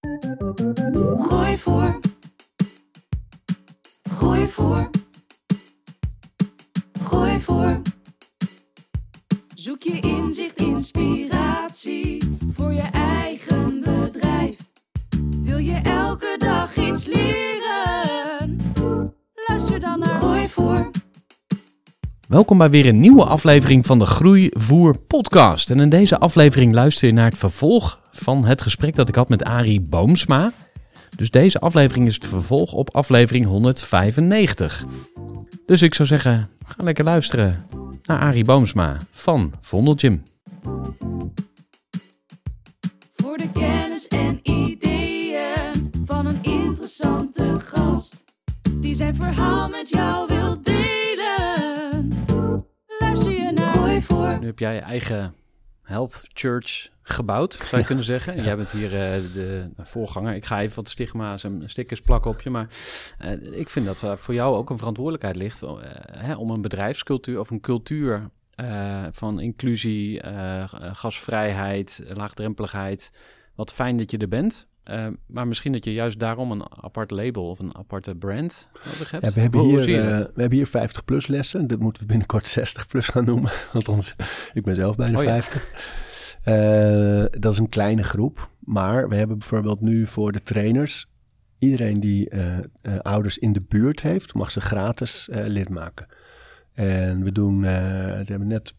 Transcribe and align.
Gooi 0.00 1.56
voor. 1.56 1.98
Gooi 4.10 4.46
voor. 4.46 4.90
Gooi 7.02 7.40
voor. 7.40 7.80
Zoek 9.54 9.82
je 9.82 10.00
inzicht, 10.00 10.56
inspiratie 10.56 12.38
voor 12.54 12.72
je 12.72 12.88
eigen 12.92 13.80
bedrijf. 13.80 14.56
Wil 15.42 15.58
je 15.58 15.80
elke 15.82 16.34
dag 16.38 16.76
iets 16.76 17.06
leren? 17.06 18.56
Luister 19.48 19.80
dan 19.80 19.98
naar 19.98 20.14
Gooi 20.14 20.48
voor. 20.48 20.90
Welkom 22.28 22.58
bij 22.58 22.70
weer 22.70 22.86
een 22.86 23.00
nieuwe 23.00 23.24
aflevering 23.24 23.86
van 23.86 23.98
de 23.98 24.06
Groeivoer 24.06 24.98
podcast. 24.98 25.70
En 25.70 25.80
in 25.80 25.88
deze 25.88 26.18
aflevering 26.18 26.72
luister 26.72 27.06
je 27.08 27.14
naar 27.14 27.28
het 27.28 27.38
vervolg 27.38 27.99
van 28.20 28.44
het 28.44 28.62
gesprek 28.62 28.94
dat 28.94 29.08
ik 29.08 29.14
had 29.14 29.28
met 29.28 29.44
Arie 29.44 29.80
Boomsma. 29.80 30.52
Dus 31.16 31.30
deze 31.30 31.58
aflevering 31.58 32.06
is 32.06 32.14
het 32.14 32.26
vervolg 32.26 32.72
op 32.72 32.94
aflevering 32.94 33.46
195. 33.46 34.84
Dus 35.66 35.82
ik 35.82 35.94
zou 35.94 36.08
zeggen, 36.08 36.48
ga 36.66 36.84
lekker 36.84 37.04
luisteren 37.04 37.66
naar 38.02 38.18
Arie 38.18 38.44
Boomsma 38.44 38.96
van 39.10 39.52
Vondelgym. 39.60 40.22
Voor 43.16 43.36
de 43.36 43.50
kennis 43.52 44.08
en 44.08 44.40
ideeën 44.42 45.90
van 46.04 46.26
een 46.26 46.38
interessante 46.42 47.60
gast. 47.60 48.24
Die 48.74 48.94
zijn 48.94 49.14
verhaal 49.14 49.68
met 49.68 49.88
jou 49.88 50.26
wil 50.26 50.62
delen. 50.62 52.12
Luister 52.98 53.32
je 53.32 53.52
naar 53.52 54.02
voor. 54.02 54.38
Nu 54.40 54.46
heb 54.46 54.58
jij 54.58 54.74
je 54.74 54.80
eigen 54.80 55.34
health 55.90 56.22
church 56.32 56.88
gebouwd, 57.02 57.52
zou 57.52 57.80
je 57.80 57.86
kunnen 57.86 58.04
zeggen. 58.04 58.42
Jij 58.42 58.56
bent 58.56 58.70
hier 58.70 58.92
eh, 58.92 59.22
de 59.32 59.70
voorganger. 59.76 60.34
Ik 60.34 60.44
ga 60.44 60.60
even 60.60 60.76
wat 60.76 60.88
stigma's 60.88 61.44
en 61.44 61.62
stickers 61.66 62.00
plakken 62.00 62.30
op 62.30 62.40
je. 62.40 62.50
Maar 62.50 62.68
eh, 63.18 63.58
ik 63.58 63.68
vind 63.68 63.86
dat 63.86 64.02
er 64.02 64.18
voor 64.18 64.34
jou 64.34 64.56
ook 64.56 64.70
een 64.70 64.78
verantwoordelijkheid 64.78 65.36
ligt 65.36 65.62
eh, 65.62 65.72
hè, 66.12 66.34
om 66.34 66.50
een 66.50 66.62
bedrijfscultuur 66.62 67.40
of 67.40 67.50
een 67.50 67.60
cultuur 67.60 68.30
eh, 68.60 69.06
van 69.10 69.40
inclusie, 69.40 70.20
eh, 70.20 70.64
gasvrijheid, 70.92 72.02
laagdrempeligheid. 72.14 73.12
Wat 73.54 73.72
fijn 73.72 73.96
dat 73.96 74.10
je 74.10 74.18
er 74.18 74.28
bent. 74.28 74.68
Eh, 74.82 75.06
maar 75.26 75.46
misschien 75.46 75.72
dat 75.72 75.84
je 75.84 75.92
juist 75.92 76.18
daarom 76.18 76.50
een 76.50 76.64
apart 76.82 77.10
label 77.10 77.48
of 77.50 77.58
een 77.58 77.76
aparte 77.76 78.14
brand 78.14 78.68
nodig 78.84 79.10
hebt. 79.10 79.24
Ja, 79.24 79.32
we, 79.32 79.40
hebben 79.40 79.60
hier, 79.60 79.80
eh, 79.80 80.18
we 80.18 80.40
hebben 80.40 80.58
hier 80.58 80.66
50 80.66 81.04
plus 81.04 81.26
lessen. 81.26 81.66
Dat 81.66 81.78
moeten 81.78 82.02
we 82.02 82.08
binnenkort 82.08 82.46
60 82.60 82.86
plus 82.86 83.08
gaan 83.08 83.24
noemen. 83.24 83.50
Althans, 83.72 84.14
ik 84.52 84.62
ben 84.62 84.74
zelf 84.74 84.96
bijna 84.96 85.18
Oh 85.18 85.24
ja. 85.24 85.30
50. 85.30 85.98
Eh, 86.42 87.40
dat 87.40 87.52
is 87.52 87.58
een 87.58 87.68
kleine 87.68 88.02
groep. 88.02 88.50
Maar 88.60 89.08
we 89.08 89.14
hebben 89.14 89.38
bijvoorbeeld 89.38 89.80
nu 89.80 90.06
voor 90.06 90.32
de 90.32 90.42
trainers... 90.42 91.06
iedereen 91.58 92.00
die 92.00 92.28
eh, 92.28 92.58
eh, 92.58 92.64
ouders 92.98 93.38
in 93.38 93.52
de 93.52 93.60
buurt 93.60 94.00
heeft... 94.00 94.34
mag 94.34 94.50
ze 94.50 94.60
gratis 94.60 95.28
eh, 95.28 95.46
lid 95.46 95.68
maken. 95.68 96.06
En 96.72 97.24
we 97.24 97.32
doen... 97.32 97.64
eh 97.64 98.06
dat 98.06 98.28
hebben 98.28 98.48
we 98.48 98.54
net 98.54 98.74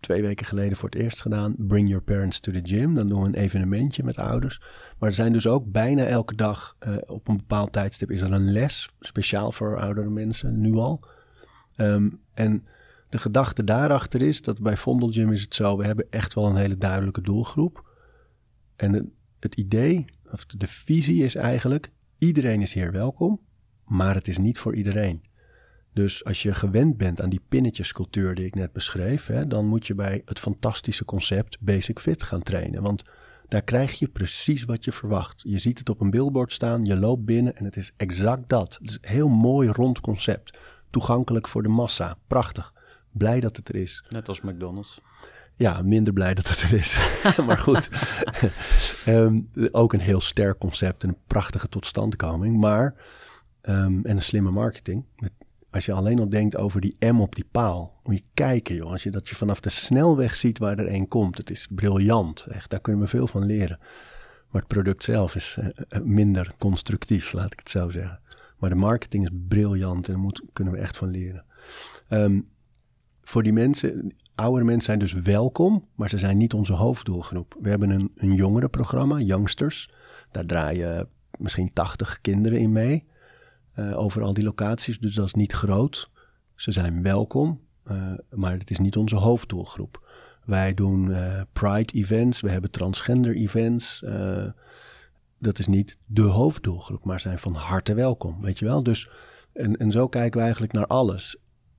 twee 0.00 0.22
weken 0.22 0.46
geleden 0.46 0.76
voor 0.76 0.88
het 0.88 1.00
eerst 1.00 1.20
gedaan... 1.20 1.54
Bring 1.58 1.88
your 1.88 2.02
parents 2.02 2.40
to 2.40 2.52
the 2.52 2.60
gym. 2.62 2.94
Dan 2.94 3.08
doen 3.08 3.20
we 3.20 3.26
een 3.26 3.34
evenementje 3.34 4.04
met 4.04 4.18
ouders... 4.18 4.60
Maar 5.00 5.08
er 5.08 5.14
zijn 5.14 5.32
dus 5.32 5.46
ook 5.46 5.72
bijna 5.72 6.04
elke 6.04 6.34
dag 6.34 6.76
eh, 6.78 6.96
op 7.06 7.28
een 7.28 7.36
bepaald 7.36 7.72
tijdstip 7.72 8.10
is 8.10 8.20
er 8.20 8.32
een 8.32 8.52
les, 8.52 8.90
speciaal 9.00 9.52
voor 9.52 9.78
oudere 9.78 10.10
mensen, 10.10 10.60
nu 10.60 10.74
al. 10.74 11.00
Ehm, 11.76 12.08
en 12.34 12.66
de 13.08 13.18
gedachte 13.18 13.64
daarachter 13.64 14.22
is 14.22 14.42
dat 14.42 14.60
bij 14.60 14.76
Vondelgym 14.76 15.32
is 15.32 15.42
het 15.42 15.54
zo, 15.54 15.76
we 15.76 15.86
hebben 15.86 16.06
echt 16.10 16.34
wel 16.34 16.46
een 16.46 16.56
hele 16.56 16.78
duidelijke 16.78 17.20
doelgroep. 17.20 17.84
En 18.76 19.12
het 19.40 19.54
idee, 19.54 20.04
of 20.32 20.46
de 20.46 20.66
visie 20.66 21.24
is 21.24 21.34
eigenlijk, 21.34 21.90
iedereen 22.18 22.60
is 22.60 22.72
hier 22.72 22.92
welkom, 22.92 23.40
maar 23.84 24.14
het 24.14 24.28
is 24.28 24.38
niet 24.38 24.58
voor 24.58 24.74
iedereen. 24.74 25.22
Dus 25.92 26.24
als 26.24 26.42
je 26.42 26.54
gewend 26.54 26.96
bent 26.96 27.22
aan 27.22 27.30
die 27.30 27.42
pinnetjescultuur 27.48 28.34
die 28.34 28.46
ik 28.46 28.54
net 28.54 28.72
beschreef, 28.72 29.26
hè, 29.26 29.46
dan 29.46 29.66
moet 29.66 29.86
je 29.86 29.94
bij 29.94 30.22
het 30.24 30.38
fantastische 30.38 31.04
concept 31.04 31.56
Basic 31.60 31.98
Fit 31.98 32.22
gaan 32.22 32.42
trainen. 32.42 32.82
Want 32.82 33.04
daar 33.48 33.62
krijg 33.62 33.98
je 33.98 34.08
precies 34.08 34.64
wat 34.64 34.84
je 34.84 34.92
verwacht. 34.92 35.42
Je 35.46 35.58
ziet 35.58 35.78
het 35.78 35.88
op 35.88 36.00
een 36.00 36.10
billboard 36.10 36.52
staan, 36.52 36.84
je 36.84 36.96
loopt 36.96 37.24
binnen 37.24 37.56
en 37.56 37.64
het 37.64 37.76
is 37.76 37.92
exact 37.96 38.48
dat. 38.48 38.78
Het 38.80 38.88
is 38.88 38.98
een 39.00 39.08
heel 39.08 39.28
mooi 39.28 39.68
rond 39.68 40.00
concept. 40.00 40.58
Toegankelijk 40.90 41.48
voor 41.48 41.62
de 41.62 41.68
massa. 41.68 42.16
Prachtig. 42.26 42.72
Blij 43.10 43.40
dat 43.40 43.56
het 43.56 43.68
er 43.68 43.74
is. 43.74 44.04
Net 44.08 44.28
als 44.28 44.40
McDonald's. 44.40 45.00
Ja, 45.56 45.82
minder 45.82 46.12
blij 46.12 46.34
dat 46.34 46.48
het 46.48 46.60
er 46.60 46.72
is. 46.72 46.98
maar 47.46 47.58
goed. 47.58 47.88
Ehm, 49.04 49.40
ook 49.72 49.92
een 49.92 50.00
heel 50.00 50.20
sterk 50.20 50.58
concept 50.58 51.02
en 51.02 51.08
een 51.08 51.18
prachtige 51.26 51.68
totstandkoming. 51.68 52.60
Maar, 52.60 52.94
ehm, 53.60 54.00
en 54.02 54.16
een 54.16 54.22
slimme 54.22 54.50
marketing. 54.50 55.04
Met, 55.16 55.32
als 55.70 55.84
je 55.84 55.92
alleen 55.92 56.18
al 56.18 56.28
denkt 56.28 56.56
over 56.56 56.80
die 56.80 56.96
M 56.98 57.20
op 57.20 57.34
die 57.34 57.46
paal. 57.50 58.00
Moet 58.04 58.16
je 58.16 58.24
kijken, 58.34 58.74
joh. 58.74 58.90
Als 58.90 59.02
je 59.02 59.10
dat 59.10 59.28
je 59.28 59.34
vanaf 59.34 59.60
de 59.60 59.70
snelweg 59.70 60.36
ziet 60.36 60.58
waar 60.58 60.78
er 60.78 60.92
een 60.92 61.08
komt. 61.08 61.38
Het 61.38 61.50
is 61.50 61.68
briljant. 61.70 62.46
Echt, 62.48 62.70
daar 62.70 62.80
kunnen 62.80 63.02
we 63.02 63.08
veel 63.08 63.26
van 63.26 63.46
leren. 63.46 63.78
Maar 64.50 64.60
het 64.60 64.70
product 64.70 65.04
zelf 65.04 65.34
is 65.34 65.56
eh, 65.58 65.68
eh, 65.88 66.02
minder 66.02 66.54
constructief, 66.58 67.32
laat 67.32 67.52
ik 67.52 67.58
het 67.58 67.70
zo 67.70 67.90
zeggen. 67.90 68.20
Maar 68.58 68.70
de 68.70 68.76
marketing 68.76 69.24
is 69.24 69.30
briljant 69.48 70.08
en 70.08 70.22
daar 70.22 70.40
kunnen 70.52 70.74
we 70.74 70.80
echt 70.80 70.96
van 70.96 71.10
leren. 71.10 71.44
Ehm, 72.08 72.40
voor 73.22 73.42
die 73.42 73.52
mensen, 73.52 74.14
oudere 74.34 74.64
mensen 74.64 74.82
zijn 74.82 74.98
dus 74.98 75.12
welkom, 75.12 75.88
maar 75.94 76.08
ze 76.08 76.18
zijn 76.18 76.36
niet 76.36 76.54
onze 76.54 76.72
hoofddoelgroep. 76.72 77.56
We 77.60 77.68
hebben 77.68 77.90
een, 77.90 78.10
een 78.16 78.34
jongerenprogramma, 78.34 79.18
Youngsters. 79.18 79.90
Daar 80.30 80.46
draaien 80.46 81.08
misschien 81.38 81.72
80 81.72 82.20
kinderen 82.20 82.58
in 82.58 82.72
mee 82.72 83.08
eh, 83.88 83.98
over 83.98 84.22
al 84.22 84.32
die 84.34 84.44
locaties, 84.44 84.98
dus 84.98 85.14
dat 85.14 85.26
is 85.26 85.34
niet 85.34 85.52
groot. 85.52 86.10
Ze 86.54 86.72
zijn 86.72 87.02
welkom, 87.02 87.60
eh, 87.84 88.12
maar 88.30 88.52
het 88.52 88.70
is 88.70 88.78
niet 88.78 88.96
onze 88.96 89.16
hoofddoelgroep. 89.16 90.08
Wij 90.44 90.74
doen 90.74 91.12
eh, 91.12 91.40
Pride 91.52 91.92
events, 91.92 92.40
we 92.40 92.50
hebben 92.50 92.70
transgender 92.70 93.36
events. 93.36 94.02
eh, 94.02 94.46
dat 95.38 95.58
is 95.58 95.66
niet 95.66 95.98
de 96.06 96.22
hoofddoelgroep, 96.22 97.04
maar 97.04 97.20
zijn 97.20 97.38
van 97.38 97.54
harte 97.54 97.94
welkom, 97.94 98.40
weet 98.40 98.58
je 98.58 98.64
wel? 98.64 98.82
Dus, 98.82 99.10
en, 99.52 99.76
en 99.76 99.90
zo 99.90 100.08
kijken 100.08 100.36
we 100.36 100.42
eigenlijk 100.42 100.72
naar 100.72 100.86
alles. 100.86 101.36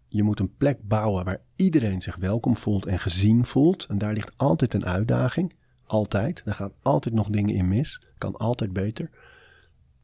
Je 0.08 0.24
moet 0.24 0.40
een 0.40 0.56
plek 0.58 0.88
bouwen 0.88 1.26
waar 1.26 1.42
iedereen 1.56 2.02
zich 2.02 2.16
welkom 2.16 2.56
voelt 2.56 2.86
en 2.86 3.00
gezien 3.00 3.46
voelt. 3.46 3.86
En 3.86 3.98
daar 3.98 4.14
ligt 4.14 4.34
altijd 4.38 4.74
een 4.74 4.86
uitdaging. 4.86 5.56
Altijd. 5.86 6.42
Er 6.46 6.54
gaan 6.54 6.74
altijd 6.82 7.16
nog 7.16 7.30
dingen 7.30 7.56
in 7.56 7.68
mis. 7.68 8.02
Kan 8.18 8.36
altijd 8.36 8.74
beter. 8.74 9.10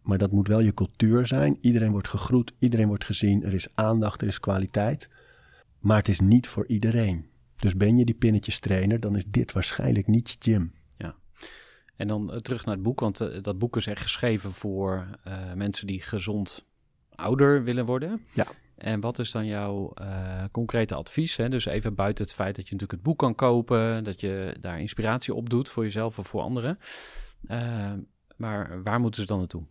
Maar 0.08 0.18
dat 0.18 0.32
moet 0.32 0.48
wel 0.48 0.60
je 0.60 0.74
cultuur 0.74 1.26
zijn. 1.26 1.58
Iedereen 1.62 1.92
wordt 1.92 2.08
gegroet, 2.08 2.54
iedereen 2.60 2.88
wordt 2.88 3.06
gezien. 3.06 3.44
Er 3.44 3.54
is 3.54 3.68
aandacht, 3.74 4.22
er 4.22 4.28
is 4.28 4.40
kwaliteit. 4.40 5.10
Maar 5.80 5.98
het 5.98 6.08
is 6.08 6.20
niet 6.20 6.48
voor 6.48 6.68
iedereen. 6.68 7.26
Dus 7.56 7.76
ben 7.76 7.98
je 7.98 8.06
die 8.06 8.16
pinnetjes 8.16 8.60
trainer, 8.60 9.00
dan 9.00 9.16
is 9.16 9.26
dit 9.26 9.52
waarschijnlijk 9.52 10.08
niet 10.08 10.30
je 10.30 10.36
gym. 10.40 10.72
En 11.98 12.08
dan 12.08 12.32
eh, 12.32 12.38
terug 12.38 12.66
naar 12.66 12.74
het 12.74 12.84
boek, 12.84 13.00
want 13.00 13.22
eh, 13.22 13.42
dat 13.42 13.60
boek 13.60 13.76
is 13.76 13.88
echt 13.88 14.02
geschreven 14.02 14.52
voor 14.52 15.08
eh, 15.24 15.54
mensen 15.54 15.88
die 15.88 16.02
gezond 16.02 16.66
ouder 17.16 17.64
willen 17.64 17.86
worden. 17.86 18.22
Ja. 18.34 18.48
En 18.76 19.00
wat 19.00 19.20
is 19.20 19.32
dan 19.32 19.46
jouw 19.46 19.94
concrete 20.52 20.96
advies? 20.96 21.36
Hè? 21.36 21.50
Dus 21.50 21.66
even 21.66 21.96
buiten 21.96 22.26
het 22.26 22.34
feit 22.34 22.56
dat 22.56 22.66
je 22.68 22.74
natuurlijk 22.74 22.92
het 22.92 23.02
boek 23.02 23.20
kan 23.20 23.36
kopen, 23.36 24.04
dat 24.04 24.22
je 24.22 24.56
daar 24.62 24.80
inspiratie 24.80 25.34
op 25.34 25.50
doet 25.50 25.70
voor 25.70 25.84
jezelf 25.84 26.20
of 26.20 26.28
voor 26.28 26.42
anderen. 26.42 26.80
Maar 28.36 28.84
waar 28.84 29.00
moeten 29.00 29.22
ze 29.22 29.28
dan 29.28 29.38
naartoe? 29.38 29.64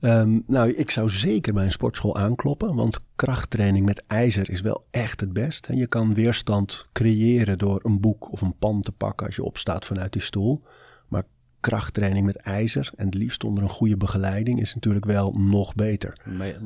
Ehm, 0.00 0.38
nou, 0.46 0.70
ik 0.70 0.90
zou 0.90 1.10
zeker 1.10 1.52
bij 1.52 1.64
een 1.64 1.72
sportschool 1.72 2.16
aankloppen, 2.16 2.74
want 2.74 3.00
krachttraining 3.16 3.84
met 3.84 4.04
ijzer 4.06 4.50
is 4.50 4.60
wel 4.60 4.84
echt 4.90 5.20
het 5.20 5.32
best. 5.32 5.68
Je 5.72 5.86
kan 5.86 6.14
weerstand 6.14 6.86
creëren 6.92 7.58
door 7.58 7.80
een 7.82 8.00
boek 8.00 8.32
of 8.32 8.40
een 8.40 8.54
pan 8.58 8.80
te 8.80 8.92
pakken 8.92 9.26
als 9.26 9.36
je 9.36 9.44
opstaat 9.44 9.86
vanuit 9.86 10.12
die 10.12 10.22
stoel. 10.22 10.62
Maar 11.08 11.24
krachttraining 11.60 12.26
met 12.26 12.36
ijzer 12.36 12.90
en 12.96 13.06
het 13.06 13.14
liefst 13.14 13.44
onder 13.44 13.62
een 13.62 13.68
goede 13.68 13.96
begeleiding 13.96 14.60
is 14.60 14.74
natuurlijk 14.74 15.04
wel 15.04 15.32
nog 15.32 15.74
beter. 15.74 16.20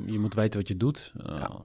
Je 0.06 0.19
moet 0.19 0.34
weten 0.34 0.60
wat 0.60 0.69
je 0.69 0.76
doet. 0.76 1.12
ja, 1.16 1.64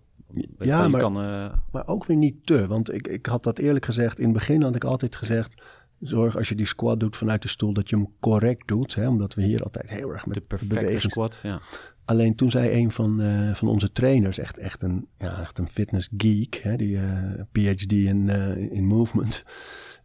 ja 0.60 0.88
maar, 0.88 1.02
kan, 1.02 1.22
uh... 1.24 1.54
maar 1.72 1.88
ook 1.88 2.06
weer 2.06 2.18
niet 2.18 2.46
te. 2.46 2.68
Want 2.68 2.94
ik, 2.94 3.08
ik 3.08 3.26
had 3.26 3.44
dat 3.44 3.60
eerlijk 3.60 3.86
gezegd, 3.86 4.20
in 4.20 4.26
het 4.26 4.34
begin 4.34 4.62
had 4.62 4.76
ik 4.76 4.84
altijd 4.84 5.16
gezegd 5.16 5.62
zorg 6.00 6.38
als 6.38 6.50
je 6.50 6.56
die 6.56 6.66
squat 6.66 7.00
doet 7.00 7.16
vanuit 7.16 7.42
de 7.42 7.48
stoel 7.48 7.74
dat 7.74 7.90
je 7.90 7.96
hem 7.96 8.14
correct 8.20 8.68
doet. 8.68 8.96
Hè, 8.96 9.08
omdat 9.08 9.34
we 9.34 9.44
hier 9.44 9.64
altijd 9.64 9.90
heel 9.90 10.14
erg 10.14 10.26
met 10.26 10.36
De 10.36 10.42
perfecte 10.42 11.00
squat, 11.00 11.40
ja. 11.44 11.62
Alleen 12.06 12.36
toen 12.36 12.52
zei 12.52 12.82
een 12.82 12.92
van, 12.92 13.22
uh, 13.22 13.54
van 13.56 13.68
onze 13.68 13.92
trainers, 13.92 14.38
echt, 14.38 14.58
echt, 14.58 14.84
een, 14.84 15.08
ja, 15.18 15.40
echt 15.40 15.58
een 15.58 15.68
fitness 15.68 16.10
geek, 16.18 16.56
hè, 16.56 16.76
die 16.76 16.90
uh, 16.90 17.40
eh, 17.40 17.46
PhD 17.52 17.92
in, 17.92 18.28
uh, 18.28 18.58
in 18.58 18.86
movement. 18.86 19.44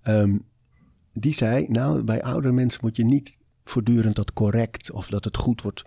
Um, 0.09 0.45
die 1.13 1.33
zei, 1.33 1.67
nou 1.69 2.03
bij 2.03 2.23
oudere 2.23 2.53
mensen 2.53 2.81
moet 2.83 2.97
je 2.97 3.05
niet 3.05 3.39
voortdurend 3.65 4.17
dat 4.17 4.33
correct 4.33 4.91
of 4.91 5.09
dat 5.09 5.25
het 5.25 5.37
goed 5.37 5.63
wordt 5.63 5.85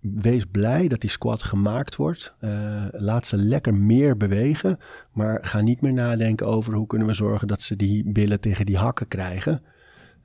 wees 0.00 0.44
blij 0.44 0.88
dat 0.88 1.00
die 1.00 1.10
squat 1.10 1.42
gemaakt 1.42 1.96
wordt. 1.96 2.36
Uh, 2.40 2.84
laat 2.90 3.26
ze 3.26 3.36
lekker 3.36 3.74
meer 3.74 4.16
bewegen. 4.16 4.78
Maar 5.12 5.38
ga 5.42 5.60
niet 5.60 5.80
meer 5.80 5.92
nadenken 5.92 6.46
over 6.46 6.74
hoe 6.74 6.86
kunnen 6.86 7.06
we 7.06 7.14
zorgen 7.14 7.48
dat 7.48 7.62
ze 7.62 7.76
die 7.76 8.04
billen 8.04 8.40
tegen 8.40 8.66
die 8.66 8.76
hakken 8.76 9.08
krijgen. 9.08 9.62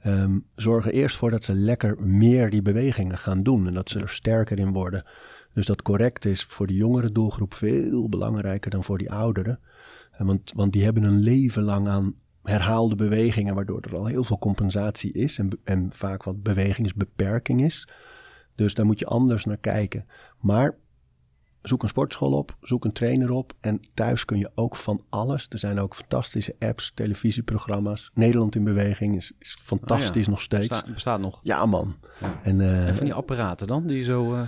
Um, 0.05 0.45
zorg 0.55 0.85
er 0.85 0.93
eerst 0.93 1.17
voor 1.17 1.31
dat 1.31 1.43
ze 1.43 1.53
lekker 1.53 2.01
meer 2.01 2.49
die 2.49 2.61
bewegingen 2.61 3.17
gaan 3.17 3.43
doen. 3.43 3.67
En 3.67 3.73
dat 3.73 3.89
ze 3.89 3.99
er 3.99 4.09
sterker 4.09 4.59
in 4.59 4.73
worden. 4.73 5.05
Dus 5.53 5.65
dat 5.65 5.81
correct 5.81 6.25
is 6.25 6.43
voor 6.43 6.67
de 6.67 6.75
jongere 6.75 7.11
doelgroep 7.11 7.53
veel 7.53 8.09
belangrijker 8.09 8.71
dan 8.71 8.83
voor 8.83 8.97
die 8.97 9.11
ouderen. 9.11 9.59
Uh, 10.13 10.27
want, 10.27 10.51
want 10.55 10.73
die 10.73 10.83
hebben 10.83 11.03
een 11.03 11.19
leven 11.19 11.63
lang 11.63 11.87
aan 11.87 12.15
herhaalde 12.43 12.95
bewegingen, 12.95 13.55
waardoor 13.55 13.81
er 13.81 13.95
al 13.95 14.05
heel 14.05 14.23
veel 14.23 14.39
compensatie 14.39 15.13
is 15.13 15.37
en, 15.37 15.49
en 15.63 15.87
vaak 15.91 16.23
wat 16.23 16.43
bewegingsbeperking 16.43 17.63
is. 17.63 17.87
Dus 18.55 18.73
daar 18.73 18.85
moet 18.85 18.99
je 18.99 19.05
anders 19.05 19.45
naar 19.45 19.57
kijken. 19.57 20.05
Maar 20.39 20.75
zoek 21.63 21.83
een 21.83 21.87
sportschool 21.87 22.31
op, 22.31 22.57
zoek 22.61 22.85
een 22.85 22.91
trainer 22.91 23.31
op. 23.31 23.53
En 23.59 23.81
thuis 23.93 24.25
kun 24.25 24.37
je 24.37 24.51
ook 24.55 24.75
van 24.75 25.03
alles. 25.09 25.45
Er 25.49 25.59
zijn 25.59 25.79
ook 25.79 25.95
fantastische 25.95 26.55
apps, 26.59 26.91
televisieprogramma's. 26.93 28.11
Nederland 28.13 28.55
in 28.55 28.63
beweging 28.63 29.15
is, 29.15 29.31
is 29.39 29.57
fantastisch 29.59 30.25
oh 30.25 30.29
nog 30.31 30.41
steeds. 30.41 30.67
Bestaat, 30.67 30.93
bestaat 30.93 31.19
nog. 31.19 31.39
Ja, 31.43 31.65
man. 31.65 31.95
En, 32.43 32.59
uh, 32.59 32.87
en, 32.87 32.95
van 32.95 33.05
die 33.05 33.13
apparaten 33.13 33.67
dan, 33.67 33.87
die 33.87 33.97
je 33.97 34.03
zo 34.03 34.33
uh, 34.33 34.41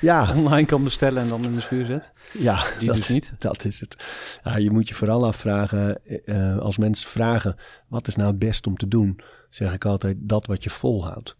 ja. 0.00 0.32
online 0.44 0.66
kan 0.66 0.84
bestellen 0.84 1.22
en 1.22 1.28
dan 1.28 1.44
in 1.44 1.54
de 1.54 1.60
schuur 1.60 1.84
zet? 1.84 2.12
Ja. 2.32 2.64
Die 2.78 2.86
dat, 2.86 2.96
dus 2.96 3.08
niet? 3.08 3.34
Dat 3.38 3.64
is 3.64 3.80
het. 3.80 3.96
Ja, 4.44 4.56
je 4.56 4.70
moet 4.70 4.88
je 4.88 4.94
vooral 4.94 5.26
afvragen, 5.26 6.00
uh, 6.24 6.58
als 6.58 6.78
mensen 6.78 7.08
vragen, 7.08 7.56
wat 7.88 8.06
is 8.06 8.16
nou 8.16 8.28
het 8.28 8.38
beste 8.38 8.68
om 8.68 8.76
te 8.76 8.88
doen? 8.88 9.20
Zeg 9.50 9.72
ik 9.72 9.84
altijd, 9.84 10.16
dat 10.20 10.46
wat 10.46 10.64
je 10.64 10.70
volhoudt. 10.70 11.36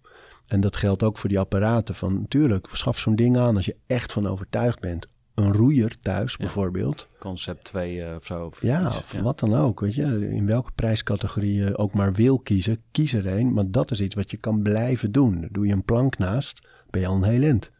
En 0.49 0.61
dat 0.61 0.77
geldt 0.77 1.03
ook 1.03 1.19
voor 1.19 1.29
die 1.29 1.39
apparaten. 1.39 1.95
Van 1.95 2.21
natuurlijk, 2.21 2.69
schaf 2.73 2.99
zo'n 2.99 3.17
ding 3.17 3.37
aan 3.39 3.57
als 3.57 3.67
je 3.67 3.77
echt 3.87 4.13
van 4.13 4.29
overtuigd 4.29 4.81
bent. 4.81 5.09
Een 5.35 5.53
roeier 5.53 5.97
thuis 6.01 6.37
bijvoorbeeld. 6.37 7.09
Concept 7.19 7.65
2 7.65 7.95
uh, 7.95 8.09
eh, 8.09 8.17
of 8.17 8.25
zo. 8.25 8.45
Of 8.45 8.63
ja, 8.63 8.87
of 8.87 9.13
wat 9.13 9.39
dan 9.39 9.55
ook. 9.55 9.81
Weet 9.81 9.95
je, 9.95 10.31
in 10.31 10.47
welke 10.47 10.71
prijscategorie 10.75 11.55
je 11.55 11.79
ook 11.79 11.95
maar 11.95 12.13
wil 12.13 12.39
kiezen, 12.39 12.83
kies 12.91 13.13
er 13.13 13.27
een. 13.27 13.53
Maar 13.53 13.71
dat 13.71 13.91
is 13.91 14.01
iets 14.01 14.15
wat 14.15 14.31
je 14.31 14.37
kan 14.37 14.63
blijven 14.63 15.13
doen. 15.13 15.49
doe 15.51 15.67
je 15.67 15.73
een 15.73 15.85
plank 15.85 16.19
naast, 16.19 16.67
ben 16.91 17.01
je 17.01 17.07
al 17.07 17.17
een 17.17 17.23
heel 17.23 17.43
eind. 17.43 17.71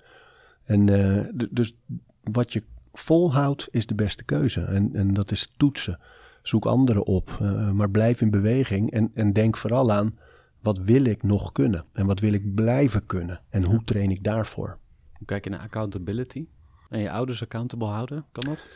En 0.65 0.87
uh, 0.87 1.47
dus 1.51 1.75
wat 2.23 2.53
je 2.53 2.63
volhoudt 2.93 3.69
is 3.71 3.87
de 3.87 3.95
beste 3.95 4.25
keuze. 4.25 4.61
En, 4.61 4.91
en 4.93 5.15
dat 5.15 5.31
is 5.31 5.53
toetsen. 5.57 6.01
Zoek 6.43 6.67
anderen 6.67 7.07
op, 7.07 7.39
uh, 7.43 7.71
maar 7.71 7.91
blijf 7.91 8.21
in 8.21 8.31
beweging. 8.31 8.91
En, 8.91 9.11
en 9.15 9.33
denk 9.33 9.57
vooral 9.57 9.93
aan 9.93 10.19
wat 10.61 10.79
wil 10.79 11.05
ik 11.05 11.23
nog 11.23 11.53
kunnen? 11.53 11.85
En 11.93 12.07
wat 12.07 12.21
wil 12.21 12.33
ik 12.33 12.55
blijven 12.55 13.07
kunnen? 13.07 13.41
En 13.49 13.65
hoe 13.65 13.85
train 13.85 14.11
ik 14.11 14.25
daarvoor? 14.25 14.79
Hoe 15.13 15.27
kijk 15.27 15.45
je 15.45 15.51
naar 15.51 15.61
accountability? 15.61 16.47
En 16.89 17.01
je 17.01 17.11
ouders 17.11 17.43
accountable 17.43 17.87
houden, 17.87 18.25
kan 18.33 18.45
dat? 18.45 18.67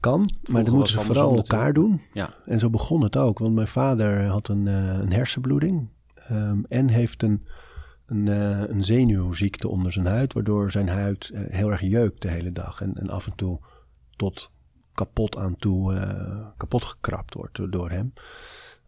Kan, 0.00 0.30
maar 0.50 0.64
dan 0.64 0.74
moeten 0.74 0.92
ze 0.92 1.00
vooral 1.00 1.36
elkaar 1.36 1.72
doen. 1.72 2.00
Ja. 2.12 2.34
En 2.46 2.58
zo 2.58 2.70
begon 2.70 3.02
het 3.02 3.16
ook, 3.16 3.38
want 3.38 3.54
mijn 3.54 3.66
vader 3.66 4.26
had 4.26 4.48
een, 4.48 4.66
uh, 4.66 4.98
een 4.98 5.12
hersenbloeding 5.12 5.88
um, 6.30 6.64
en 6.68 6.88
heeft 6.88 7.22
een, 7.22 7.46
een, 8.06 8.26
uh, 8.26 8.68
een, 8.68 8.84
zenuwziekte 8.84 9.68
onder 9.68 9.92
zijn 9.92 10.06
huid, 10.06 10.32
waardoor 10.32 10.70
zijn 10.70 10.88
huid 10.88 11.30
uh, 11.34 11.40
heel 11.48 11.70
erg 11.70 11.80
jeukt 11.80 12.22
de 12.22 12.28
hele 12.28 12.52
dag 12.52 12.80
en, 12.80 12.94
en, 12.94 13.10
af 13.10 13.26
en 13.26 13.34
toe 13.34 13.60
tot 14.16 14.50
kapot 14.94 15.36
aan 15.36 15.56
toe 15.56 16.52
kapot 16.56 16.84
gekrapt 16.84 17.34
wordt 17.34 17.72
door 17.72 17.90
hem. 17.90 18.12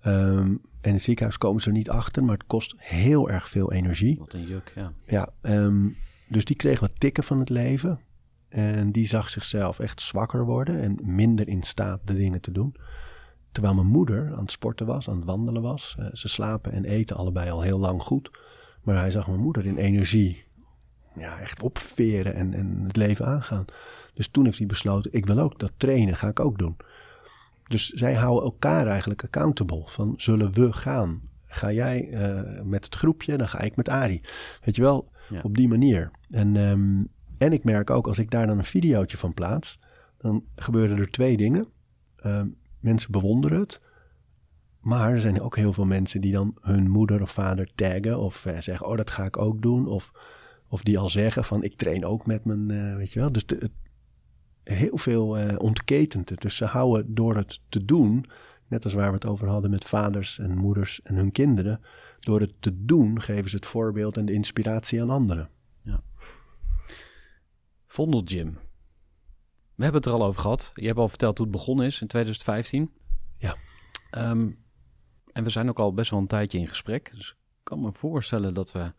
Um, 0.07 0.61
en 0.87 0.93
in 0.93 0.99
het 0.99 1.07
ziekenhuis 1.07 1.39
komen 1.39 1.63
ze 1.63 1.69
er 1.69 1.75
niet 1.75 1.91
achter, 1.91 2.25
maar 2.25 2.37
het 2.37 2.47
kost 2.47 2.75
heel 2.77 3.31
erg 3.31 3.49
veel 3.49 3.73
energie. 3.73 4.19
Wat 4.19 4.33
een 4.33 4.47
juk, 4.47 4.73
ja. 4.75 4.93
Ja, 5.07 5.29
um, 5.43 5.97
dus 6.29 6.45
die 6.45 6.57
kreeg 6.57 6.81
wat 6.81 7.01
tikken 7.01 7.25
van 7.25 7.39
het 7.39 7.49
leven. 7.49 8.01
En 8.49 8.93
die 8.93 9.07
zag 9.07 9.31
zichzelf 9.31 9.79
echt 9.79 10.01
zwakker 10.01 10.45
worden 10.45 10.83
en 10.83 10.99
minder 11.03 11.49
in 11.49 11.63
staat 11.63 12.01
de 12.05 12.15
dingen 12.15 12.41
te 12.41 12.53
doen. 12.53 12.75
Terwijl 13.53 13.75
mijn 13.75 13.87
moeder 13.87 14.33
aan 14.33 14.43
het 14.43 14.51
sporten 14.51 14.87
was, 14.87 15.09
aan 15.09 15.17
het 15.17 15.25
wandelen 15.25 15.63
was. 15.63 15.97
Uh, 16.01 16.07
ze 16.13 16.29
slapen 16.29 16.73
en 16.73 16.85
eten 16.85 17.17
allebei 17.17 17.51
al 17.51 17.63
heel 17.63 17.79
lang 17.79 18.03
goed. 18.03 18.31
Maar 18.83 18.97
hij 18.97 19.11
zag 19.11 19.27
mijn 19.27 19.41
moeder 19.41 19.67
in 19.67 19.77
energie 19.77 20.45
ja, 21.17 21.41
echt 21.41 21.63
opveren 21.63 22.35
en, 22.35 22.55
en 22.55 22.81
het 22.87 22.97
leven 22.97 23.27
aangaan. 23.27 23.65
Dus 24.15 24.29
toen 24.29 24.45
heeft 24.45 24.59
hij 24.59 24.67
besloten, 24.67 25.13
ik 25.13 25.27
wil 25.27 25.39
ook 25.39 25.59
dat 25.59 25.73
trainen, 25.77 26.17
ga 26.17 26.29
ik 26.29 26.41
ook 26.41 26.59
doen. 26.59 26.77
Dus 27.69 27.89
zij 27.89 28.15
houden 28.15 28.45
elkaar 28.45 28.87
eigenlijk 28.87 29.25
accountable. 29.25 29.83
Van 29.87 30.15
zullen 30.17 30.53
we 30.53 30.73
gaan? 30.73 31.21
Ga 31.47 31.73
jij 31.73 32.09
uh, 32.11 32.63
met 32.63 32.85
het 32.85 32.95
groepje, 32.95 33.37
dan 33.37 33.49
ga 33.49 33.61
ik 33.61 33.77
met 33.77 33.89
Ari. 33.89 34.21
Weet 34.65 34.77
je 34.77 34.83
wel, 34.83 35.11
op 35.43 35.57
die 35.57 35.69
manier. 35.69 36.11
En, 36.29 36.57
um, 36.57 37.09
en 37.39 37.53
ik 37.53 37.65
merk 37.65 37.91
ook, 37.91 38.07
als 38.07 38.19
ik 38.19 38.31
daar 38.31 38.47
dan 38.47 38.59
een 38.59 38.65
videootje 38.65 39.17
van 39.17 39.35
plaats, 39.35 39.79
dan 40.19 40.45
gebeuren 40.57 40.99
er 40.99 41.11
twee 41.11 41.37
dingen. 41.37 41.69
Uh, 42.27 42.43
mensen 42.81 43.13
bewonderen 43.13 43.61
het. 43.61 43.81
Maar 44.81 45.13
er 45.13 45.21
zijn 45.21 45.41
ook 45.41 45.57
heel 45.57 45.73
veel 45.73 45.87
mensen 45.87 46.21
die 46.21 46.33
dan 46.33 46.57
hun 46.61 46.91
moeder 46.91 47.23
of 47.23 47.31
vader 47.31 47.71
taggen 47.75 48.19
of 48.19 48.47
uh, 48.47 48.59
zeggen, 48.59 48.87
oh 48.87 48.97
dat 48.97 49.11
ga 49.11 49.25
ik 49.25 49.39
ook 49.39 49.63
doen. 49.63 49.87
Of, 49.87 50.13
of 50.69 50.83
die 50.83 50.99
al 50.99 51.09
zeggen 51.09 51.45
van 51.45 51.63
ik 51.63 51.77
train 51.77 52.05
ook 52.05 52.27
met 52.27 52.45
mijn, 52.45 52.69
uh, 52.69 52.97
weet 52.97 53.13
je 53.13 53.21
wel. 53.21 53.33
Dus 53.33 53.47
de, 53.47 53.71
heel 54.75 54.99
veel 54.99 55.39
uh, 55.39 55.59
ontketent 55.59 56.29
het. 56.29 56.41
Dus 56.41 56.57
ze 56.57 56.65
houden 56.65 57.15
door 57.15 57.37
het 57.37 57.61
te 57.69 57.85
doen, 57.85 58.27
net 58.67 58.85
als 58.85 58.93
waar 58.93 59.09
we 59.09 59.15
het 59.15 59.27
over 59.27 59.49
hadden 59.49 59.71
met 59.71 59.85
vaders 59.85 60.39
en 60.39 60.57
moeders 60.57 61.03
en 61.03 61.15
hun 61.15 61.33
kinderen, 61.33 61.81
door 62.21 62.41
het 62.41 62.53
te 62.61 62.85
doen 62.85 63.21
geven 63.21 63.51
ze 63.51 63.57
het 63.57 63.67
voorbeeld 63.67 64.17
en 64.17 64.27
de 64.27 64.33
inspiratie 64.33 65.03
aan 65.03 65.11
anderen. 65.11 65.51
Ja. 65.83 66.03
Vondel 67.87 68.23
Gym. 68.25 68.59
We 69.75 69.83
hebben 69.83 70.01
het 70.01 70.11
er 70.11 70.17
al 70.17 70.27
over 70.27 70.41
gehad. 70.41 70.73
Je 70.75 70.87
hebt 70.87 70.99
al 70.99 71.09
verteld 71.09 71.39
hoe 71.39 71.47
het 71.47 71.57
begonnen 71.57 71.87
is 71.87 72.01
in 72.01 72.07
2015. 72.07 72.91
Ja. 73.39 73.57
Um, 74.11 74.65
en 75.33 75.45
we 75.45 75.51
zijn 75.51 75.69
ook 75.69 75.79
al 75.79 75.95
best 75.95 76.11
wel 76.11 76.21
een 76.21 76.27
tijdje 76.27 76.59
in 76.59 76.69
gesprek. 76.69 77.11
Dus 77.15 77.31
ik 77.31 77.37
kan 77.63 77.81
me 77.81 77.93
voorstellen 77.93 78.55
dat 78.55 78.73
we 78.73 78.93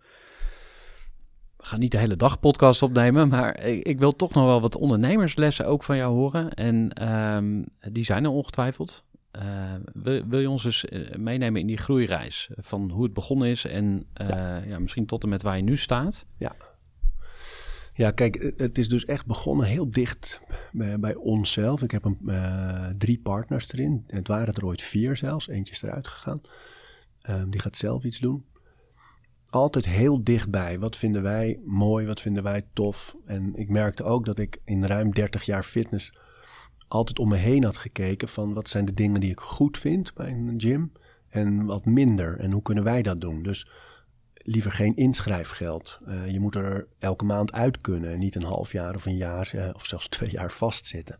we 1.58 1.66
gaan 1.66 1.80
niet 1.80 1.92
de 1.92 1.98
hele 1.98 2.16
dag 2.16 2.40
podcast 2.40 2.82
opnemen, 2.82 3.28
maar 3.28 3.64
ik, 3.64 3.84
ik, 3.88 4.00
wil 4.00 4.16
toch 4.16 4.34
nog 4.34 4.46
wel 4.46 4.62
wat 4.62 4.76
ondernemerslessen 4.76 5.66
ook 5.66 5.84
van 5.84 5.98
jou 5.98 6.14
horen. 6.14 6.54
En 6.54 7.08
um, 7.36 7.66
die 7.92 8.04
zijn 8.04 8.24
er 8.24 8.30
ongetwijfeld. 8.30 9.04
Uh, 9.38 9.74
wil, 9.94 10.28
wil, 10.28 10.40
je 10.40 10.50
ons 10.50 10.66
eens 10.66 10.86
eh, 10.86 11.16
meenemen 11.16 11.62
in 11.62 11.68
die 11.68 11.78
groeireis 11.78 12.50
van 12.56 12.92
hoe 12.92 13.04
het 13.04 13.14
begonnen 13.14 13.48
is 13.48 13.66
en 13.66 14.06
uh, 14.22 14.28
ja. 14.28 14.58
ja. 14.58 14.80
misschien 14.80 15.06
tot 15.06 15.24
en 15.24 15.30
met 15.30 15.42
waar 15.42 15.58
je 15.58 15.64
nu 15.64 15.78
staat? 15.78 16.26
Ja. 16.38 16.56
Ja, 17.94 18.12
kijk, 18.12 18.54
het 18.58 18.78
is 18.78 18.90
dus 18.90 19.06
echt 19.06 19.26
begonnen 19.26 19.66
heel 19.66 19.92
dicht 19.92 20.42
bij, 20.72 20.98
bij 21.00 21.16
onszelf. 21.16 21.82
Ik 21.82 21.92
heb 21.92 22.06
een, 22.06 22.18
uh, 22.26 22.90
drie 22.98 23.20
partners 23.20 23.72
erin. 23.72 24.04
Het 24.08 24.28
waren 24.28 24.54
er 24.54 24.66
ooit 24.66 24.82
vier 24.82 25.18
zelfs. 25.18 25.48
Eentje 25.48 25.74
is 25.74 25.82
eruit 25.82 26.08
gegaan. 26.08 26.42
Um, 27.30 27.50
die 27.50 27.60
gaat 27.60 27.78
zelf 27.78 28.04
iets 28.04 28.20
doen 28.20 28.46
altijd 29.50 29.86
heel 29.86 30.24
dichtbij. 30.24 30.80
Wat 30.80 30.98
vinden 30.98 31.22
wij 31.22 31.60
mooi? 31.66 32.06
Wat 32.06 32.22
vinden 32.22 32.44
wij 32.44 32.66
tof? 32.74 33.16
En 33.25 33.56
ik 33.56 33.70
merkte 33.70 34.04
ook 34.04 34.25
dat 34.25 34.39
ik 34.39 34.62
in 34.66 34.86
ruim 34.86 35.13
30 35.13 35.44
jaar 35.44 35.63
fitness 35.63 36.13
altijd 36.88 37.20
om 37.20 37.30
me 37.30 37.36
heen 37.36 37.63
had 37.63 37.77
gekeken 37.77 38.27
van 38.27 38.54
wat 38.54 38.70
zijn 38.70 38.86
de 38.86 38.94
dingen 38.94 39.22
die 39.22 39.32
ik 39.32 39.39
goed 39.39 39.77
vind 39.77 40.13
bij 40.13 40.32
een 40.32 40.54
gym 40.58 40.92
en 41.30 41.66
wat 41.66 41.86
minder 41.86 42.39
en 42.39 42.51
hoe 42.51 42.62
kunnen 42.62 42.84
wij 42.84 43.01
dat 43.01 43.22
doen? 43.22 43.44
Dus 43.44 43.68
liever 44.34 44.72
geen 44.72 44.96
inschrijfgeld. 44.96 46.00
Uh, 46.08 46.32
je 46.32 46.39
moet 46.39 46.56
er 46.56 46.88
elke 47.00 47.25
maand 47.25 47.51
uit 47.51 47.82
kunnen 47.82 48.12
en 48.12 48.20
niet 48.20 48.36
een 48.36 48.44
half 48.44 48.72
jaar 48.72 48.96
of 48.96 49.06
een 49.06 49.18
jaar 49.18 49.51
uh, 49.56 49.70
of 49.74 49.86
zelfs 49.86 50.08
twee 50.18 50.32
jaar 50.32 50.51
vastzitten. 50.51 51.20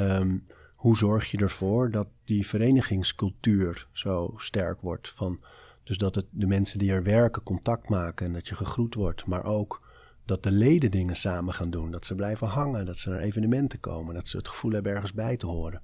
Um, 0.00 0.46
hoe 0.74 0.96
zorg 0.96 1.30
je 1.30 1.38
ervoor 1.38 1.90
dat 1.90 2.08
die 2.24 2.46
verenigingscultuur 2.46 3.88
zo 3.92 4.34
sterk 4.36 4.80
wordt 4.80 5.08
van 5.08 5.40
Dus 5.88 5.98
dat 5.98 6.14
het 6.14 6.26
de 6.30 6.46
mensen 6.46 6.78
die 6.78 6.92
er 6.92 7.02
werken 7.02 7.42
contact 7.42 7.88
maken 7.88 8.26
en 8.26 8.32
dat 8.32 8.48
je 8.48 8.54
gegroet 8.54 8.94
wordt, 8.94 9.26
maar 9.26 9.44
ook 9.44 9.88
dat 10.24 10.42
de 10.42 10.50
leden 10.50 10.90
dingen 10.90 11.16
samen 11.16 11.54
gaan 11.54 11.70
doen. 11.70 11.90
Dat 11.90 12.06
ze 12.06 12.14
blijven 12.14 12.46
hangen, 12.46 12.86
dat 12.86 12.96
ze 12.96 13.10
naar 13.10 13.20
evenementen 13.20 13.80
komen, 13.80 14.14
dat 14.14 14.28
ze 14.28 14.36
het 14.36 14.48
gevoel 14.48 14.72
hebben 14.72 14.92
ergens 14.92 15.12
bij 15.12 15.36
te 15.36 15.46
horen. 15.46 15.82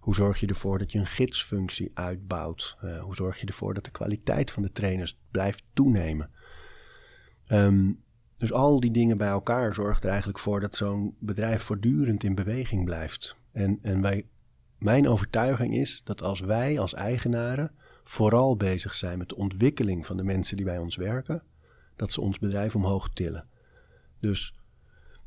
Hoe 0.00 0.14
zorg 0.14 0.40
je 0.40 0.46
ervoor 0.46 0.78
dat 0.78 0.92
je 0.92 0.98
een 0.98 1.06
gidsfunctie 1.06 1.90
uitbouwt? 1.94 2.76
Uh, 2.84 3.02
hoe 3.02 3.14
zorg 3.14 3.40
je 3.40 3.46
ervoor 3.46 3.74
dat 3.74 3.84
de 3.84 3.90
kwaliteit 3.90 4.50
van 4.50 4.62
de 4.62 4.72
trainers 4.72 5.18
blijft 5.30 5.64
toenemen? 5.72 6.30
Um, 7.48 8.02
dus 8.38 8.52
al 8.52 8.80
die 8.80 8.90
dingen 8.90 9.18
bij 9.18 9.28
elkaar 9.28 9.74
zorgt 9.74 10.04
er 10.04 10.10
eigenlijk 10.10 10.38
voor 10.38 10.60
dat 10.60 10.76
zo'n 10.76 11.16
bedrijf 11.18 11.62
voortdurend 11.62 12.24
in 12.24 12.34
beweging 12.34 12.84
blijft. 12.84 13.36
En, 13.52 13.78
en 13.82 14.00
wij, 14.00 14.26
mijn 14.78 15.08
overtuiging 15.08 15.76
is 15.76 16.00
dat 16.04 16.22
als 16.22 16.40
wij 16.40 16.78
als 16.78 16.94
eigenaren 16.94 17.70
vooral 18.08 18.56
bezig 18.56 18.94
zijn 18.94 19.18
met 19.18 19.28
de 19.28 19.36
ontwikkeling 19.36 20.06
van 20.06 20.16
de 20.16 20.22
mensen 20.22 20.56
die 20.56 20.66
bij 20.66 20.78
ons 20.78 20.96
werken, 20.96 21.42
dat 21.96 22.12
ze 22.12 22.20
ons 22.20 22.38
bedrijf 22.38 22.74
omhoog 22.74 23.08
tillen. 23.08 23.46
Dus 24.20 24.54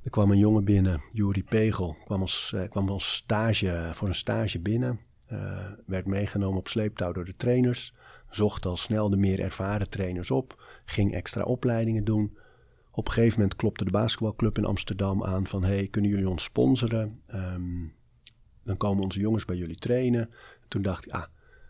er 0.04 0.10
kwam 0.10 0.32
een 0.32 0.38
jongen 0.38 0.64
binnen, 0.64 1.02
Juri 1.12 1.44
Pegel, 1.44 1.98
kwam 2.06 2.22
als, 2.22 2.54
eh, 2.56 2.70
kwam 2.70 2.90
als 2.90 3.16
stage, 3.16 3.90
voor 3.94 4.08
een 4.08 4.16
stage 4.16 4.60
binnen. 4.60 5.00
Uh, 5.32 5.66
werd 5.86 6.06
meegenomen 6.06 6.60
op 6.60 6.68
sleeptouw 6.68 7.12
door 7.12 7.26
de 7.26 7.36
trainers. 7.36 7.94
Zocht 8.30 8.66
al 8.66 8.78
snel 8.78 9.10
de 9.10 9.18
meer 9.18 9.40
ervaren 9.40 9.90
trainers 9.90 10.32
op. 10.32 10.64
Ging 10.86 11.14
extra 11.14 11.44
opleidingen 11.44 12.04
doen. 12.04 12.38
Op 12.92 13.08
een 13.08 13.14
gegeven 13.14 13.40
moment 13.40 13.58
klopte 13.58 13.86
de 13.86 13.92
basketbalclub 13.92 14.58
in 14.58 14.66
Amsterdam 14.66 15.24
aan 15.24 15.48
van... 15.48 15.64
hey, 15.64 15.88
kunnen 15.88 16.12
jullie 16.12 16.30
ons 16.30 16.44
sponsoren? 16.44 17.22
Ehm, 17.26 17.88
dan 18.64 18.78
komen 18.78 19.04
onze 19.04 19.20
jongens 19.20 19.46
bij 19.46 19.56
jullie 19.56 19.76
trainen. 19.76 20.30
Toen 20.68 20.82
dacht 20.82 21.06
ik, 21.06 21.12
ah, 21.12 21.26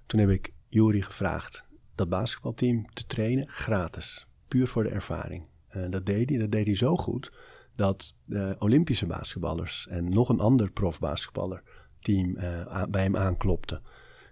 toen 0.06 0.20
heb 0.20 0.30
ik 0.30 0.54
Juri 0.70 1.02
gevraagd 1.02 1.64
dat 1.96 2.10
basketbalteam 2.10 2.86
te 2.94 3.06
trainen 3.06 3.48
gratis. 3.48 4.28
Puur 4.48 4.68
voor 4.68 4.84
de 4.84 4.90
ervaring. 4.90 5.44
Uh, 5.76 5.90
dat 5.90 6.06
deed 6.06 6.30
hij, 6.30 6.40
dat 6.40 6.52
deed 6.52 6.66
hij 6.66 6.76
zo 6.76 6.96
goed 6.96 7.32
dat 7.76 8.16
de 8.26 8.56
Olympische 8.60 9.06
basketballers 9.06 9.88
en 9.88 10.10
nog 10.10 10.30
een 10.30 10.40
ander 10.40 10.72
profbasketballerteam 10.72 12.38
uh, 12.38 12.84
bij 12.90 13.04
hem 13.04 13.18
aanklopte. 13.18 13.82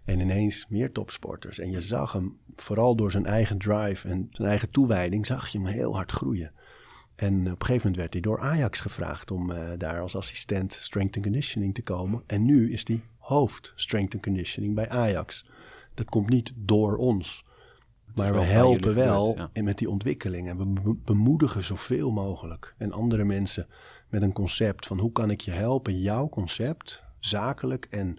En 0.06 0.20
ineens 0.20 0.65
meer 0.70 0.91
topsporters. 0.91 1.60
En 1.60 1.72
je 1.72 1.82
zag 1.82 2.12
hem, 2.12 2.38
vooral 2.56 2.96
door 2.96 3.12
zijn 3.12 3.25
eigen 3.25 3.58
drive 3.58 4.08
en 4.08 4.27
zijn 4.32 4.48
eigen 4.48 4.70
toewijding, 4.70 5.25
zag 5.25 5.48
je 5.48 5.58
hem 5.58 5.67
heel 5.67 5.96
hard 5.96 6.12
groeien. 6.12 6.51
En 7.15 7.39
op 7.39 7.46
een 7.46 7.65
gegeven 7.65 7.77
moment 7.77 7.96
werd 7.96 8.13
hij 8.13 8.22
door 8.22 8.39
Ajax 8.39 8.79
gevraagd 8.79 9.32
om 9.32 9.51
uh, 9.51 9.70
daar 9.77 10.00
als 10.00 10.15
assistent 10.15 10.74
strength 10.74 11.15
and 11.15 11.25
conditioning 11.25 11.74
te 11.74 11.82
komen. 11.82 12.24
En 12.25 12.46
nu 12.46 12.72
is 12.72 12.88
hij 12.88 13.03
hoofd 13.17 13.74
strength 13.75 14.13
and 14.13 14.24
conditioning 14.24 14.75
bij 14.75 14.89
Ajax. 14.89 15.46
Dat 15.98 16.10
komt 16.10 16.30
niet 16.30 16.51
door 16.56 16.98
ons. 16.98 17.46
Maar 18.16 18.34
we 18.34 18.42
helpen 18.42 18.96
wel 18.96 19.36
ja. 19.54 19.63
met 19.63 19.77
die 19.77 19.89
ontwikkeling. 19.89 20.50
En 20.50 20.58
we 20.58 20.96
bemoedigen 20.96 21.63
zoveel 21.63 22.12
mogelijk. 22.12 22.75
En 22.77 22.92
andere 22.92 23.24
mensen 23.24 23.68
met 24.10 24.22
een 24.22 24.34
concept 24.34 24.86
van 24.86 25.00
hoe 25.00 25.12
kan 25.12 25.30
ik 25.30 25.42
je 25.42 25.51
helpen 25.51 26.00
jouw 26.00 26.30
concept 26.30 27.04
zakelijk 27.20 27.88
en 27.89 28.18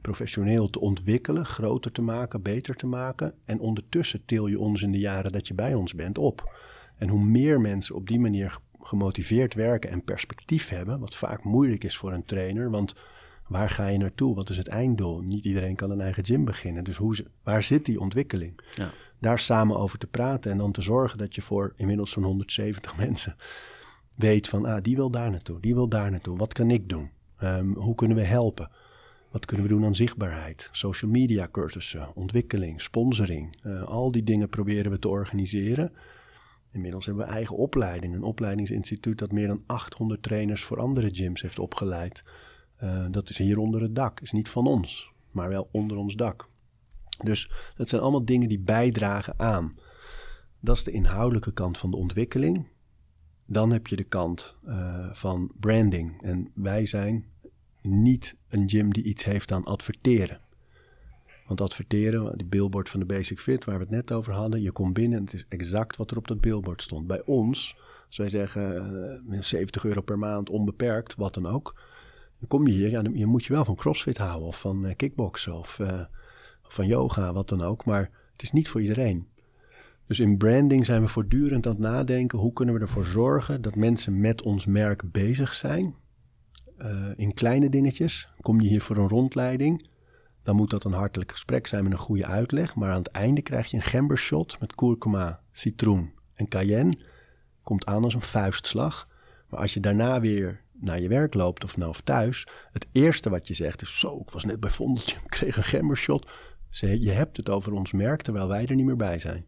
professioneel 0.00 0.70
te 0.70 0.80
ontwikkelen, 0.80 1.46
groter 1.46 1.92
te 1.92 2.02
maken, 2.02 2.42
beter 2.42 2.76
te 2.76 2.86
maken. 2.86 3.34
En 3.44 3.60
ondertussen 3.60 4.24
til 4.24 4.46
je 4.46 4.58
ons 4.58 4.82
in 4.82 4.92
de 4.92 4.98
jaren 4.98 5.32
dat 5.32 5.48
je 5.48 5.54
bij 5.54 5.74
ons 5.74 5.94
bent 5.94 6.18
op. 6.18 6.54
En 6.96 7.08
hoe 7.08 7.24
meer 7.24 7.60
mensen 7.60 7.94
op 7.94 8.08
die 8.08 8.20
manier 8.20 8.58
gemotiveerd 8.80 9.54
werken 9.54 9.90
en 9.90 10.04
perspectief 10.04 10.68
hebben, 10.68 11.00
wat 11.00 11.16
vaak 11.16 11.44
moeilijk 11.44 11.84
is 11.84 11.96
voor 11.96 12.12
een 12.12 12.24
trainer, 12.24 12.70
want 12.70 12.94
waar 13.48 13.70
ga 13.70 13.86
je 13.86 13.98
naartoe? 13.98 14.34
Wat 14.34 14.50
is 14.50 14.56
het 14.56 14.68
einddoel? 14.68 15.20
Niet 15.20 15.44
iedereen 15.44 15.76
kan 15.76 15.90
een 15.90 16.00
eigen 16.00 16.24
gym 16.24 16.44
beginnen. 16.44 16.84
Dus 16.84 16.96
hoe, 16.96 17.26
waar 17.42 17.62
zit 17.62 17.84
die 17.84 18.00
ontwikkeling? 18.00 18.60
Ja. 18.74 18.90
Daar 19.18 19.38
samen 19.38 19.76
over 19.76 19.98
te 19.98 20.06
praten 20.06 20.50
en 20.50 20.58
dan 20.58 20.72
te 20.72 20.82
zorgen 20.82 21.18
dat 21.18 21.34
je 21.34 21.42
voor 21.42 21.72
inmiddels 21.76 22.10
zo'n 22.10 22.22
170 22.24 22.96
mensen 23.06 23.36
weet 24.16 24.48
van, 24.48 24.64
ah, 24.64 24.82
die 24.82 24.96
wil 24.96 25.10
daar 25.10 25.30
naartoe, 25.30 25.60
die 25.60 25.74
wil 25.74 25.88
daar 25.88 26.10
naartoe. 26.10 26.38
Wat 26.38 26.52
kan 26.52 26.70
ik 26.70 26.88
doen? 26.88 27.10
Um, 27.42 27.74
hoe 27.74 27.94
kunnen 27.94 28.16
we 28.16 28.22
helpen? 28.22 28.70
Wat 29.30 29.44
kunnen 29.44 29.66
we 29.66 29.72
doen 29.72 29.84
aan 29.84 29.94
zichtbaarheid? 29.94 30.68
Social 30.72 31.10
media 31.10 31.48
cursussen, 31.50 32.14
ontwikkeling, 32.14 32.80
sponsoring. 32.80 33.56
Uh, 33.62 33.82
al 33.82 34.10
die 34.10 34.22
dingen 34.22 34.48
proberen 34.48 34.90
we 34.90 34.98
te 34.98 35.08
organiseren. 35.08 35.92
Inmiddels 36.72 37.06
hebben 37.06 37.26
we 37.26 37.32
eigen 37.32 37.56
opleiding. 37.56 38.14
Een 38.14 38.22
opleidingsinstituut 38.22 39.18
dat 39.18 39.32
meer 39.32 39.48
dan 39.48 39.62
800 39.66 40.22
trainers 40.22 40.62
voor 40.62 40.78
andere 40.78 41.08
gyms 41.10 41.42
heeft 41.42 41.58
opgeleid. 41.58 42.24
Uh, 42.82 43.06
dat 43.10 43.28
is 43.28 43.38
hier 43.38 43.58
onder 43.58 43.80
het 43.80 43.94
dak. 43.94 44.20
Is 44.20 44.32
niet 44.32 44.48
van 44.48 44.66
ons, 44.66 45.12
maar 45.30 45.48
wel 45.48 45.68
onder 45.72 45.96
ons 45.96 46.14
dak. 46.14 46.48
Dus 47.24 47.50
dat 47.76 47.88
zijn 47.88 48.02
allemaal 48.02 48.24
dingen 48.24 48.48
die 48.48 48.60
bijdragen 48.60 49.38
aan. 49.38 49.76
Dat 50.60 50.76
is 50.76 50.84
de 50.84 50.90
inhoudelijke 50.90 51.52
kant 51.52 51.78
van 51.78 51.90
de 51.90 51.96
ontwikkeling. 51.96 52.66
Dan 53.46 53.72
heb 53.72 53.86
je 53.86 53.96
de 53.96 54.04
kant 54.04 54.56
uh, 54.66 55.08
van 55.12 55.52
branding. 55.60 56.22
En 56.22 56.50
wij 56.54 56.86
zijn 56.86 57.26
niet 57.82 58.36
een 58.48 58.68
gym 58.68 58.92
die 58.92 59.04
iets 59.04 59.24
heeft 59.24 59.52
aan 59.52 59.64
adverteren. 59.64 60.40
Want 61.46 61.60
adverteren, 61.60 62.38
die 62.38 62.46
billboard 62.46 62.90
van 62.90 63.00
de 63.00 63.06
Basic 63.06 63.40
Fit 63.40 63.64
waar 63.64 63.74
we 63.74 63.80
het 63.80 63.90
net 63.90 64.12
over 64.12 64.32
hadden, 64.32 64.62
je 64.62 64.72
komt 64.72 64.92
binnen 64.92 65.18
en 65.18 65.24
het 65.24 65.32
is 65.32 65.46
exact 65.48 65.96
wat 65.96 66.10
er 66.10 66.16
op 66.16 66.28
dat 66.28 66.40
billboard 66.40 66.82
stond. 66.82 67.06
Bij 67.06 67.22
ons, 67.24 67.76
als 68.06 68.16
wij 68.16 68.28
zeggen 68.28 69.22
uh, 69.30 69.40
70 69.42 69.84
euro 69.84 70.00
per 70.00 70.18
maand, 70.18 70.50
onbeperkt, 70.50 71.14
wat 71.14 71.34
dan 71.34 71.46
ook. 71.46 71.80
Dan 72.38 72.48
kom 72.48 72.66
je 72.66 72.72
hier, 72.72 73.16
je 73.16 73.26
moet 73.26 73.44
je 73.44 73.52
wel 73.52 73.64
van 73.64 73.74
CrossFit 73.74 74.18
houden 74.18 74.48
of 74.48 74.60
van 74.60 74.86
uh, 74.86 74.94
kickboksen 74.96 75.54
of, 75.54 75.78
uh, 75.78 76.00
of 76.66 76.74
van 76.74 76.86
yoga, 76.86 77.32
wat 77.32 77.48
dan 77.48 77.62
ook. 77.62 77.84
Maar 77.84 78.10
het 78.32 78.42
is 78.42 78.52
niet 78.52 78.68
voor 78.68 78.80
iedereen. 78.80 79.28
Dus 80.06 80.20
in 80.20 80.36
branding 80.36 80.86
zijn 80.86 81.02
we 81.02 81.08
voortdurend 81.08 81.66
aan 81.66 81.72
het 81.72 81.80
nadenken, 81.80 82.38
hoe 82.38 82.52
kunnen 82.52 82.74
we 82.74 82.80
ervoor 82.80 83.04
zorgen 83.04 83.62
dat 83.62 83.74
mensen 83.76 84.20
met 84.20 84.42
ons 84.42 84.66
merk 84.66 85.12
bezig 85.12 85.54
zijn. 85.54 85.94
Uh, 86.78 87.06
in 87.16 87.34
kleine 87.34 87.68
dingetjes. 87.68 88.28
Kom 88.40 88.60
je 88.60 88.68
hier 88.68 88.80
voor 88.80 88.96
een 88.96 89.08
rondleiding, 89.08 89.88
dan 90.42 90.56
moet 90.56 90.70
dat 90.70 90.84
een 90.84 90.92
hartelijk 90.92 91.30
gesprek 91.30 91.66
zijn 91.66 91.82
met 91.82 91.92
een 91.92 91.98
goede 91.98 92.26
uitleg. 92.26 92.74
Maar 92.74 92.90
aan 92.90 92.98
het 92.98 93.10
einde 93.10 93.42
krijg 93.42 93.70
je 93.70 93.76
een 93.76 93.82
gembershot 93.82 94.60
met 94.60 94.74
kurkuma, 94.74 95.40
citroen 95.52 96.12
en 96.34 96.48
cayenne. 96.48 96.98
Komt 97.62 97.86
aan 97.86 98.04
als 98.04 98.14
een 98.14 98.20
vuistslag. 98.20 99.08
Maar 99.48 99.60
als 99.60 99.74
je 99.74 99.80
daarna 99.80 100.20
weer 100.20 100.62
naar 100.80 101.00
je 101.00 101.08
werk 101.08 101.34
loopt 101.34 101.64
of 101.64 101.76
nou 101.76 101.90
of 101.90 102.00
thuis, 102.00 102.46
het 102.72 102.86
eerste 102.92 103.30
wat 103.30 103.48
je 103.48 103.54
zegt 103.54 103.82
is: 103.82 103.98
Zo, 103.98 104.20
ik 104.20 104.30
was 104.30 104.44
net 104.44 104.60
bij 104.60 104.70
Vondeltje, 104.70 105.16
ik 105.16 105.30
kreeg 105.38 105.56
een 105.56 105.64
gembershot. 105.64 106.30
Je 106.70 107.10
hebt 107.10 107.36
het 107.36 107.48
over 107.48 107.72
ons 107.72 107.92
merk 107.92 108.22
terwijl 108.22 108.48
wij 108.48 108.66
er 108.66 108.74
niet 108.74 108.86
meer 108.86 108.96
bij 108.96 109.18
zijn. 109.18 109.46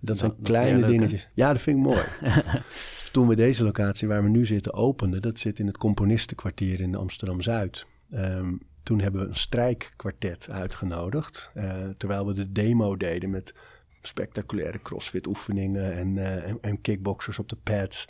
Dat 0.00 0.18
zijn 0.18 0.30
dat 0.30 0.40
kleine 0.42 0.86
dingetjes. 0.86 1.28
Ja, 1.34 1.52
dat 1.52 1.62
vind 1.62 1.76
ik 1.76 1.82
mooi. 1.82 2.02
Toen 3.12 3.28
we 3.28 3.36
deze 3.36 3.64
locatie 3.64 4.08
waar 4.08 4.22
we 4.22 4.28
nu 4.28 4.46
zitten 4.46 4.74
openden, 4.74 5.22
dat 5.22 5.38
zit 5.38 5.58
in 5.58 5.66
het 5.66 5.78
Componistenkwartier 5.78 6.80
in 6.80 6.94
Amsterdam 6.94 7.40
Zuid. 7.40 7.86
Um, 8.14 8.60
toen 8.82 9.00
hebben 9.00 9.20
we 9.20 9.28
een 9.28 9.34
strijkkwartet 9.34 10.48
uitgenodigd. 10.50 11.50
Uh, 11.54 11.88
terwijl 11.96 12.26
we 12.26 12.34
de 12.34 12.52
demo 12.52 12.96
deden 12.96 13.30
met 13.30 13.54
spectaculaire 14.02 14.82
crossfit 14.82 15.26
oefeningen 15.26 15.92
en, 15.92 16.16
uh, 16.16 16.48
en, 16.48 16.58
en, 16.60 16.80
kickboxers 16.80 17.38
op 17.38 17.48
de 17.48 17.56
pads. 17.56 18.08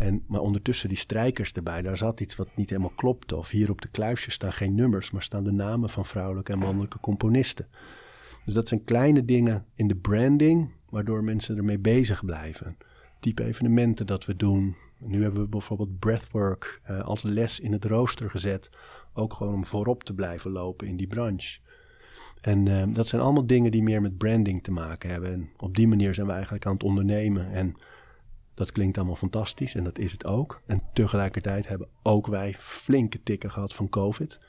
En, 0.00 0.24
maar 0.26 0.40
ondertussen 0.40 0.88
die 0.88 0.98
strijkers 0.98 1.52
erbij, 1.52 1.82
daar 1.82 1.96
zat 1.96 2.20
iets 2.20 2.36
wat 2.36 2.56
niet 2.56 2.70
helemaal 2.70 2.92
klopte. 2.96 3.36
Of 3.36 3.50
hier 3.50 3.70
op 3.70 3.82
de 3.82 3.88
kluisjes 3.88 4.34
staan 4.34 4.52
geen 4.52 4.74
nummers, 4.74 5.10
maar 5.10 5.22
staan 5.22 5.44
de 5.44 5.52
namen 5.52 5.90
van 5.90 6.06
vrouwelijke 6.06 6.52
en 6.52 6.58
mannelijke 6.58 7.00
componisten. 7.00 7.68
Dus 8.44 8.54
dat 8.54 8.68
zijn 8.68 8.84
kleine 8.84 9.24
dingen 9.24 9.64
in 9.74 9.88
de 9.88 9.96
branding, 9.96 10.70
waardoor 10.88 11.24
mensen 11.24 11.56
ermee 11.56 11.78
bezig 11.78 12.24
blijven. 12.24 12.76
Type 13.20 13.44
evenementen 13.44 14.06
dat 14.06 14.24
we 14.24 14.36
doen. 14.36 14.76
Nu 14.98 15.22
hebben 15.22 15.42
we 15.42 15.48
bijvoorbeeld 15.48 15.98
breathwork 15.98 16.80
uh, 16.90 17.00
als 17.00 17.22
les 17.22 17.60
in 17.60 17.72
het 17.72 17.84
rooster 17.84 18.30
gezet 18.30 18.70
ook 19.12 19.32
gewoon 19.32 19.54
om 19.54 19.64
voorop 19.64 20.04
te 20.04 20.14
blijven 20.14 20.50
lopen 20.50 20.86
in 20.86 20.96
die 20.96 21.06
branche. 21.06 21.58
En 22.40 22.66
uh, 22.66 22.82
dat 22.92 23.06
zijn 23.06 23.22
allemaal 23.22 23.46
dingen 23.46 23.70
die 23.70 23.82
meer 23.82 24.00
met 24.00 24.18
branding 24.18 24.62
te 24.62 24.72
maken 24.72 25.10
hebben. 25.10 25.32
En 25.32 25.50
op 25.56 25.76
die 25.76 25.88
manier 25.88 26.14
zijn 26.14 26.26
we 26.26 26.32
eigenlijk 26.32 26.66
aan 26.66 26.72
het 26.72 26.82
ondernemen. 26.82 27.52
En 27.52 27.76
dat 28.60 28.72
klinkt 28.72 28.96
allemaal 28.96 29.16
fantastisch 29.16 29.74
en 29.74 29.84
dat 29.84 29.98
is 29.98 30.12
het 30.12 30.26
ook. 30.26 30.62
En 30.66 30.82
tegelijkertijd 30.92 31.68
hebben 31.68 31.88
ook 32.02 32.26
wij 32.26 32.54
flinke 32.58 33.22
tikken 33.22 33.50
gehad 33.50 33.74
van 33.74 33.88
COVID. 33.88 34.40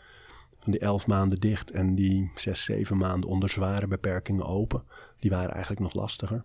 Van 0.60 0.72
die 0.72 0.82
elf 0.82 1.08
maanden 1.08 1.40
dicht 1.40 1.72
en 1.72 1.96
die 1.96 2.32
zes, 2.36 2.64
zeven 2.64 2.98
maanden 2.98 3.30
onder 3.30 3.50
zware 3.50 3.88
beperkingen 3.88 4.46
open. 4.46 4.84
Die 5.20 5.30
waren 5.30 5.52
eigenlijk 5.52 5.82
nog 5.82 5.94
lastiger. 5.94 6.44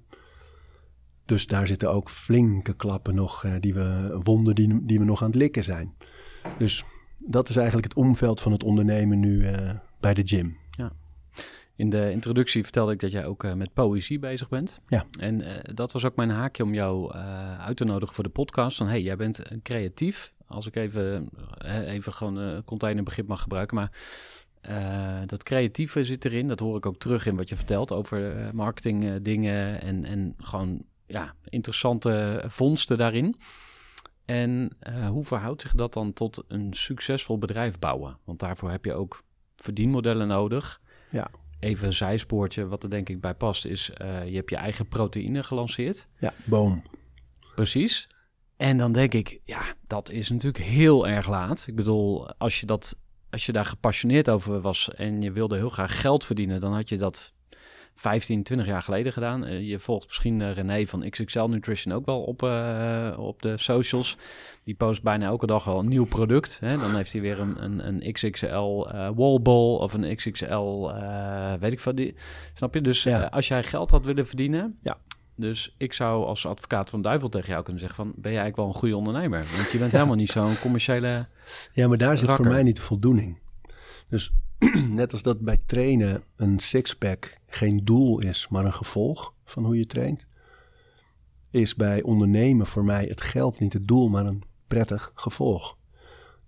Dus 1.25 1.47
daar 1.47 1.67
zitten 1.67 1.91
ook 1.91 2.11
flinke 2.11 2.75
klappen 2.77 3.15
nog, 3.15 3.45
uh, 3.45 3.55
die 3.61 3.75
we, 3.75 4.19
wonden 4.23 4.55
die, 4.55 4.85
die 4.87 4.99
we 4.99 5.05
nog 5.05 5.23
aan 5.23 5.31
het 5.31 5.37
likken 5.37 5.63
zijn. 5.63 5.95
Dus 6.59 6.85
dat 7.19 7.49
is 7.49 7.57
eigenlijk 7.57 7.87
het 7.89 8.05
omveld 8.05 8.41
van 8.41 8.53
het 8.53 8.65
ondernemen 8.65 9.21
nu 9.21 9.43
uh, 9.43 9.71
bij 10.01 10.15
de 10.15 10.27
gym. 10.27 10.57
In 11.77 11.91
de 11.91 12.11
introductie 12.11 12.63
vertelde 12.63 12.93
ik 12.93 13.01
dat 13.01 13.11
jij 13.11 13.27
ook 13.27 13.45
uh, 13.45 13.53
met 13.53 13.73
poëzie 13.73 14.19
bezig 14.19 14.49
bent. 14.49 14.81
Ja. 14.89 15.07
En 15.19 15.43
uh, 15.43 15.51
dat 15.63 15.93
was 15.93 16.05
ook 16.05 16.17
mijn 16.17 16.31
haakje 16.31 16.63
om 16.63 16.75
jou 16.75 17.13
uit 17.59 17.77
te 17.77 17.85
nodigen 17.85 18.15
voor 18.15 18.25
de 18.25 18.31
podcast. 18.31 18.77
Van 18.77 18.89
hey, 18.89 19.03
jij 19.03 19.17
bent 19.17 19.43
creatief. 19.63 20.35
Als 20.47 20.67
ik 20.67 20.77
even, 20.77 21.29
even 21.87 22.13
gewoon 22.13 22.37
een 22.37 22.65
containerbegrip 22.65 23.27
mag 23.27 23.43
gebruiken. 23.43 23.77
Maar 23.77 23.91
eh, 24.61 25.27
dat 25.27 25.43
creatieve 25.43 26.05
zit 26.05 26.25
erin. 26.25 26.49
Dat 26.49 26.61
hoor 26.61 26.77
ik 26.77 26.87
ook 26.87 26.99
terug 26.99 27.27
in 27.27 27.37
wat 27.37 27.49
je 27.49 27.57
vertelt 27.57 27.93
over 27.93 28.51
marketing 28.55 29.23
dingen 29.23 29.81
en, 29.81 30.05
en 30.05 30.35
gewoon 30.39 30.83
ja, 31.07 31.35
interessante 31.45 32.45
vondsten 32.47 32.99
daarin. 32.99 33.37
En 34.25 34.77
hoe 35.11 35.25
verhoudt 35.25 35.63
zich 35.63 35.75
dat 35.75 35.93
dan 35.93 36.13
tot 36.13 36.45
een 36.49 36.73
succesvol 36.73 37.39
bedrijf 37.39 37.79
bouwen? 37.79 38.19
Want 38.25 38.39
daarvoor 38.39 38.71
heb 38.71 38.85
je 38.85 38.95
ook 38.95 39.23
verdienmodellen 39.57 40.29
nodig. 40.29 40.81
Ja. 41.11 41.31
Even 41.61 41.87
een 41.87 41.93
zijspoortje, 41.93 42.67
wat 42.67 42.83
er 42.83 42.91
denk 42.91 43.09
ik 43.09 43.21
bij 43.21 43.35
past, 43.35 43.65
is 43.65 43.91
je 44.27 44.35
hebt 44.35 44.51
je 44.51 44.57
eigen 44.57 44.89
proteïne 44.89 45.43
gelanceerd. 45.43 46.09
Ja, 46.19 46.33
boom. 46.45 46.83
Precies. 47.55 48.09
En 48.57 48.79
dan 48.79 48.93
denk 48.93 49.15
ik, 49.15 49.41
ja, 49.45 49.63
dat 49.87 50.11
is 50.11 50.31
natuurlijk 50.31 50.65
heel 50.65 51.09
erg 51.09 51.29
laat. 51.29 51.65
Ik 51.67 51.75
bedoel, 51.75 52.33
als 52.33 52.61
je, 52.61 52.67
dat, 52.67 52.99
als 53.31 53.47
je 53.47 53.53
daar 53.53 53.65
gepassioneerd 53.65 54.31
over 54.31 54.61
was 54.61 54.95
en 54.95 55.23
je 55.23 55.33
wilde 55.33 55.57
heel 55.57 55.69
graag 55.69 56.01
geld 56.01 56.25
verdienen, 56.25 56.61
dan 56.61 56.75
had 56.75 56.89
je 56.89 56.99
dat 56.99 57.33
15, 57.97 58.43
20 58.43 58.67
jaar 58.67 58.83
geleden 58.83 59.13
gedaan. 59.13 59.45
Eh, 59.45 59.69
je 59.69 59.79
volgt 59.79 60.07
misschien 60.07 60.41
uh, 60.41 60.53
René 60.53 60.87
van 60.87 61.11
XXL 61.11 61.45
Nutrition 61.45 61.95
ook 61.95 62.07
wel 62.07 62.23
op, 62.23 62.43
uh, 62.43 63.15
op 63.19 63.43
de 63.43 63.59
socials. 63.59 64.17
Die 64.65 64.75
post 64.75 65.03
bijna 65.03 65.27
elke 65.27 65.47
dag 65.47 65.65
wel 65.65 65.79
een 65.79 65.89
nieuw 65.89 66.05
product. 66.05 66.61
Hè? 66.61 66.77
Dan 66.79 66.95
heeft 66.95 67.13
hij 67.13 67.21
weer 67.21 67.41
een, 67.41 67.65
een, 67.65 67.87
een 67.87 68.13
XXL 68.13 68.87
wallball 69.15 69.77
of 69.77 69.95
een 69.95 70.17
XXL, 70.17 70.91
weet 71.61 71.73
ik 71.73 71.81
van 71.81 71.95
die. 71.95 72.15
Snap 72.55 72.75
je? 72.75 72.81
Dus 72.81 73.03
Ja. 73.03 73.23
als 73.25 73.49
jij 73.49 73.63
geld 73.63 73.91
had 73.91 74.05
willen 74.05 74.27
verdienen, 74.27 74.79
Ja. 74.83 74.99
dus 75.37 75.75
ik 75.79 75.93
zou 75.93 76.25
als 76.25 76.47
advocaat 76.47 76.91
van 76.91 77.03
duivel 77.03 77.29
tegen 77.29 77.51
jou 77.51 77.63
kunnen 77.63 77.81
zeggen 77.81 78.05
van... 78.05 78.13
ben 78.17 78.33
jij 78.33 78.41
eigenlijk 78.41 78.57
wel 78.57 78.67
een 78.67 78.81
goede 78.81 78.97
ondernemer? 78.97 79.45
Want 79.57 79.71
je 79.71 79.79
bent 79.79 79.93
helemaal 79.99 80.15
niet 80.17 80.31
zo'n 80.31 80.59
commerciële... 80.61 81.27
Ja, 81.73 81.89
maar 81.89 81.99
daar 81.99 82.19
zit 82.19 82.33
voor 82.33 82.49
mij 82.49 82.63
niet 82.63 82.77
de 82.77 82.83
voldoening. 82.83 83.39
Dus 84.09 84.33
net 84.89 85.13
als 85.13 85.23
dat 85.23 85.41
bij 85.41 85.59
trainen 85.67 86.23
een 86.37 86.59
sixpack 86.59 87.39
geen 87.47 87.85
doel 87.85 88.21
is, 88.21 88.49
maar 88.49 88.65
een 88.65 88.73
gevolg 88.73 89.35
van 89.45 89.65
hoe 89.65 89.79
je 89.79 89.87
traint, 89.87 90.29
is 91.51 91.75
bij 91.75 92.03
ondernemen 92.03 92.67
voor 92.67 92.85
mij 92.85 93.05
het 93.05 93.21
geld 93.21 93.59
niet 93.59 93.73
het 93.73 93.89
doel, 93.89 94.09
maar 94.09 94.27
een 94.27 94.43
prettig 94.67 95.13
gevolg. 95.15 95.79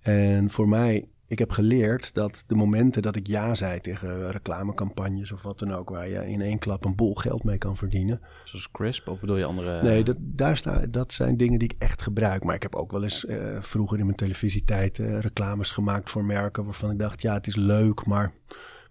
En 0.01 0.51
voor 0.51 0.69
mij, 0.69 1.09
ik 1.29 1.39
heb 1.39 1.51
geleerd 1.51 2.15
dat 2.15 2.45
de 2.47 2.55
momenten 2.55 3.03
dat 3.03 3.17
ik 3.17 3.27
ja 3.27 3.55
zei 3.55 3.81
tegen 3.81 4.31
reclamecampagnes 4.31 5.33
of 5.33 5.43
wat 5.43 5.59
dan 5.59 5.75
ook, 5.75 5.91
waar 5.91 6.09
je 6.09 6.31
in 6.31 6.41
één 6.41 6.59
klap 6.59 6.85
een 6.85 6.95
bol 6.95 7.15
geld 7.15 7.45
mee 7.45 7.59
kan 7.59 7.77
verdienen, 7.77 8.21
Zoals 8.45 8.71
Crisp 8.71 9.09
of 9.09 9.21
bedoel 9.21 9.37
je 9.37 9.45
andere... 9.45 9.83
Nee, 9.83 10.05
dat, 10.05 10.17
daar 10.19 10.57
sta, 10.57 10.87
dat 10.87 11.13
zijn 11.13 11.37
dingen 11.37 11.59
die 11.59 11.69
ik 11.69 11.77
echt 11.79 12.03
gebruik. 12.03 12.45
Maar 12.45 12.55
ik 12.55 12.63
heb 12.63 12.75
ook 12.75 12.93
wel 12.93 13.03
eens 13.03 13.27
eh, 13.27 13.57
vroeger 13.61 13.99
in 13.99 14.05
mijn 14.05 14.17
televisietijd 14.17 14.99
eh, 14.99 15.21
reclames 15.21 15.71
gemaakt 15.71 16.11
voor 16.11 16.25
merken 16.25 16.65
waarvan 16.65 16.91
ik 16.91 16.99
dacht, 16.99 17.23
ja, 17.23 17.35
het 17.35 17.47
is 17.47 17.57
leuk, 17.57 18.07
maar 18.07 18.33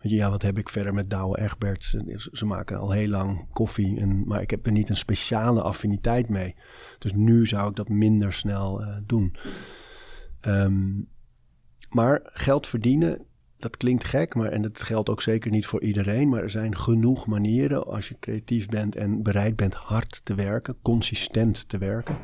weet 0.02 0.12
je, 0.12 0.16
ja, 0.16 0.30
wat 0.30 0.42
heb 0.42 0.58
ik 0.58 0.70
verder 0.70 0.94
met 0.94 1.10
Douwe 1.10 1.40
Egberts? 1.40 1.90
Ze, 1.90 2.30
ze 2.32 2.46
maken 2.46 2.78
al 2.78 2.92
heel 2.92 3.08
lang 3.08 3.48
koffie, 3.54 4.00
en, 4.00 4.28
maar 4.28 4.42
ik 4.42 4.50
heb 4.50 4.66
er 4.66 4.72
niet 4.72 4.90
een 4.90 4.98
speciale 4.98 5.62
affiniteit 5.62 6.30
mee. 6.30 6.56
Dus 7.00 7.14
nu 7.14 7.46
zou 7.46 7.70
ik 7.70 7.76
dat 7.76 7.90
minder 7.90 8.34
snel 8.34 8.82
eh, 8.82 8.98
doen. 9.06 9.36
Ehm, 10.42 11.00
maar 11.98 12.22
geld 12.24 12.68
verdienen, 12.68 13.26
dat 13.58 13.78
klinkt 13.78 14.04
gek, 14.04 14.36
maar, 14.36 14.52
en 14.52 14.62
dat 14.62 14.84
geldt 14.84 15.10
ook 15.10 15.22
zeker 15.22 15.52
niet 15.52 15.66
voor 15.66 15.82
iedereen. 15.82 16.30
Maar 16.30 16.42
er 16.42 16.50
zijn 16.50 16.76
genoeg 16.76 17.26
manieren 17.28 17.86
als 17.86 18.08
je 18.08 18.20
creatief 18.20 18.68
bent 18.68 18.96
en 18.96 19.24
bereid 19.24 19.56
bent 19.56 19.74
hard 19.74 20.22
te 20.26 20.36
werken, 20.36 20.76
consistent 20.82 21.70
te 21.70 21.78
werken. 21.78 22.18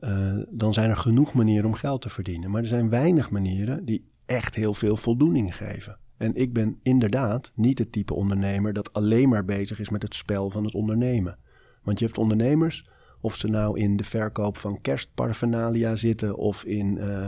eh, 0.00 0.38
dan 0.48 0.72
zijn 0.72 0.90
er 0.90 0.96
genoeg 0.96 1.34
manieren 1.34 1.66
om 1.66 1.74
geld 1.74 2.02
te 2.02 2.10
verdienen. 2.10 2.50
Maar 2.50 2.62
er 2.62 2.68
zijn 2.68 2.88
weinig 2.90 3.30
manieren 3.30 3.84
die 3.84 4.04
echt 4.26 4.54
heel 4.54 4.74
veel 4.74 4.96
voldoening 4.96 5.56
geven. 5.56 5.98
En 6.16 6.34
ik 6.34 6.52
ben 6.52 6.78
inderdaad 6.82 7.52
niet 7.54 7.78
het 7.78 7.92
type 7.92 8.14
ondernemer 8.14 8.72
dat 8.72 8.92
alleen 8.92 9.28
maar 9.28 9.44
bezig 9.44 9.80
is 9.80 9.88
met 9.88 10.02
het 10.02 10.14
spel 10.14 10.50
van 10.50 10.64
het 10.64 10.74
ondernemen. 10.74 11.38
Want 11.82 11.98
je 11.98 12.04
hebt 12.04 12.18
ondernemers, 12.18 12.88
of 13.20 13.36
ze 13.36 13.48
nou 13.48 13.78
in 13.78 13.96
de 13.96 14.04
verkoop 14.04 14.56
van 14.56 14.80
kerstparaphernalia 14.80 15.94
zitten 15.94 16.36
of 16.36 16.64
in 16.64 16.98
eh, 16.98 17.26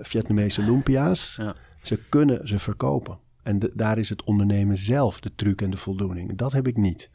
Vietnamese 0.00 0.62
lumpia's. 0.62 1.36
Ja. 1.36 1.54
Ze 1.82 1.98
kunnen 2.08 2.48
ze 2.48 2.58
verkopen. 2.58 3.18
En 3.42 3.58
de- 3.58 3.72
daar 3.74 3.98
is 3.98 4.08
het 4.08 4.24
ondernemen 4.24 4.76
zelf 4.76 5.20
de 5.20 5.34
truc 5.34 5.62
en 5.62 5.70
de 5.70 5.76
voldoening. 5.76 6.36
Dat 6.36 6.52
heb 6.52 6.66
ik 6.66 6.76
niet. 6.76 7.10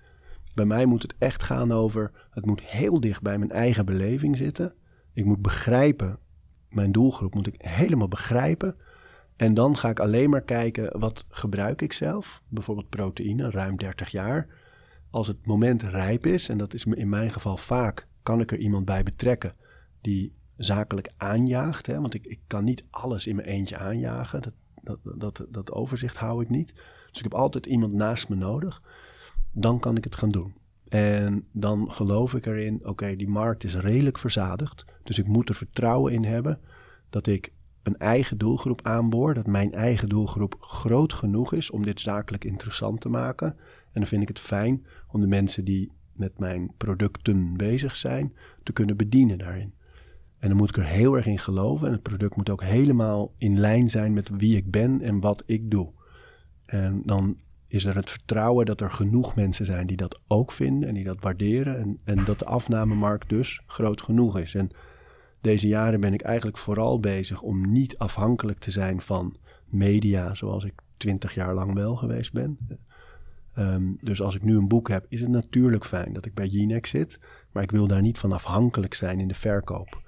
Bij 0.54 0.65
mij 0.65 0.86
moet 0.86 1.02
het 1.02 1.15
echt 1.17 1.43
gaan 1.43 1.72
over, 1.72 2.12
het 2.32 2.46
moet 2.46 2.62
heel 2.62 3.00
dicht 3.00 3.22
bij 3.22 3.38
mijn 3.38 3.52
eigen 3.52 3.86
beleving 3.86 4.38
zitten. 4.38 4.74
Ik 5.13 5.26
moet 5.26 5.41
begrijpen, 5.41 6.19
mijn 6.69 6.91
doelgroep 6.91 7.34
moet 7.34 7.48
ik 7.48 7.56
helemaal 7.58 8.08
begrijpen. 8.08 8.76
En 9.36 9.54
dan 9.54 9.78
ga 9.78 9.89
ik 9.89 10.00
alleen 10.00 10.30
maar 10.30 10.41
kijken, 10.43 11.00
wat 11.00 11.26
gebruik 11.30 11.82
ik 11.82 11.93
zelf? 11.93 12.41
Bijvoorbeeld 12.48 12.89
proteïne, 12.89 13.50
ruim 13.50 13.78
30 13.78 14.10
jaar. 14.10 14.48
Als 15.10 15.28
het 15.28 15.46
moment 15.46 15.84
rijp 15.84 16.26
is, 16.26 16.50
en 16.50 16.58
dat 16.58 16.74
is 16.74 16.86
in 16.86 17.10
mijn 17.10 17.32
geval 17.32 17.58
vaak, 17.58 18.08
kan 18.24 18.39
ik 18.39 18.52
er 18.52 18.58
iemand 18.58 18.86
bij 18.86 19.04
betrekken 19.04 19.54
die 20.02 20.34
zakelijk 20.58 21.12
aanjaagt. 21.18 21.88
Hè? 21.88 22.02
Want 22.02 22.13
ik, 22.13 22.26
ik 22.26 22.39
kan 22.48 22.63
niet 22.63 22.86
alles 22.89 23.28
in 23.28 23.36
mijn 23.36 23.48
eentje 23.48 23.78
aanjagen. 23.78 24.42
Dat, 24.42 24.54
dat, 24.84 25.20
dat, 25.20 25.46
dat 25.50 25.72
overzicht 25.72 26.18
hou 26.18 26.42
ik 26.42 26.50
niet. 26.50 26.74
Dus 27.10 27.18
ik 27.18 27.24
heb 27.24 27.34
altijd 27.34 27.66
iemand 27.66 27.94
naast 27.94 28.30
me 28.30 28.36
nodig. 28.36 28.82
Dan 29.52 29.80
kan 29.80 29.98
ik 29.98 30.04
het 30.04 30.16
gaan 30.16 30.30
doen. 30.30 30.54
En 30.89 31.48
dan 31.52 31.92
geloof 31.92 32.34
ik 32.34 32.46
erin, 32.46 32.88
oké, 32.88 33.16
die 33.16 33.30
markt 33.30 33.63
is 33.63 33.76
redelijk 33.76 34.18
verzadigd. 34.18 34.86
Dus 35.04 35.20
ik 35.20 35.28
moet 35.28 35.50
er 35.50 35.56
vertrouwen 35.56 36.13
in 36.13 36.24
hebben 36.24 36.60
dat 37.10 37.28
ik 37.28 37.54
een 37.84 37.98
eigen 37.98 38.38
doelgroep 38.38 38.82
aanboor. 38.82 39.34
Dat 39.34 39.48
mijn 39.48 39.74
eigen 39.74 40.10
doelgroep 40.10 40.56
groot 40.60 41.13
genoeg 41.13 41.54
is 41.54 41.72
om 41.72 41.84
dit 41.84 42.00
zakelijk 42.00 42.44
interessant 42.44 43.02
te 43.02 43.10
maken. 43.10 43.48
En 43.94 44.00
dan 44.00 44.06
vind 44.06 44.22
ik 44.22 44.28
het 44.28 44.39
fijn 44.39 44.86
om 45.08 45.22
de 45.22 45.28
mensen 45.28 45.66
die 45.66 45.92
met 46.13 46.39
mijn 46.39 46.72
producten 46.78 47.58
bezig 47.58 47.96
zijn 47.96 48.34
te 48.63 48.74
kunnen 48.74 48.98
bedienen 48.98 49.38
daarin. 49.38 49.74
En 50.43 50.49
dan 50.49 50.58
moet 50.58 50.69
ik 50.69 50.77
er 50.77 50.86
heel 50.86 51.15
erg 51.15 51.25
in 51.25 51.39
geloven. 51.39 51.88
En 51.88 51.93
het 51.93 52.01
product 52.01 52.36
moet 52.36 52.49
ook 52.49 52.63
helemaal 52.63 53.34
in 53.38 53.60
lijn 53.60 53.89
zijn 53.89 54.13
met 54.13 54.29
wie 54.34 54.58
ik 54.58 54.71
ben 54.71 55.01
en 55.01 55.19
wat 55.19 55.43
ik 55.45 55.71
doe. 55.71 55.91
En 56.65 57.01
dan 57.06 57.38
is 57.67 57.86
er 57.86 57.95
het 57.95 58.10
vertrouwen 58.10 58.65
dat 58.65 58.82
er 58.82 58.91
genoeg 58.91 59.36
mensen 59.36 59.65
zijn 59.65 59.88
die 59.88 59.97
dat 59.97 60.19
ook 60.27 60.51
vinden 60.51 60.89
en 60.89 60.93
die 60.95 61.03
dat 61.03 61.19
waarderen. 61.19 61.79
En, 61.79 61.99
en 62.03 62.25
dat 62.25 62.39
de 62.39 62.45
afnamemarkt 62.45 63.29
dus 63.29 63.62
groot 63.65 64.01
genoeg 64.01 64.39
is. 64.39 64.56
En 64.56 64.69
deze 65.41 65.67
jaren 65.67 65.99
ben 65.99 66.13
ik 66.13 66.21
eigenlijk 66.21 66.58
vooral 66.58 66.99
bezig 66.99 67.41
om 67.41 67.71
niet 67.71 67.97
afhankelijk 67.97 68.60
te 68.60 68.71
zijn 68.71 69.01
van 69.01 69.38
media 69.65 70.34
zoals 70.34 70.63
ik 70.63 70.73
twintig 70.97 71.34
jaar 71.34 71.53
lang 71.53 71.73
wel 71.73 71.95
geweest 71.95 72.34
ben. 72.34 72.58
Ehm, 73.53 73.91
dus 74.01 74.21
als 74.21 74.36
ik 74.36 74.43
nu 74.43 74.58
een 74.58 74.67
boek 74.67 74.88
heb, 74.88 75.06
is 75.10 75.21
het 75.21 75.29
natuurlijk 75.29 75.86
fijn 75.86 76.13
dat 76.13 76.25
ik 76.25 76.34
bij 76.34 76.47
Jinex 76.47 76.89
zit. 76.89 77.19
Maar 77.51 77.63
ik 77.63 77.71
wil 77.71 77.88
daar 77.88 78.01
niet 78.01 78.17
van 78.17 78.32
afhankelijk 78.32 78.93
zijn 78.93 79.19
in 79.19 79.27
de 79.27 79.34
verkoop. 79.34 80.01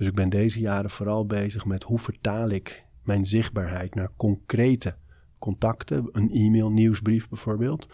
Dus 0.00 0.08
ik 0.08 0.14
ben 0.14 0.28
deze 0.28 0.60
jaren 0.60 0.90
vooral 0.90 1.26
bezig 1.26 1.64
met 1.64 1.82
hoe 1.82 1.98
vertaal 1.98 2.50
ik 2.50 2.84
mijn 3.02 3.24
zichtbaarheid 3.24 3.94
naar 3.94 4.08
concrete 4.16 4.94
contacten. 5.38 6.08
Een 6.12 6.30
e-mail, 6.30 6.70
nieuwsbrief 6.70 7.28
bijvoorbeeld. 7.28 7.88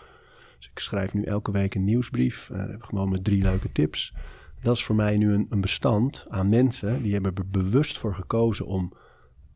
Dus 0.57 0.69
ik 0.69 0.79
schrijf 0.79 1.15
nu 1.15 1.23
elke 1.23 1.51
week 1.51 1.75
een 1.75 1.85
nieuwsbrief. 1.85 2.51
eh, 2.51 2.65
gewoon 2.79 3.09
met 3.09 3.25
drie 3.25 3.43
leuke 3.43 3.73
tips. 3.73 4.15
Dat 4.63 4.77
is 4.77 4.85
voor 4.85 4.95
mij 4.95 5.17
nu 5.17 5.33
een, 5.33 5.47
een 5.51 5.61
bestand 5.61 6.27
aan 6.29 6.49
mensen 6.49 7.03
die 7.03 7.13
hebben 7.13 7.35
er 7.35 7.49
bewust 7.51 7.99
voor 7.99 8.15
gekozen 8.15 8.67
om 8.67 8.93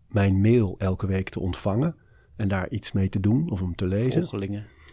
mijn 0.08 0.40
mail 0.40 0.74
elke 0.78 1.06
week 1.06 1.28
te 1.28 1.40
ontvangen. 1.40 1.96
En 2.36 2.48
daar 2.48 2.70
iets 2.70 2.92
mee 2.92 3.08
te 3.08 3.20
doen 3.20 3.50
of 3.50 3.62
om 3.62 3.74
te 3.74 3.86
lezen. 3.86 4.22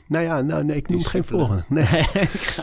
Nou 0.07 0.23
ja, 0.23 0.41
nou, 0.41 0.63
nee, 0.63 0.75
ik 0.77 0.89
noem 0.89 1.03
geen 1.03 1.23
volgende. 1.23 1.63
Nee. 1.69 1.85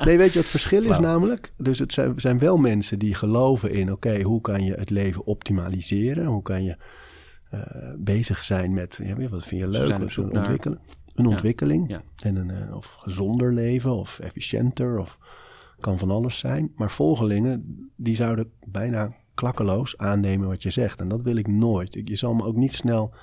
nee, 0.05 0.17
weet 0.19 0.33
je 0.33 0.35
wat 0.35 0.35
het 0.35 0.47
verschil 0.47 0.83
is 0.83 0.99
namelijk? 0.99 1.53
Dus 1.57 1.79
het 1.79 1.93
zijn, 1.93 2.13
zijn 2.21 2.39
wel 2.39 2.57
mensen 2.57 2.99
die 2.99 3.15
geloven 3.15 3.71
in... 3.73 3.93
oké, 3.93 4.23
hoe 4.23 4.41
kan 4.41 4.65
je 4.65 4.73
het 4.75 4.91
leven 4.91 5.25
optimaliseren? 5.27 6.25
Hoe 6.27 6.43
kan 6.43 6.65
je 6.65 6.77
eh, 7.51 7.61
bezig 7.99 8.43
zijn 8.43 8.75
met... 8.75 8.99
Ja, 9.03 9.29
wat 9.29 9.45
vind 9.47 9.61
je 9.61 9.69
leuk? 9.69 9.89
een 10.25 10.31
ontwikkelen. 10.39 10.79
Een 11.15 11.27
ontwikkeling. 11.27 11.89
ja. 11.91 12.03
En 12.23 12.37
een, 12.37 12.51
eh, 12.51 12.77
of 12.77 12.87
gezonder 12.93 13.53
leven 13.53 13.95
of 13.95 14.19
efficiënter 14.19 14.99
of 14.99 15.19
kan 15.81 15.99
van 15.99 16.11
alles 16.11 16.39
zijn. 16.39 16.73
Maar 16.77 16.91
volgelingen, 16.91 17.89
die 17.97 18.15
zouden 18.17 18.51
bijna 18.67 19.13
klakkeloos 19.35 19.99
aannemen 19.99 20.49
wat 20.49 20.63
je 20.63 20.71
zegt. 20.71 21.01
En 21.01 21.09
dat 21.09 21.23
wil 21.23 21.37
ik 21.37 21.47
nooit. 21.47 21.95
Ik- 21.97 22.09
Je 22.09 22.17
zal 22.17 22.35
me 22.35 22.45
ook 22.45 22.57
niet 22.57 22.75
snel 22.75 23.15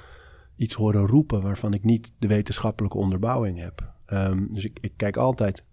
iets 0.55 0.73
horen 0.75 1.07
roepen 1.07 1.41
waarvan 1.41 1.73
ik 1.73 1.83
niet 1.83 2.11
de 2.19 2.27
wetenschappelijke 2.27 2.97
onderbouwing 2.97 3.59
heb. 3.59 3.93
Ehm, 4.11 4.45
dus 4.49 4.63
ik, 4.63 4.77
ik 4.81 4.93
kijk 4.95 5.17
altijd, 5.17 5.63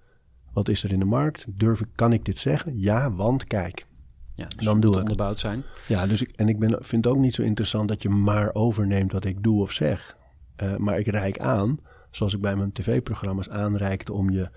wat 0.52 0.68
is 0.68 0.82
er 0.84 0.92
in 0.92 0.98
de 0.98 1.04
markt? 1.04 1.44
Durf 1.48 1.80
ik, 1.80 1.86
kan 1.94 2.12
ik 2.12 2.24
dit 2.24 2.38
zeggen? 2.38 2.78
Ja, 2.80 3.12
want 3.12 3.44
kijk. 3.44 3.86
Ja, 4.34 4.46
dus 4.46 4.64
Dan 4.64 4.64
doe 4.64 4.74
moet 4.74 4.84
ik 4.84 4.90
het. 4.94 5.10
onderbouwd 5.10 5.38
zijn. 5.38 5.62
Ja, 5.88 6.06
dus 6.06 6.22
ik, 6.22 6.30
en 6.36 6.48
ik 6.48 6.58
ben, 6.58 6.70
vind 6.80 7.04
het 7.04 7.14
ook 7.14 7.20
niet 7.20 7.34
zo 7.34 7.42
interessant 7.42 7.88
dat 7.88 8.02
je 8.02 8.08
maar 8.08 8.54
overneemt 8.54 9.12
wat 9.12 9.24
ik 9.24 9.42
doe 9.42 9.60
of 9.62 9.72
zeg. 9.72 10.16
Eh, 10.56 10.76
maar 10.76 10.98
ik 10.98 11.06
reik 11.06 11.38
aan, 11.38 11.78
zoals 12.10 12.34
ik 12.34 12.40
bij 12.40 12.56
mijn 12.56 12.72
tv-programma's 12.72 13.48
aanreikte 13.48 14.12
om 14.12 14.30
je 14.30 14.50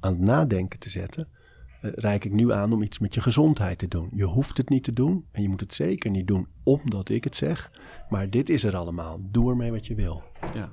aan 0.00 0.12
het 0.12 0.20
nadenken 0.20 0.78
te 0.78 0.88
zetten. 0.88 1.28
eh, 1.80 1.90
reik 1.94 2.24
ik 2.24 2.32
nu 2.32 2.52
aan 2.52 2.72
om 2.72 2.82
iets 2.82 2.98
met 2.98 3.14
je 3.14 3.20
gezondheid 3.20 3.78
te 3.78 3.88
doen. 3.88 4.10
Je 4.14 4.24
hoeft 4.24 4.56
het 4.56 4.68
niet 4.68 4.84
te 4.84 4.92
doen 4.92 5.24
en 5.32 5.42
je 5.42 5.48
moet 5.48 5.60
het 5.60 5.74
zeker 5.74 6.10
niet 6.10 6.26
doen 6.26 6.46
omdat 6.62 7.08
ik 7.08 7.24
het 7.24 7.36
zeg. 7.36 7.70
Maar 8.08 8.30
dit 8.30 8.48
is 8.48 8.64
er 8.64 8.76
allemaal. 8.76 9.18
Doe 9.30 9.50
ermee 9.50 9.70
wat 9.70 9.86
je 9.86 9.94
wil. 9.94 10.22
Ja. 10.54 10.72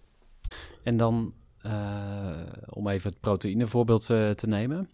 En 0.83 0.97
dan, 0.97 1.33
uh, 1.65 2.31
om 2.69 2.87
even 2.87 3.09
het 3.09 3.19
proteïnevoorbeeld 3.19 4.09
uh, 4.09 4.29
te 4.29 4.47
nemen. 4.47 4.89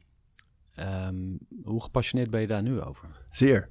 Um, 1.07 1.39
hoe 1.63 1.83
gepassioneerd 1.83 2.29
ben 2.29 2.41
je 2.41 2.47
daar 2.47 2.61
nu 2.61 2.81
over? 2.81 3.09
Zeer. 3.31 3.69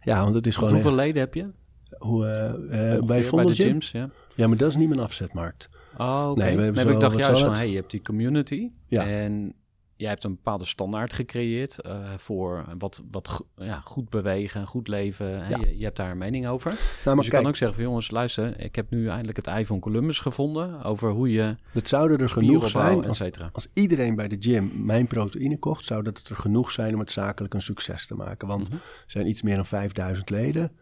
Ja, 0.00 0.22
want 0.22 0.34
het 0.34 0.46
is 0.46 0.56
gewoon... 0.56 0.72
hoeveel 0.72 0.94
leden 0.94 1.20
heb 1.20 1.34
je? 1.34 1.50
Hoe, 1.98 2.24
uh, 2.70 3.06
bij 3.06 3.24
Vondel 3.24 3.48
de 3.48 3.54
gyms, 3.54 3.90
ja. 3.90 4.10
Ja, 4.34 4.48
maar 4.48 4.56
dat 4.56 4.70
is 4.70 4.76
niet 4.76 4.88
mijn 4.88 5.00
afzetmarkt. 5.00 5.68
Oh, 5.98 6.28
oké. 6.30 6.40
Okay. 6.40 6.54
Nee, 6.54 6.70
nee, 6.70 6.86
ik 6.86 7.00
dacht 7.00 7.18
juist 7.18 7.40
van, 7.40 7.54
hey, 7.54 7.68
je 7.68 7.76
hebt 7.76 7.90
die 7.90 8.02
community 8.02 8.70
ja. 8.86 9.06
en 9.06 9.54
jij 9.98 10.08
hebt 10.08 10.24
een 10.24 10.34
bepaalde 10.34 10.64
standaard 10.64 11.12
gecreëerd 11.12 11.78
uh, 11.86 12.12
voor 12.16 12.64
wat, 12.78 13.02
wat 13.10 13.44
ja, 13.56 13.80
goed 13.84 14.08
bewegen, 14.10 14.66
goed 14.66 14.88
leven. 14.88 15.26
Ja. 15.26 15.48
Je, 15.48 15.78
je, 15.78 15.84
hebt 15.84 15.96
daar 15.96 16.10
een 16.10 16.18
mening 16.18 16.46
over. 16.46 16.70
Nou, 16.70 16.80
maar 17.04 17.14
dus 17.14 17.24
je 17.24 17.30
kijk, 17.30 17.42
kan 17.42 17.50
ook 17.50 17.56
zeggen 17.56 17.76
van 17.76 17.86
jongens, 17.86 18.10
luister, 18.10 18.60
ik 18.60 18.76
heb 18.76 18.90
nu 18.90 19.08
eindelijk 19.08 19.36
het 19.36 19.46
ei 19.46 19.66
van 19.66 19.80
Columbus 19.80 20.18
gevonden 20.18 20.82
over 20.82 21.10
hoe 21.10 21.32
je... 21.32 21.56
Het 21.72 21.88
zouden 21.88 22.18
er 22.18 22.28
genoeg 22.28 22.68
zijn, 22.68 23.06
als, 23.06 23.22
als, 23.52 23.68
iedereen 23.72 24.14
bij 24.14 24.28
de 24.28 24.36
gym 24.40 24.72
mijn 24.74 25.06
proteïne 25.06 25.58
kocht, 25.58 25.84
zou 25.84 26.02
dat 26.02 26.28
er 26.28 26.36
genoeg 26.36 26.70
zijn 26.70 26.94
om 26.94 27.00
het 27.00 27.10
zakelijk 27.10 27.54
een 27.54 27.62
succes 27.62 28.06
te 28.06 28.14
maken. 28.14 28.48
Want 28.48 28.64
mm 28.64 28.70
-hmm. 28.70 28.80
er 29.04 29.10
zijn 29.10 29.26
iets 29.28 29.42
meer 29.42 29.56
dan 29.56 29.66
5000 29.66 30.30
leden. 30.30 30.72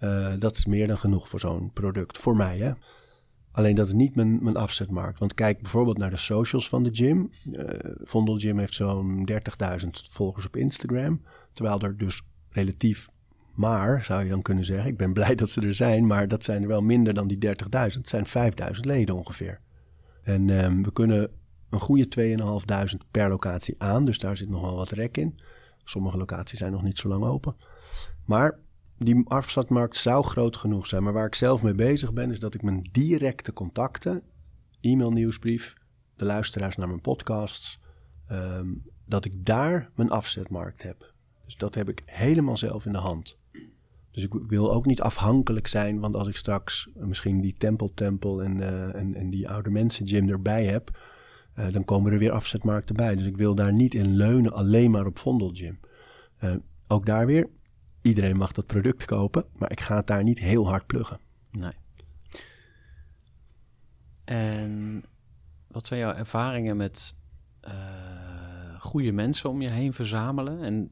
Uh, 0.00 0.32
dat 0.38 0.56
is 0.56 0.66
meer 0.66 0.86
dan 0.86 0.98
genoeg 0.98 1.28
voor 1.28 1.40
zo'n 1.40 1.70
product, 1.72 2.18
voor 2.18 2.36
mij 2.36 2.58
hè. 2.58 2.72
Alleen 3.54 3.74
dat 3.74 3.86
is 3.86 3.92
niet 3.92 4.14
mijn, 4.14 4.42
mijn 4.42 4.56
afzetmarkt. 4.56 5.18
Want 5.18 5.34
kijk 5.34 5.60
bijvoorbeeld 5.60 5.98
naar 5.98 6.10
de 6.10 6.16
socials 6.16 6.68
van 6.68 6.82
de 6.82 6.90
gym. 6.92 7.30
Uh, 7.52 7.64
Vondel 8.02 8.38
Gym 8.38 8.58
heeft 8.58 8.74
zo'n 8.74 9.28
30.000 9.82 9.88
volgers 10.10 10.46
op 10.46 10.56
Instagram. 10.56 11.22
Terwijl 11.52 11.80
er 11.80 11.96
dus 11.96 12.22
relatief 12.50 13.08
maar, 13.52 14.04
zou 14.04 14.22
je 14.22 14.28
dan 14.30 14.42
kunnen 14.42 14.64
zeggen. 14.64 14.90
Ik 14.90 14.96
ben 14.96 15.12
blij 15.18 15.34
dat 15.34 15.50
ze 15.50 15.60
er 15.60 15.74
zijn, 15.74 16.06
maar 16.06 16.28
dat 16.28 16.44
zijn 16.44 16.62
er 16.62 16.68
wel 16.68 16.82
minder 16.82 17.14
dan 17.14 17.28
die 17.28 17.46
30.000. 17.46 17.52
Het 17.70 18.08
zijn 18.08 18.26
5.000 18.74 18.80
leden 18.80 19.14
ongeveer. 19.14 19.60
En 20.22 20.48
um, 20.64 20.82
we 20.82 20.92
kunnen 20.92 21.30
een 21.70 21.80
goede 21.80 22.36
2.500 22.96 23.10
per 23.10 23.28
locatie 23.28 23.74
aan. 23.78 24.04
Dus 24.04 24.18
daar 24.18 24.36
zit 24.36 24.48
nog 24.48 24.60
wel 24.60 24.76
wat 24.76 24.90
rek 24.90 25.16
in. 25.16 25.40
Sommige 25.84 26.16
locaties 26.16 26.58
zijn 26.58 26.72
nog 26.72 26.82
niet 26.82 26.98
zo 26.98 27.08
lang 27.08 27.24
open. 27.24 27.56
Maar 28.24 28.58
die 29.04 29.24
afzetmarkt 29.28 29.96
zou 29.96 30.24
groot 30.24 30.56
genoeg 30.56 30.86
zijn. 30.86 31.02
Maar 31.02 31.12
waar 31.12 31.26
ik 31.26 31.34
zelf 31.34 31.62
mee 31.62 31.74
bezig 31.74 32.12
ben, 32.12 32.30
is 32.30 32.40
dat 32.40 32.54
ik 32.54 32.62
mijn 32.62 32.88
directe 32.92 33.52
contacten, 33.52 34.22
e-mail, 34.80 35.10
nieuwsbrief, 35.10 35.74
de 36.16 36.24
luisteraars 36.24 36.76
naar 36.76 36.88
mijn 36.88 37.00
podcasts, 37.00 37.78
um, 38.30 38.82
dat 39.04 39.24
ik 39.24 39.46
daar 39.46 39.90
mijn 39.94 40.10
afzetmarkt 40.10 40.82
heb. 40.82 41.12
Dus 41.44 41.56
dat 41.56 41.74
heb 41.74 41.88
ik 41.88 42.02
helemaal 42.06 42.56
zelf 42.56 42.86
in 42.86 42.92
de 42.92 42.98
hand. 42.98 43.38
Dus 44.10 44.22
ik 44.22 44.32
wil 44.46 44.72
ook 44.72 44.86
niet 44.86 45.00
afhankelijk 45.00 45.66
zijn, 45.66 46.00
want 46.00 46.16
als 46.16 46.28
ik 46.28 46.36
straks 46.36 46.88
misschien 46.94 47.40
die 47.40 47.54
tempeltempel 47.58 48.42
en, 48.42 48.56
uh, 48.56 48.94
en, 48.94 49.14
en 49.14 49.30
die 49.30 49.48
oude 49.48 49.70
mensen 49.70 50.08
gym 50.08 50.28
erbij 50.28 50.64
heb, 50.66 50.98
uh, 51.58 51.72
dan 51.72 51.84
komen 51.84 52.12
er 52.12 52.18
weer 52.18 52.30
afzetmarkten 52.30 52.96
bij. 52.96 53.14
Dus 53.14 53.26
ik 53.26 53.36
wil 53.36 53.54
daar 53.54 53.72
niet 53.72 53.94
in 53.94 54.16
leunen 54.16 54.52
alleen 54.52 54.90
maar 54.90 55.06
op 55.06 55.18
Vondelgym. 55.18 55.78
Uh, 56.44 56.54
ook 56.86 57.06
daar 57.06 57.26
weer, 57.26 57.48
iedereen 58.04 58.36
mag 58.36 58.52
dat 58.52 58.66
product 58.66 59.04
kopen, 59.04 59.44
maar 59.58 59.70
ik 59.70 59.80
ga 59.80 59.96
het 59.96 60.06
daar 60.06 60.22
niet 60.22 60.38
heel 60.38 60.68
hard 60.68 60.86
pluggen. 60.86 61.18
Nee. 61.50 61.72
En 64.24 65.04
wat 65.68 65.86
zijn 65.86 66.00
jouw 66.00 66.14
ervaringen 66.14 66.76
met 66.76 67.14
uh, 67.64 67.72
goede 68.78 69.12
mensen 69.12 69.50
om 69.50 69.62
je 69.62 69.68
heen 69.68 69.92
verzamelen? 69.92 70.62
En 70.62 70.90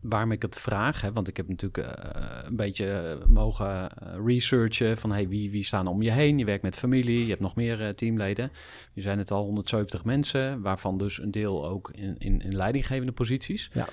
waarom 0.00 0.32
ik 0.32 0.42
het 0.42 0.58
vraag, 0.58 1.00
hè, 1.00 1.12
want 1.12 1.28
ik 1.28 1.36
heb 1.36 1.48
natuurlijk 1.48 1.78
uh, 1.78 2.38
een 2.42 2.56
beetje 2.56 3.18
mogen 3.26 3.88
researchen 4.24 4.98
van 4.98 5.12
hey, 5.12 5.28
wie, 5.28 5.50
wie 5.50 5.64
staan 5.64 5.86
om 5.86 6.02
je 6.02 6.10
heen. 6.10 6.38
Je 6.38 6.44
werkt 6.44 6.62
met 6.62 6.78
familie, 6.78 7.22
je 7.22 7.28
hebt 7.28 7.40
nog 7.40 7.54
meer 7.54 7.80
uh, 7.80 7.88
teamleden. 7.88 8.50
Je 8.92 9.00
zijn 9.00 9.18
het 9.18 9.30
al 9.30 9.44
170 9.44 10.04
mensen, 10.04 10.60
waarvan 10.60 10.98
dus 10.98 11.18
een 11.22 11.30
deel 11.30 11.66
ook 11.68 11.90
in, 11.90 12.18
in, 12.18 12.40
in 12.40 12.56
leidinggevende 12.56 13.12
posities. 13.12 13.70
Ja. 13.72 13.88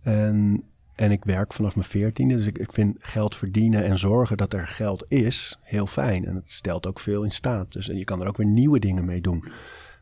En, 0.03 0.65
en 0.95 1.11
ik 1.11 1.25
werk 1.25 1.53
vanaf 1.53 1.75
mijn 1.75 1.89
veertiende, 1.89 2.37
dus 2.37 2.47
ik, 2.47 2.59
ik 2.59 2.73
vind 2.73 2.97
geld 3.01 3.37
verdienen 3.37 3.85
en 3.85 3.99
zorgen 3.99 4.37
dat 4.37 4.53
er 4.53 4.67
geld 4.67 5.05
is 5.09 5.59
heel 5.63 5.87
fijn. 5.87 6.25
En 6.25 6.35
het 6.35 6.51
stelt 6.51 6.87
ook 6.87 7.01
veel 7.01 7.25
in 7.25 7.31
staat. 7.31 7.73
Dus 7.73 7.89
en 7.89 7.99
je 7.99 8.05
kan 8.05 8.21
er 8.21 8.29
ook 8.29 8.37
weer 8.37 8.47
nieuwe 8.47 8.79
dingen 8.79 9.05
mee 9.05 9.21
doen. 9.21 9.45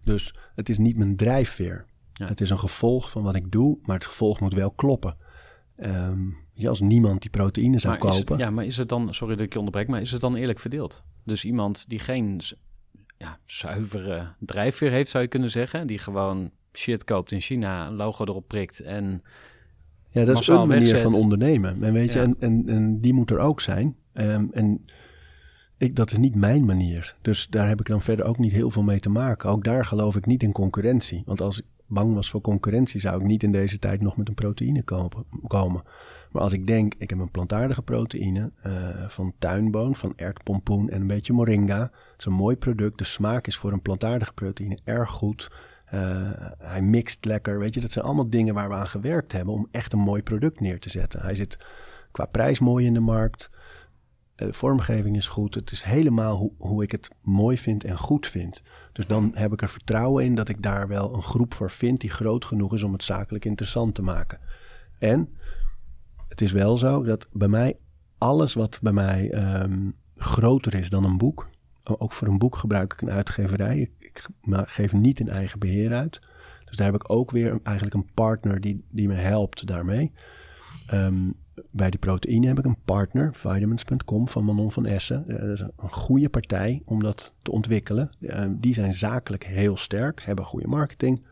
Dus 0.04 0.34
het 0.54 0.68
is 0.68 0.78
niet 0.78 0.96
mijn 0.96 1.16
drijfveer. 1.16 1.86
Ja. 2.20 2.26
Het 2.26 2.40
is 2.40 2.50
een 2.50 2.58
gevolg 2.58 3.10
van 3.10 3.22
wat 3.22 3.34
ik 3.34 3.50
doe, 3.50 3.78
maar 3.82 3.96
het 3.96 4.06
gevolg 4.06 4.40
moet 4.40 4.54
wel 4.54 4.70
kloppen. 4.70 5.16
Um, 5.76 6.36
ja, 6.52 6.68
als 6.68 6.80
niemand 6.80 7.22
die 7.22 7.30
proteïne 7.30 7.78
zou 7.78 7.98
maar 7.98 8.12
kopen. 8.12 8.36
Is, 8.36 8.42
ja, 8.42 8.50
maar 8.50 8.64
is 8.64 8.76
het 8.76 8.88
dan, 8.88 9.14
sorry 9.14 9.34
dat 9.34 9.44
ik 9.44 9.52
je 9.52 9.58
onderbreek, 9.58 9.88
maar 9.88 10.00
is 10.00 10.10
het 10.10 10.20
dan 10.20 10.34
eerlijk 10.34 10.58
verdeeld? 10.58 11.02
Dus 11.24 11.44
iemand 11.44 11.88
die 11.88 11.98
geen 11.98 12.40
ja, 13.18 13.38
zuivere 13.44 14.28
drijfveer 14.38 14.90
heeft, 14.90 15.10
zou 15.10 15.22
je 15.22 15.28
kunnen 15.28 15.50
zeggen, 15.50 15.86
die 15.86 15.98
gewoon 15.98 16.50
shit 16.72 17.04
koopt 17.04 17.32
in 17.32 17.40
China, 17.40 17.86
een 17.86 17.94
logo 17.94 18.24
erop 18.24 18.48
prikt 18.48 18.80
en. 18.80 19.22
Ja, 20.08 20.24
dat 20.24 20.40
is 20.40 20.46
een 20.46 20.56
manier 20.56 20.78
wegzet. 20.78 21.00
van 21.00 21.14
ondernemen. 21.14 21.82
En 21.82 21.92
weet 21.92 22.12
je, 22.12 22.20
en, 22.20 22.36
en, 22.38 22.68
en 22.68 23.00
die 23.00 23.12
moet 23.12 23.30
er 23.30 23.38
ook 23.38 23.60
zijn. 23.60 23.96
Um, 24.14 24.48
en 24.52 24.84
ik, 25.78 25.96
dat 25.96 26.10
is 26.10 26.18
niet 26.18 26.34
mijn 26.34 26.64
manier. 26.64 27.16
Dus 27.22 27.46
daar 27.48 27.68
heb 27.68 27.80
ik 27.80 27.86
dan 27.86 28.02
verder 28.02 28.24
ook 28.24 28.38
niet 28.38 28.52
heel 28.52 28.70
veel 28.70 28.82
mee 28.82 29.00
te 29.00 29.10
maken. 29.10 29.50
Ook 29.50 29.64
daar 29.64 29.84
geloof 29.84 30.16
ik 30.16 30.26
niet 30.26 30.42
in 30.42 30.52
concurrentie. 30.52 31.22
Want 31.26 31.40
als 31.40 31.62
bang 31.90 32.14
was 32.14 32.30
voor 32.30 32.40
concurrentie, 32.40 33.00
zou 33.00 33.20
ik 33.20 33.26
niet 33.26 33.42
in 33.42 33.52
deze 33.52 33.78
tijd 33.78 34.00
nog 34.00 34.16
met 34.16 34.28
een 34.28 34.34
proteïne 34.34 34.82
kopen, 34.82 35.24
komen. 35.46 35.82
Maar 36.30 36.42
als 36.42 36.52
ik 36.52 36.66
denk, 36.66 36.94
ik 36.98 37.10
heb 37.10 37.18
een 37.18 37.30
plantaardige 37.30 37.82
proteïne 37.82 38.50
uh, 38.66 39.08
van 39.08 39.32
tuinboon, 39.38 39.94
van 39.94 40.12
ertpompoen 40.16 40.90
en 40.90 41.00
een 41.00 41.06
beetje 41.06 41.32
moringa. 41.32 41.80
Het 41.80 42.18
is 42.18 42.24
een 42.24 42.32
mooi 42.32 42.56
product. 42.56 42.98
De 42.98 43.04
smaak 43.04 43.46
is 43.46 43.56
voor 43.56 43.72
een 43.72 43.82
plantaardige 43.82 44.32
proteïne 44.32 44.78
erg 44.84 45.10
goed. 45.10 45.50
Eh, 45.84 46.30
hij 46.58 46.82
mixt 46.82 47.24
lekker. 47.24 47.58
Weet 47.58 47.74
je, 47.74 47.80
dat 47.80 47.92
zijn 47.92 48.04
allemaal 48.04 48.30
dingen 48.30 48.54
waar 48.54 48.68
we 48.68 48.74
aan 48.74 48.86
gewerkt 48.86 49.32
hebben 49.32 49.54
om 49.54 49.68
echt 49.70 49.92
een 49.92 49.98
mooi 49.98 50.22
product 50.22 50.60
neer 50.60 50.78
te 50.78 50.90
zetten. 50.90 51.20
Hij 51.20 51.34
zit 51.34 51.58
qua 52.10 52.24
prijs 52.24 52.58
mooi 52.58 52.86
in 52.86 52.94
de 52.94 53.00
markt. 53.00 53.50
Eh, 54.34 54.46
De 54.46 54.52
vormgeving 54.52 55.16
is 55.16 55.26
goed. 55.26 55.54
Het 55.54 55.70
is 55.70 55.82
helemaal 55.82 56.52
hoe 56.58 56.82
ik 56.82 56.90
het 56.90 57.10
mooi 57.22 57.58
vind 57.58 57.84
en 57.84 57.98
goed 57.98 58.26
vind. 58.26 58.62
Dus 58.92 59.06
dan 59.06 59.30
heb 59.34 59.52
ik 59.52 59.62
er 59.62 59.68
vertrouwen 59.68 60.24
in 60.24 60.34
dat 60.34 60.48
ik 60.48 60.62
daar 60.62 60.88
wel 60.88 61.14
een 61.14 61.22
groep 61.22 61.54
voor 61.54 61.70
vind 61.70 62.00
die 62.00 62.10
groot 62.10 62.44
genoeg 62.44 62.74
is 62.74 62.82
om 62.82 62.92
het 62.92 63.04
zakelijk 63.04 63.44
interessant 63.44 63.94
te 63.94 64.02
maken. 64.02 64.38
En 64.98 65.28
het 66.28 66.40
is 66.40 66.52
wel 66.52 66.76
zo 66.76 67.02
dat 67.02 67.26
bij 67.32 67.48
mij 67.48 67.76
alles 68.18 68.54
wat 68.54 68.78
bij 68.82 68.92
mij 68.92 69.30
ehm, 69.30 69.90
groter 70.16 70.74
is 70.74 70.90
dan 70.90 71.04
een 71.04 71.18
boek. 71.18 71.48
Ook 71.84 72.12
voor 72.12 72.28
een 72.28 72.38
boek 72.38 72.56
gebruik 72.56 72.92
ik 72.92 73.00
een 73.00 73.10
uitgeverij. 73.10 73.90
Ik, 73.98 74.26
geef 74.50 74.92
niet 74.92 75.20
in 75.20 75.28
eigen 75.28 75.58
beheer 75.58 75.94
uit. 75.94 76.20
Dus 76.64 76.76
daar 76.76 76.86
heb 76.86 76.94
ik 77.02 77.10
ook 77.12 77.30
weer 77.30 77.52
een- 77.52 77.60
eigenlijk 77.64 77.96
een 77.96 78.10
partner 78.14 78.60
die, 78.60 78.84
die 78.90 79.08
me 79.08 79.14
helpt 79.14 79.66
daarmee. 79.66 80.12
Ehm, 80.86 81.30
bij 81.70 81.90
die 81.90 81.98
proteïne 81.98 82.46
heb 82.46 82.58
ik 82.58 82.64
een 82.64 82.82
partner, 82.84 83.34
vitamins.com 83.34 84.28
van 84.28 84.44
Manon 84.44 84.70
van 84.70 84.86
Essen. 84.86 85.28
Eh, 85.28 85.38
dat 85.38 85.48
is 85.48 85.60
een 85.60 85.90
goede 85.90 86.28
partij 86.28 86.82
om 86.84 87.02
dat 87.02 87.34
te 87.42 87.50
ontwikkelen. 87.50 88.10
Eh, 88.20 88.44
die 88.50 88.74
zijn 88.74 88.94
zakelijk 88.94 89.44
heel 89.44 89.76
sterk, 89.76 90.22
hebben 90.22 90.44
goede 90.44 90.66
marketing. 90.66 91.22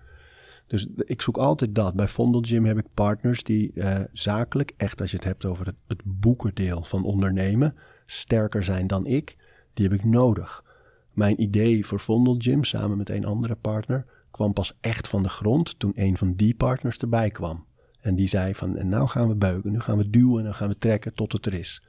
Dus 0.67 0.87
ik 0.97 1.23
zoek 1.23 1.37
altijd 1.37 1.75
dat. 1.75 1.95
Bij 1.95 2.09
Vondel 2.09 2.41
Gym 2.41 2.65
heb 2.65 2.79
ik 2.79 2.87
partners 2.95 3.43
die 3.43 3.73
eh, 3.73 4.01
zakelijk, 4.13 4.73
echt 4.77 5.01
als 5.01 5.11
je 5.11 5.17
het 5.17 5.25
hebt 5.25 5.45
over 5.45 5.67
het, 5.67 5.77
het 5.87 6.03
boekendeel 6.05 6.83
van 6.83 7.05
ondernemen, 7.05 7.75
sterker 8.07 8.65
zijn 8.65 8.87
dan 8.87 9.07
ik. 9.07 9.37
Die 9.75 9.89
heb 9.89 9.99
ik 9.99 10.05
nodig. 10.05 10.65
Mijn 11.13 11.43
idee 11.43 11.87
voor 11.87 12.01
Vondel 12.01 12.35
Gym 12.39 12.65
samen 12.65 12.97
met 12.97 13.11
een 13.11 13.25
andere 13.25 13.55
partner 13.55 14.07
kwam 14.31 14.53
pas 14.53 14.77
echt 14.81 15.09
van 15.09 15.23
de 15.23 15.29
grond 15.29 15.79
toen 15.79 15.93
een 15.95 16.17
van 16.17 16.35
die 16.35 16.55
partners 16.55 16.99
erbij 16.99 17.31
kwam. 17.31 17.65
En 18.01 18.15
die 18.15 18.29
zei 18.29 18.55
van, 18.55 18.77
en 18.77 18.89
nou 18.89 19.09
gaan 19.09 19.29
we 19.29 19.35
beuken, 19.35 19.71
nu 19.71 19.81
gaan 19.81 19.99
we 19.99 20.11
duwen 20.11 20.39
en 20.39 20.45
dan 20.45 20.55
gaan 20.55 20.69
we 20.69 20.79
trekken 20.79 21.15
tot 21.15 21.33
het 21.33 21.47
er 21.47 21.55
is. 21.55 21.83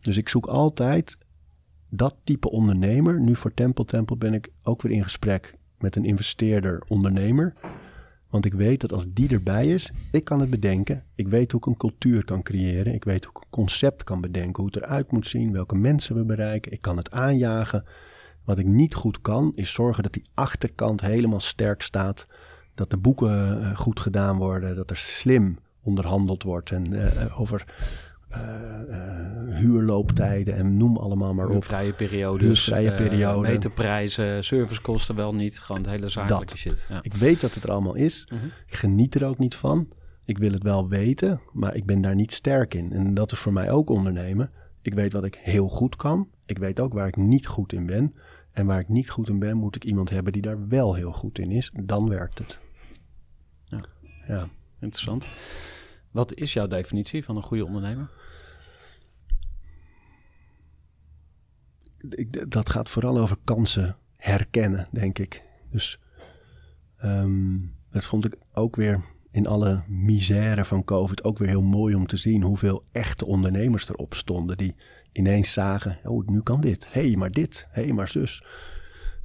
Dus 0.00 0.16
ik 0.16 0.28
zoek 0.28 0.46
altijd 0.46 1.18
dat 1.88 2.16
type 2.24 2.50
ondernemer. 2.50 3.20
Nu 3.20 3.36
voor 3.36 3.54
Tempel 3.54 3.84
Tempel 3.84 4.16
ben 4.16 4.34
ik 4.34 4.48
ook 4.62 4.82
weer 4.82 4.92
in 4.92 5.02
gesprek 5.02 5.54
met 5.78 5.96
een 5.96 6.04
investeerder 6.04 6.82
ondernemer. 6.88 7.54
Want 8.30 8.44
ik 8.44 8.54
weet 8.54 8.80
dat 8.80 8.92
als 8.92 9.06
die 9.08 9.28
erbij 9.28 9.66
is, 9.66 9.92
ik 10.12 10.24
kan 10.24 10.40
het 10.40 10.50
bedenken. 10.50 11.04
Ik 11.14 11.28
weet 11.28 11.52
hoe 11.52 11.60
ik 11.60 11.66
een 11.66 11.76
cultuur 11.76 12.24
kan 12.24 12.42
creëren. 12.42 12.94
Ik 12.94 13.04
weet 13.04 13.24
hoe 13.24 13.34
ik 13.34 13.42
een 13.42 13.50
concept 13.50 14.04
kan 14.04 14.20
bedenken, 14.20 14.62
hoe 14.62 14.72
het 14.74 14.76
eruit 14.82 15.12
moet 15.12 15.26
zien, 15.26 15.52
welke 15.52 15.74
mensen 15.74 16.16
we 16.16 16.24
bereiken. 16.24 16.72
Ik 16.72 16.80
kan 16.80 16.96
het 16.96 17.10
aanjagen. 17.10 17.84
Wat 18.44 18.58
ik 18.58 18.66
niet 18.66 18.94
goed 18.94 19.20
kan, 19.20 19.52
is 19.54 19.72
zorgen 19.72 20.02
dat 20.02 20.12
die 20.12 20.28
achterkant 20.34 21.00
helemaal 21.00 21.40
sterk 21.40 21.82
staat. 21.82 22.26
Dat 22.76 22.90
de 22.90 22.96
boeken 22.96 23.62
eh, 23.62 23.76
goed 23.76 24.00
gedaan 24.00 24.36
worden, 24.36 24.76
dat 24.76 24.90
er 24.90 24.96
slim 24.96 25.58
onderhandeld 25.82 26.42
wordt 26.42 26.70
en 26.70 26.92
eh, 26.92 27.40
over 27.40 27.64
eh, 28.28 29.54
huurlooptijden 29.54 30.54
en 30.56 30.76
noem 30.76 30.96
allemaal 30.96 31.34
maar 31.34 31.48
op. 31.48 31.64
Vrije 31.64 31.92
periodes, 31.92 32.40
Huurvrije 32.66 32.90
eh, 32.90 32.96
periode. 32.96 33.48
meterprijzen, 33.48 34.44
servicekosten 34.44 35.14
wel 35.16 35.34
niet. 35.34 35.60
Gewoon 35.60 35.82
het 35.82 35.90
hele 35.90 36.08
zakelijke 36.08 36.46
Dat. 36.46 36.56
shit. 36.56 36.86
Ja. 36.88 36.98
Ik 37.02 37.14
weet 37.14 37.40
dat 37.40 37.54
het 37.54 37.64
er 37.64 37.70
allemaal 37.70 37.94
is. 37.94 38.28
Mhm. 38.32 38.44
Ik 38.66 38.74
geniet 38.74 39.14
er 39.14 39.26
ook 39.26 39.38
niet 39.38 39.54
van. 39.54 39.88
Ik 40.24 40.38
wil 40.38 40.52
het 40.52 40.62
wel 40.62 40.88
weten, 40.88 41.40
maar 41.52 41.74
ik 41.74 41.86
ben 41.86 42.00
daar 42.00 42.14
niet 42.14 42.32
sterk 42.32 42.74
in. 42.74 42.92
En 42.92 43.14
dat 43.14 43.32
is 43.32 43.38
voor 43.38 43.52
mij 43.52 43.70
ook 43.70 43.90
ondernemen. 43.90 44.50
Ik 44.82 44.94
weet 44.94 45.12
wat 45.12 45.24
ik 45.24 45.34
heel 45.34 45.68
goed 45.68 45.96
kan. 45.96 46.28
Ik 46.46 46.58
weet 46.58 46.80
ook 46.80 46.92
waar 46.92 47.06
ik 47.06 47.16
niet 47.16 47.46
goed 47.46 47.72
in 47.72 47.86
ben. 47.86 48.14
En 48.52 48.66
waar 48.66 48.80
ik 48.80 48.88
niet 48.88 49.10
goed 49.10 49.28
in 49.28 49.38
ben, 49.38 49.56
moet 49.56 49.76
ik 49.76 49.84
iemand 49.84 50.10
hebben 50.10 50.32
die 50.32 50.42
daar 50.42 50.68
wel 50.68 50.94
heel 50.94 51.12
goed 51.12 51.38
in 51.38 51.50
is. 51.50 51.70
Dan 51.82 52.08
werkt 52.08 52.38
het. 52.38 52.58
Ja. 54.26 54.48
Interessant. 54.80 55.28
Wat 56.10 56.34
is 56.34 56.52
jouw 56.52 56.66
definitie 56.66 57.24
van 57.24 57.36
een 57.36 57.42
goede 57.42 57.64
ondernemer? 57.64 58.10
ik, 62.10 62.50
dat 62.50 62.70
gaat 62.70 62.88
vooral 62.88 63.18
over 63.18 63.36
kansen 63.44 63.96
herkennen, 64.16 64.88
denk 64.92 65.18
ik. 65.18 65.42
Dus 65.70 66.00
ehm, 66.96 67.58
dat 67.90 68.04
vond 68.04 68.24
ik 68.24 68.36
ook 68.52 68.76
weer 68.76 69.04
in 69.30 69.46
alle 69.46 69.82
misère 69.88 70.64
van 70.64 70.84
COVID 70.84 71.24
ook 71.24 71.38
weer 71.38 71.48
heel 71.48 71.62
mooi 71.62 71.94
om 71.94 72.06
te 72.06 72.16
zien 72.16 72.42
hoeveel 72.42 72.84
echte 72.92 73.26
ondernemers 73.26 73.88
erop 73.88 74.14
stonden 74.14 74.56
die 74.56 74.74
ineens 75.12 75.52
zagen, 75.52 75.98
oh, 76.04 76.26
nu 76.26 76.40
kan 76.40 76.60
dit. 76.60 76.86
Hé, 76.90 77.06
hey, 77.06 77.16
maar 77.16 77.30
dit. 77.30 77.66
Hé, 77.70 77.82
hey, 77.82 77.92
maar 77.92 78.08
zus. 78.08 78.44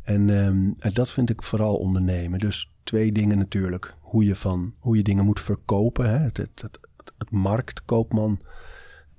En, 0.01 0.29
ehm, 0.29 0.71
en 0.77 0.93
dat 0.93 1.11
vind 1.11 1.29
ik 1.29 1.43
vooral 1.43 1.77
ondernemen. 1.77 2.39
Dus 2.39 2.70
twee 2.83 3.11
dingen 3.11 3.37
natuurlijk. 3.37 3.95
Hoe 3.99 4.25
je, 4.25 4.35
van, 4.35 4.73
hoe 4.79 4.97
je 4.97 5.03
dingen 5.03 5.25
moet 5.25 5.41
verkopen. 5.41 6.09
Hè? 6.09 6.17
Het, 6.17 6.37
het, 6.37 6.61
het, 6.61 7.31
marktkoopman 7.31 8.39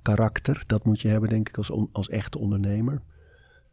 karakter, 0.01 0.63
dat 0.67 0.85
moet 0.85 1.01
je 1.01 1.07
hebben 1.07 1.29
denk 1.29 1.49
ik 1.49 1.57
als, 1.57 1.71
als 1.91 2.09
echte 2.09 2.39
ondernemer. 2.39 3.01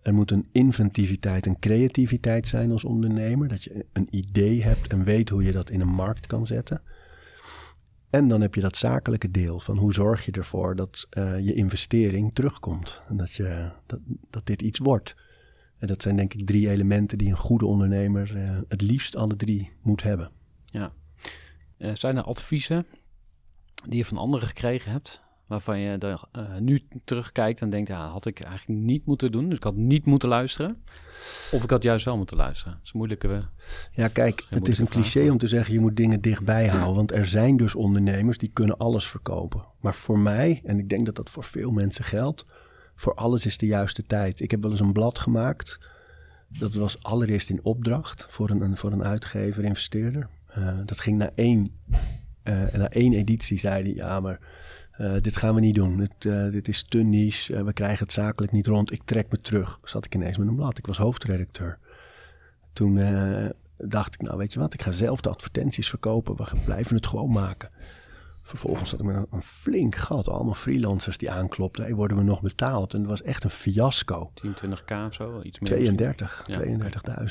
Er 0.02 0.14
moet 0.14 0.30
een 0.30 0.48
inventiviteit 0.52 1.46
en 1.46 1.58
creativiteit 1.58 2.46
zijn 2.46 2.72
als 2.72 2.84
ondernemer. 2.84 3.48
Dat 3.48 3.64
je 3.64 3.86
een 3.92 4.08
idee 4.10 4.62
hebt 4.62 4.86
en 4.86 5.04
weet 5.04 5.28
hoe 5.28 5.42
je 5.42 5.52
dat 5.52 5.70
in 5.70 5.80
een 5.80 5.88
markt 5.88 6.26
kan 6.26 6.46
zetten. 6.46 6.82
En 8.10 8.28
dan 8.28 8.40
heb 8.40 8.54
je 8.54 8.60
dat 8.60 8.76
zakelijke 8.76 9.30
deel 9.30 9.60
van 9.60 9.76
hoe 9.76 9.92
zorg 9.92 10.24
je 10.24 10.32
ervoor 10.32 10.76
dat 10.76 11.06
eh, 11.10 11.38
je 11.38 11.54
investering 11.54 12.34
terugkomt. 12.34 13.02
En 13.08 13.16
dat, 13.16 13.32
je, 13.32 13.70
dat, 13.86 13.98
dat 14.30 14.46
dit 14.46 14.62
iets 14.62 14.78
wordt. 14.78 15.16
En 15.80 15.86
dat 15.86 16.02
zijn 16.02 16.16
denk 16.16 16.34
ik 16.34 16.46
drie 16.46 16.70
elementen 16.70 17.18
die 17.18 17.28
een 17.30 17.36
goede 17.36 17.66
ondernemer 17.66 18.36
eh, 18.36 18.58
het 18.68 18.80
liefst 18.82 19.16
alle 19.16 19.36
drie 19.36 19.70
moet 19.82 20.02
hebben. 20.02 20.30
Ja. 20.64 20.92
Eh, 21.78 21.90
zijn 21.94 22.16
er 22.16 22.22
adviezen 22.22 22.86
die 23.84 23.96
je 23.96 24.04
van 24.04 24.16
anderen 24.16 24.48
gekregen 24.48 24.92
hebt, 24.92 25.22
waarvan 25.46 25.78
je 25.78 25.98
er, 25.98 26.22
eh, 26.32 26.56
nu 26.58 26.80
terugkijkt 27.04 27.60
en 27.60 27.70
denkt, 27.70 27.88
ja, 27.88 28.08
had 28.08 28.26
ik 28.26 28.40
eigenlijk 28.40 28.80
niet 28.80 29.06
moeten 29.06 29.32
doen. 29.32 29.48
Dus 29.48 29.56
ik 29.56 29.62
had 29.64 29.76
niet 29.76 30.04
moeten 30.04 30.28
luisteren. 30.28 30.82
Of 31.52 31.62
ik 31.62 31.70
had 31.70 31.82
juist 31.82 32.04
wel 32.04 32.16
moeten 32.16 32.36
luisteren. 32.36 32.72
Dat 32.74 32.84
is 32.84 32.92
moeilijke... 32.92 33.28
eh, 33.28 33.42
Ja, 33.92 34.08
kijk, 34.08 34.46
het 34.48 34.68
is 34.68 34.78
een 34.78 34.86
vraag, 34.86 35.02
cliché 35.02 35.30
om 35.30 35.38
te 35.38 35.46
zeggen 35.46 35.74
je 35.74 35.80
moet 35.80 35.96
dingen 35.96 36.20
dichtbij 36.20 36.66
houden. 36.68 36.94
Want 36.96 37.12
er 37.12 37.26
zijn 37.26 37.56
dus 37.56 37.74
ondernemers 37.74 38.38
die 38.38 38.50
kunnen 38.52 38.76
alles 38.76 39.06
verkopen. 39.06 39.64
Maar 39.80 39.94
voor 39.94 40.18
mij, 40.18 40.60
en 40.64 40.78
ik 40.78 40.88
denk 40.88 41.06
dat 41.06 41.16
dat 41.16 41.30
voor 41.30 41.44
veel 41.44 41.70
mensen 41.70 42.04
geldt, 42.04 42.46
voor 43.00 43.14
alles 43.14 43.46
is 43.46 43.58
de 43.58 43.66
juiste 43.66 44.06
tijd. 44.06 44.40
Ik 44.40 44.50
heb 44.50 44.62
wel 44.62 44.70
eens 44.70 44.80
een 44.80 44.92
blad 44.92 45.18
gemaakt. 45.18 45.78
Dat 46.48 46.74
was 46.74 47.02
allereerst 47.02 47.50
in 47.50 47.64
opdracht 47.64 48.26
voor 48.28 48.50
een, 48.50 48.76
voor 48.76 48.92
een 48.92 49.04
uitgever, 49.04 49.64
investeerder. 49.64 50.28
Eh, 50.46 50.78
dat 50.84 51.00
ging 51.00 51.18
na 51.18 51.30
één, 51.34 51.66
eh, 52.42 52.72
na 52.72 52.90
één 52.90 53.12
editie, 53.12 53.58
zei 53.58 53.82
hij, 53.82 53.94
ja, 53.94 54.20
maar 54.20 54.40
eh, 54.92 55.14
dit 55.20 55.36
gaan 55.36 55.54
we 55.54 55.60
niet 55.60 55.74
doen. 55.74 55.96
Dit, 55.98 56.52
dit 56.52 56.68
is 56.68 56.82
te 56.82 56.98
niche, 56.98 57.64
we 57.64 57.72
krijgen 57.72 58.04
het 58.04 58.12
zakelijk 58.12 58.52
niet 58.52 58.66
rond. 58.66 58.92
Ik 58.92 59.02
trek 59.04 59.30
me 59.30 59.40
terug. 59.40 59.78
Zat 59.84 60.04
ik 60.04 60.14
ineens 60.14 60.38
met 60.38 60.48
een 60.48 60.56
blad. 60.56 60.78
Ik 60.78 60.86
was 60.86 60.98
hoofdredacteur. 60.98 61.78
Toen 62.72 62.94
dacht 63.76 64.14
ik, 64.14 64.22
nou 64.22 64.36
weet 64.36 64.52
je 64.52 64.58
wat, 64.58 64.74
ik 64.74 64.82
ga 64.82 64.92
zelf 64.92 65.20
de 65.20 65.28
advertenties 65.28 65.88
verkopen. 65.88 66.36
We 66.36 66.44
blijven 66.64 66.96
het 66.96 67.06
gewoon 67.06 67.32
maken. 67.32 67.70
Vervolgens 68.50 68.90
zat 68.90 69.00
ik 69.00 69.06
met 69.06 69.16
een, 69.16 69.26
een 69.30 69.42
flink 69.42 69.96
gat. 69.96 70.28
Allemaal 70.28 70.54
freelancers 70.54 71.18
die 71.18 71.30
aanklopten. 71.30 71.84
Hey, 71.84 71.94
worden 71.94 72.16
we 72.16 72.22
nog 72.22 72.42
betaald? 72.42 72.94
En 72.94 73.00
het 73.00 73.08
was 73.08 73.22
echt 73.22 73.44
een 73.44 73.50
fiasco. 73.50 74.30
10, 74.34 74.54
20k 74.64 75.06
of 75.06 75.14
zo, 75.14 75.42
iets 75.42 75.58
meer. 75.58 75.68
32, 75.68 76.44
Ja, 76.46 76.60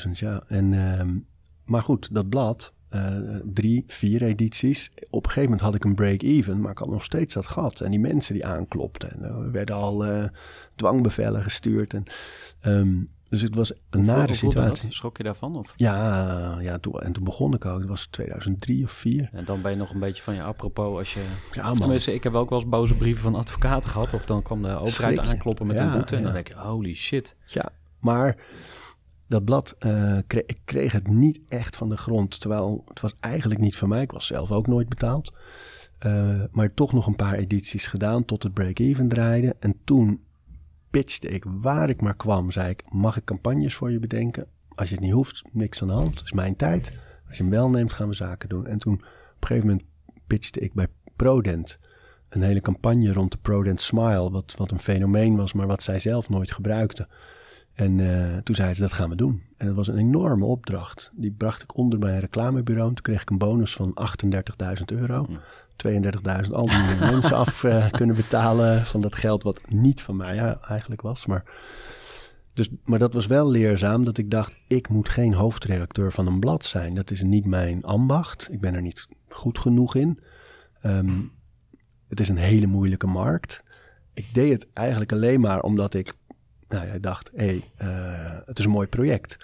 32.000, 0.04 0.10
ja. 0.12 0.42
En, 0.48 0.72
ehm, 0.72 1.18
maar 1.64 1.82
goed, 1.82 2.14
dat 2.14 2.28
blad, 2.28 2.74
eh, 2.88 3.16
drie, 3.44 3.84
vier 3.86 4.22
edities. 4.22 4.90
Op 5.10 5.24
een 5.24 5.30
gegeven 5.30 5.42
moment 5.42 5.60
had 5.60 5.74
ik 5.74 5.84
een 5.84 5.94
break-even, 5.94 6.60
maar 6.60 6.70
ik 6.70 6.78
had 6.78 6.88
nog 6.88 7.04
steeds 7.04 7.34
dat 7.34 7.46
gat. 7.46 7.80
En 7.80 7.90
die 7.90 8.00
mensen 8.00 8.34
die 8.34 8.46
aanklopten. 8.46 9.10
En 9.10 9.24
eh, 9.24 9.30
er 9.30 9.50
werden 9.50 9.74
al 9.74 10.04
eh, 10.04 10.24
dwangbevelen 10.74 11.42
gestuurd. 11.42 11.94
En, 11.94 12.04
ehm, 12.60 13.02
dus 13.30 13.42
het 13.42 13.54
was 13.54 13.72
een 13.72 13.78
Hoe 13.90 14.02
nare 14.02 14.34
situatie. 14.34 14.82
dat? 14.84 14.92
Schrok 14.92 15.16
je 15.16 15.22
daarvan? 15.22 15.56
Of? 15.56 15.72
Ja, 15.76 16.56
ja 16.60 16.78
toen, 16.78 17.00
en 17.00 17.12
toen 17.12 17.24
begon 17.24 17.54
ik 17.54 17.64
ook. 17.64 17.78
Het 17.80 17.88
was 17.88 18.06
2003 18.06 18.84
of 18.84 18.90
4. 18.90 19.28
En 19.32 19.44
dan 19.44 19.62
ben 19.62 19.70
je 19.70 19.76
nog 19.76 19.92
een 19.94 20.00
beetje 20.00 20.22
van 20.22 20.34
je 20.34 20.42
apropos 20.42 20.98
als 20.98 21.14
je... 21.14 21.24
Ja, 21.52 21.72
tenminste, 21.72 22.14
ik 22.14 22.22
heb 22.22 22.34
ook 22.34 22.50
wel 22.50 22.58
eens 22.60 22.68
boze 22.68 22.94
brieven 22.94 23.22
van 23.22 23.34
advocaten 23.34 23.90
gehad. 23.90 24.14
Of 24.14 24.24
dan 24.24 24.42
kwam 24.42 24.62
de 24.62 24.78
overheid 24.78 25.16
je. 25.16 25.22
aankloppen 25.22 25.66
met 25.66 25.78
Ja, 25.78 25.84
een 25.86 25.92
boete. 25.92 26.16
En 26.16 26.22
dan 26.22 26.32
denk 26.32 26.48
ik, 26.48 26.54
holy 26.56 26.94
shit. 26.94 27.36
Ja, 27.46 27.72
maar 27.98 28.36
dat 29.28 29.44
blad, 29.44 29.74
eh, 29.78 30.16
kre- 30.26 30.42
ik 30.46 30.58
kreeg 30.64 30.92
het 30.92 31.08
niet 31.08 31.40
echt 31.48 31.76
van 31.76 31.88
de 31.88 31.96
grond. 31.96 32.40
Terwijl 32.40 32.84
het 32.88 33.00
was 33.00 33.14
eigenlijk 33.20 33.60
niet 33.60 33.76
van 33.76 33.88
mij. 33.88 34.02
Ik 34.02 34.10
was 34.12 34.26
zelf 34.26 34.50
ook 34.50 34.66
nooit 34.66 34.88
betaald. 34.88 35.32
Eh, 35.98 36.42
maar 36.50 36.74
toch 36.74 36.92
nog 36.92 37.06
een 37.06 37.16
paar 37.16 37.34
edities 37.34 37.86
gedaan 37.86 38.24
tot 38.24 38.42
het 38.42 38.54
break-even 38.54 39.08
draaide. 39.08 39.56
En 39.60 39.74
toen 39.84 40.20
pitchte 40.90 41.28
ik 41.28 41.44
waar 41.46 41.88
ik 41.88 42.00
maar 42.00 42.16
kwam. 42.16 42.50
Zei 42.50 42.70
ik, 42.70 42.82
mag 42.88 43.16
ik 43.16 43.24
campagnes 43.24 43.74
voor 43.74 43.90
je 43.90 43.98
bedenken? 43.98 44.46
Als 44.74 44.88
je 44.88 44.94
het 44.94 45.04
niet 45.04 45.12
hoeft, 45.12 45.42
niks 45.52 45.82
aan 45.82 45.88
de 45.88 45.94
hand. 45.94 46.14
Het 46.14 46.24
is 46.24 46.32
mijn 46.32 46.56
tijd. 46.56 46.98
Als 47.28 47.36
je 47.36 47.42
hem 47.42 47.52
wel 47.52 47.70
neemt, 47.70 47.92
gaan 47.92 48.08
we 48.08 48.14
zaken 48.14 48.48
doen. 48.48 48.66
En 48.66 48.78
toen 48.78 48.94
op 48.94 49.00
een 49.40 49.46
gegeven 49.46 49.68
moment 49.68 49.86
pitchte 50.26 50.60
ik 50.60 50.74
bij 50.74 50.86
Prodent. 51.16 51.78
Een 52.28 52.42
hele 52.42 52.60
campagne 52.60 53.12
rond 53.12 53.32
de 53.32 53.38
Prodent 53.38 53.80
Smile. 53.80 54.30
Wat, 54.30 54.54
wat 54.56 54.70
een 54.70 54.80
fenomeen 54.80 55.36
was, 55.36 55.52
maar 55.52 55.66
wat 55.66 55.82
zij 55.82 55.98
zelf 55.98 56.28
nooit 56.28 56.50
gebruikte. 56.50 57.08
En 57.72 58.00
eh, 58.00 58.36
toen 58.36 58.54
zei 58.54 58.74
ze, 58.74 58.80
dat 58.80 58.92
gaan 58.92 59.08
we 59.10 59.16
doen. 59.16 59.42
En 59.56 59.66
dat 59.66 59.76
was 59.76 59.88
een 59.88 59.98
enorme 59.98 60.44
opdracht. 60.44 61.10
Die 61.14 61.30
bracht 61.30 61.62
ik 61.62 61.76
onder 61.76 61.98
bij 61.98 62.14
een 62.14 62.20
reclamebureau. 62.20 62.94
Toen 62.94 63.02
kreeg 63.02 63.22
ik 63.22 63.30
een 63.30 63.38
bonus 63.38 63.74
van 63.74 63.98
38.000 64.76 64.84
euro. 64.86 65.26
32.000 65.86 66.50
al 66.52 66.66
die 66.66 66.96
mensen 67.10 67.36
af 67.36 67.64
eh, 67.64 67.90
kunnen 67.90 68.16
betalen 68.16 68.86
van 68.86 69.00
dat 69.00 69.16
geld 69.16 69.42
wat 69.42 69.60
niet 69.68 70.02
van 70.02 70.16
mij 70.16 70.34
ja, 70.34 70.60
eigenlijk 70.60 71.00
was. 71.00 71.26
Maar, 71.26 71.44
dus, 72.54 72.68
maar 72.84 72.98
dat 72.98 73.14
was 73.14 73.26
wel 73.26 73.50
leerzaam 73.50 74.04
dat 74.04 74.18
ik 74.18 74.30
dacht, 74.30 74.56
ik 74.66 74.88
moet 74.88 75.08
geen 75.08 75.34
hoofdredacteur 75.34 76.12
van 76.12 76.26
een 76.26 76.40
blad 76.40 76.64
zijn. 76.64 76.94
Dat 76.94 77.10
is 77.10 77.22
niet 77.22 77.44
mijn 77.44 77.84
ambacht. 77.84 78.48
Ik 78.52 78.60
ben 78.60 78.74
er 78.74 78.82
niet 78.82 79.08
goed 79.28 79.58
genoeg 79.58 79.94
in. 79.94 80.20
Ehm, 80.80 81.20
het 82.08 82.20
is 82.20 82.28
een 82.28 82.36
hele 82.36 82.66
moeilijke 82.66 83.06
markt. 83.06 83.62
Ik 84.14 84.26
deed 84.32 84.52
het 84.52 84.66
eigenlijk 84.72 85.12
alleen 85.12 85.40
maar 85.40 85.60
omdat 85.60 85.94
ik 85.94 86.14
nou 86.68 86.86
ja, 86.86 86.98
dacht, 86.98 87.30
hé, 87.34 87.44
hey, 87.46 87.64
eh, 87.76 88.38
het 88.46 88.58
is 88.58 88.64
een 88.64 88.70
mooi 88.70 88.86
project. 88.86 89.36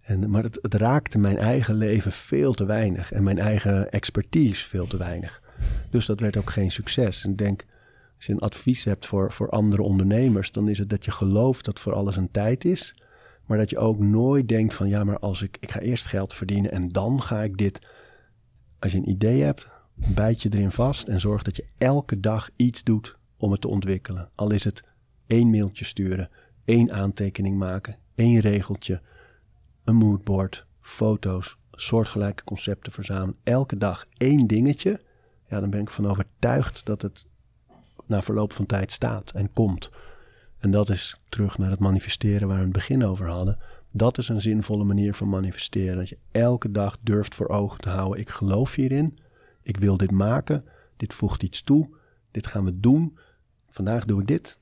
En, 0.00 0.30
maar 0.30 0.42
het, 0.42 0.58
het, 0.62 0.74
raakte 0.74 1.18
mijn 1.18 1.38
eigen 1.38 1.74
leven 1.74 2.12
veel 2.12 2.52
te 2.52 2.64
weinig 2.64 3.12
en 3.12 3.22
mijn 3.22 3.38
eigen 3.38 3.90
expertise 3.90 4.68
veel 4.68 4.86
te 4.86 4.96
weinig. 4.96 5.42
Dus 5.90 6.06
dat 6.06 6.20
werd 6.20 6.36
ook 6.36 6.50
geen 6.50 6.70
succes. 6.70 7.24
En 7.24 7.30
ik 7.30 7.38
denk, 7.38 7.64
als 8.16 8.26
je 8.26 8.32
een 8.32 8.38
advies 8.38 8.84
hebt 8.84 9.06
voor, 9.06 9.32
voor 9.32 9.50
andere 9.50 9.82
ondernemers, 9.82 10.52
dan 10.52 10.68
is 10.68 10.78
het 10.78 10.90
dat 10.90 11.04
je 11.04 11.10
gelooft 11.10 11.64
dat 11.64 11.80
voor 11.80 11.94
alles 11.94 12.16
een 12.16 12.30
tijd 12.30 12.64
is. 12.64 12.94
Maar 13.46 13.58
dat 13.58 13.70
je 13.70 13.78
ook 13.78 13.98
nooit 13.98 14.48
denkt 14.48 14.74
van 14.74 14.88
ja, 14.88 15.04
maar 15.04 15.18
als 15.18 15.42
ik, 15.42 15.56
ik 15.60 15.70
ga 15.70 15.80
eerst 15.80 16.06
geld 16.06 16.34
verdienen 16.34 16.70
en 16.70 16.88
dan 16.88 17.22
ga 17.22 17.42
ik 17.42 17.56
dit. 17.56 17.86
Als 18.78 18.92
je 18.92 18.98
een 18.98 19.08
idee 19.08 19.42
hebt, 19.42 19.68
bijt 19.94 20.42
je 20.42 20.48
erin 20.52 20.70
vast 20.70 21.08
en 21.08 21.20
zorg 21.20 21.42
dat 21.42 21.56
je 21.56 21.66
elke 21.78 22.20
dag 22.20 22.50
iets 22.56 22.82
doet 22.82 23.16
om 23.36 23.52
het 23.52 23.60
te 23.60 23.68
ontwikkelen. 23.68 24.30
Al 24.34 24.50
is 24.50 24.64
het 24.64 24.82
één 25.26 25.50
mailtje 25.50 25.84
sturen, 25.84 26.30
één 26.64 26.92
aantekening 26.92 27.58
maken, 27.58 27.96
één 28.14 28.40
regeltje, 28.40 29.00
een 29.84 29.96
moodboard, 29.96 30.66
foto's, 30.80 31.56
soortgelijke 31.72 32.44
concepten 32.44 32.92
verzamelen. 32.92 33.36
Elke 33.42 33.76
dag 33.76 34.06
één 34.16 34.46
dingetje. 34.46 35.00
Ja, 35.48 35.60
dan 35.60 35.70
ben 35.70 35.80
ik 35.80 35.90
van 35.90 36.06
overtuigd 36.06 36.84
dat 36.84 37.02
het 37.02 37.26
na 38.06 38.22
verloop 38.22 38.52
van 38.52 38.66
tijd 38.66 38.92
staat 38.92 39.30
en 39.30 39.52
komt. 39.52 39.90
En 40.58 40.70
dat 40.70 40.88
is 40.88 41.16
terug 41.28 41.58
naar 41.58 41.70
het 41.70 41.80
manifesteren 41.80 42.48
waar 42.48 42.56
we 42.56 42.62
het 42.62 42.72
begin 42.72 43.04
over 43.04 43.28
hadden. 43.28 43.58
Dat 43.90 44.18
is 44.18 44.28
een 44.28 44.40
zinvolle 44.40 44.84
manier 44.84 45.14
van 45.14 45.28
manifesteren. 45.28 45.96
Dat 45.96 46.08
je 46.08 46.18
elke 46.30 46.70
dag 46.70 46.96
durft 47.00 47.34
voor 47.34 47.48
ogen 47.48 47.80
te 47.80 47.88
houden. 47.88 48.20
Ik 48.20 48.28
geloof 48.28 48.74
hierin. 48.74 49.18
Ik 49.62 49.76
wil 49.76 49.96
dit 49.96 50.10
maken. 50.10 50.64
Dit 50.96 51.14
voegt 51.14 51.42
iets 51.42 51.62
toe. 51.62 51.88
Dit 52.30 52.46
gaan 52.46 52.64
we 52.64 52.80
doen. 52.80 53.18
Vandaag 53.70 54.04
doe 54.04 54.20
ik 54.20 54.26
dit. 54.26 54.58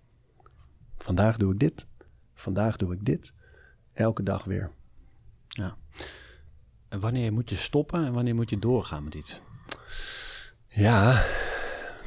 Vandaag 0.97 1.37
doe 1.37 1.53
ik 1.53 1.59
dit. 1.59 1.87
Vandaag 2.35 2.77
doe 2.77 2.93
ik 2.93 3.05
dit. 3.05 3.33
Elke 3.93 4.23
dag 4.23 4.45
weer. 4.45 4.71
Ja. 5.49 5.77
En 6.89 7.01
wanneer 7.01 7.33
moet 7.33 7.51
je 7.51 7.57
stoppen 7.57 8.07
en 8.07 8.13
wanneer 8.13 8.35
moet 8.35 8.51
je 8.51 8.59
doorgaan 8.59 9.05
met 9.05 9.15
iets? 9.15 9.41
Ja, 10.75 11.23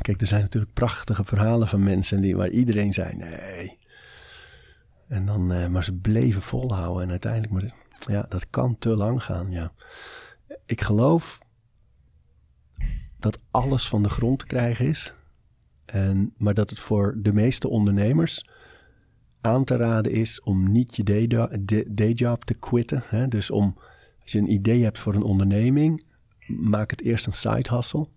kijk, 0.01 0.21
er 0.21 0.27
zijn 0.27 0.41
natuurlijk 0.41 0.73
prachtige 0.73 1.23
verhalen 1.23 1.67
van 1.67 1.83
mensen 1.83 2.21
die, 2.21 2.35
waar 2.35 2.49
iedereen 2.49 2.93
zei 2.93 3.15
nee. 3.15 3.77
En 5.07 5.25
dan, 5.25 5.51
eh, 5.51 5.67
maar 5.67 5.83
ze 5.83 5.93
bleven 5.93 6.41
volhouden 6.41 7.03
en 7.03 7.09
uiteindelijk, 7.09 7.53
maar 7.53 7.73
ja, 8.07 8.25
dat 8.29 8.49
kan 8.49 8.77
te 8.79 8.89
lang 8.89 9.23
gaan, 9.23 9.51
ja. 9.51 9.71
Ik 10.65 10.81
geloof 10.81 11.39
dat 13.19 13.39
alles 13.51 13.87
van 13.87 14.03
de 14.03 14.09
grond 14.09 14.39
te 14.39 14.45
krijgen 14.45 14.85
is. 14.85 15.13
En, 15.85 16.33
maar 16.37 16.53
dat 16.53 16.69
het 16.69 16.79
voor 16.79 17.15
de 17.17 17.33
meeste 17.33 17.69
ondernemers 17.69 18.49
aan 19.41 19.63
te 19.63 19.75
raden 19.75 20.11
is 20.11 20.41
om 20.41 20.71
niet 20.71 20.95
je 20.95 21.03
dayjob 21.87 22.43
te 22.43 22.53
quitten. 22.53 23.03
Hè? 23.05 23.27
Dus 23.27 23.51
om, 23.51 23.77
als 24.21 24.31
je 24.31 24.39
een 24.39 24.51
idee 24.51 24.83
hebt 24.83 24.99
voor 24.99 25.15
een 25.15 25.23
onderneming, 25.23 26.03
maak 26.47 26.91
het 26.91 27.01
eerst 27.01 27.25
een 27.25 27.33
side 27.33 27.75
hustle. 27.75 28.07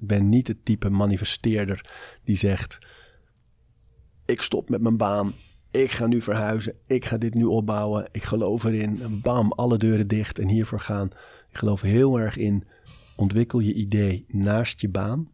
Ben 0.00 0.28
niet 0.28 0.48
het 0.48 0.64
type 0.64 0.88
manifesteerder 0.88 1.90
die 2.24 2.36
zegt: 2.36 2.78
Ik 4.24 4.42
stop 4.42 4.68
met 4.68 4.80
mijn 4.80 4.96
baan, 4.96 5.32
ik 5.70 5.90
ga 5.90 6.06
nu 6.06 6.20
verhuizen, 6.20 6.74
ik 6.86 7.04
ga 7.04 7.16
dit 7.16 7.34
nu 7.34 7.44
opbouwen, 7.44 8.08
ik 8.12 8.22
geloof 8.22 8.64
erin. 8.64 9.20
Bam, 9.22 9.52
alle 9.52 9.78
deuren 9.78 10.08
dicht 10.08 10.38
en 10.38 10.48
hiervoor 10.48 10.80
gaan. 10.80 11.10
Ik 11.50 11.56
geloof 11.56 11.80
heel 11.80 12.20
erg 12.20 12.36
in 12.36 12.64
ontwikkel 13.16 13.58
je 13.58 13.74
idee 13.74 14.24
naast 14.28 14.80
je 14.80 14.88
baan. 14.88 15.30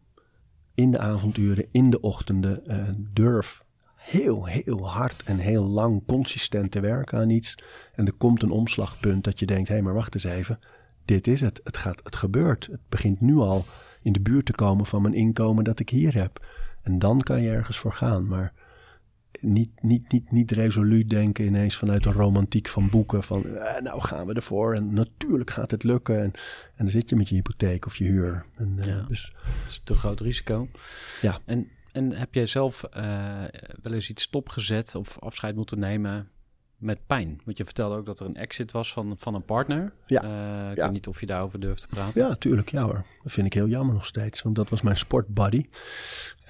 In 0.73 0.91
de 0.91 0.99
avonduren, 0.99 1.67
in 1.71 1.89
de 1.89 2.01
ochtenden. 2.01 2.61
Uh, 2.67 2.89
durf 3.13 3.63
heel, 3.95 4.45
heel 4.45 4.89
hard 4.89 5.23
en 5.23 5.37
heel 5.37 5.63
lang 5.63 6.03
consistent 6.05 6.71
te 6.71 6.79
werken 6.79 7.19
aan 7.19 7.29
iets. 7.29 7.55
En 7.95 8.05
er 8.05 8.13
komt 8.13 8.43
een 8.43 8.51
omslagpunt 8.51 9.23
dat 9.23 9.39
je 9.39 9.45
denkt: 9.45 9.67
hé, 9.67 9.73
hey, 9.73 9.83
maar 9.83 9.93
wacht 9.93 10.13
eens 10.13 10.23
even. 10.23 10.59
Dit 11.05 11.27
is 11.27 11.41
het. 11.41 11.61
Het, 11.63 11.77
gaat, 11.77 12.01
het 12.03 12.15
gebeurt. 12.15 12.65
Het 12.65 12.89
begint 12.89 13.21
nu 13.21 13.35
al 13.35 13.65
in 14.07 14.13
de 14.13 14.19
buurt 14.19 14.45
te 14.45 14.53
komen 14.53 14.85
van 14.85 15.01
mijn 15.01 15.13
inkomen 15.13 15.63
dat 15.63 15.79
ik 15.79 15.89
hier 15.89 16.13
heb. 16.13 16.45
En 16.81 16.99
dan 16.99 17.21
kan 17.21 17.41
je 17.41 17.49
ergens 17.49 17.77
voor 17.77 17.93
gaan. 17.93 18.27
Maar 18.27 18.53
niet, 19.39 19.69
niet, 19.81 20.11
niet, 20.11 20.31
niet 20.31 20.51
resoluut 20.51 21.09
denken 21.09 21.45
ineens 21.45 21.77
vanuit 21.77 22.03
de 22.03 22.11
romantiek 22.11 22.67
van 22.67 22.89
boeken. 22.89 23.23
Van 23.23 23.45
eh, 23.45 23.81
nou 23.81 24.01
gaan 24.01 24.27
we 24.27 24.33
ervoor 24.33 24.75
en 24.75 24.93
natuurlijk 24.93 25.49
gaat 25.49 25.71
het 25.71 25.83
lukken. 25.83 26.17
En, 26.19 26.31
en 26.75 26.83
dan 26.85 26.89
zit 26.89 27.09
je 27.09 27.15
met 27.15 27.29
je 27.29 27.35
hypotheek 27.35 27.85
of 27.85 27.95
je 27.95 28.03
huur. 28.03 28.45
En, 28.55 28.75
uh, 28.79 28.85
ja, 28.85 29.01
dus, 29.07 29.33
dat 29.45 29.67
is 29.67 29.81
te 29.83 29.95
groot 29.95 30.19
risico. 30.19 30.67
Ja. 31.21 31.39
En, 31.45 31.67
en 31.91 32.11
heb 32.11 32.33
jij 32.33 32.45
zelf 32.45 32.83
uh, 32.97 33.43
wel 33.81 33.93
eens 33.93 34.09
iets 34.09 34.23
stopgezet 34.23 34.95
of 34.95 35.19
afscheid 35.19 35.55
moeten 35.55 35.79
nemen 35.79 36.29
met 36.77 36.99
pijn? 37.07 37.41
Want 37.45 37.57
je 37.57 37.65
vertelde 37.65 37.95
ook 37.95 38.05
dat 38.05 38.19
er 38.19 38.25
een 38.25 38.35
exit 38.35 38.71
was 38.71 38.93
van, 38.93 39.13
van 39.17 39.35
een 39.35 39.45
partner. 39.45 39.93
Ja. 40.05 40.21
ik 40.69 40.77
ja. 40.77 40.83
weet 40.83 40.91
niet 40.91 41.07
of 41.07 41.19
je 41.19 41.25
daarover 41.25 41.59
durft 41.59 41.81
te 41.81 41.87
praten. 41.87 42.21
Ja, 42.21 42.35
tuurlijk. 42.35 42.71
Ja 42.71 42.83
hoor. 42.83 43.03
Dat 43.23 43.31
vind 43.31 43.47
ik 43.47 43.53
heel 43.53 43.67
jammer 43.67 43.93
nog 43.93 44.05
steeds. 44.05 44.41
Want 44.41 44.55
dat 44.55 44.69
was 44.69 44.81
mijn 44.81 44.97
sportbuddy. 44.97 45.65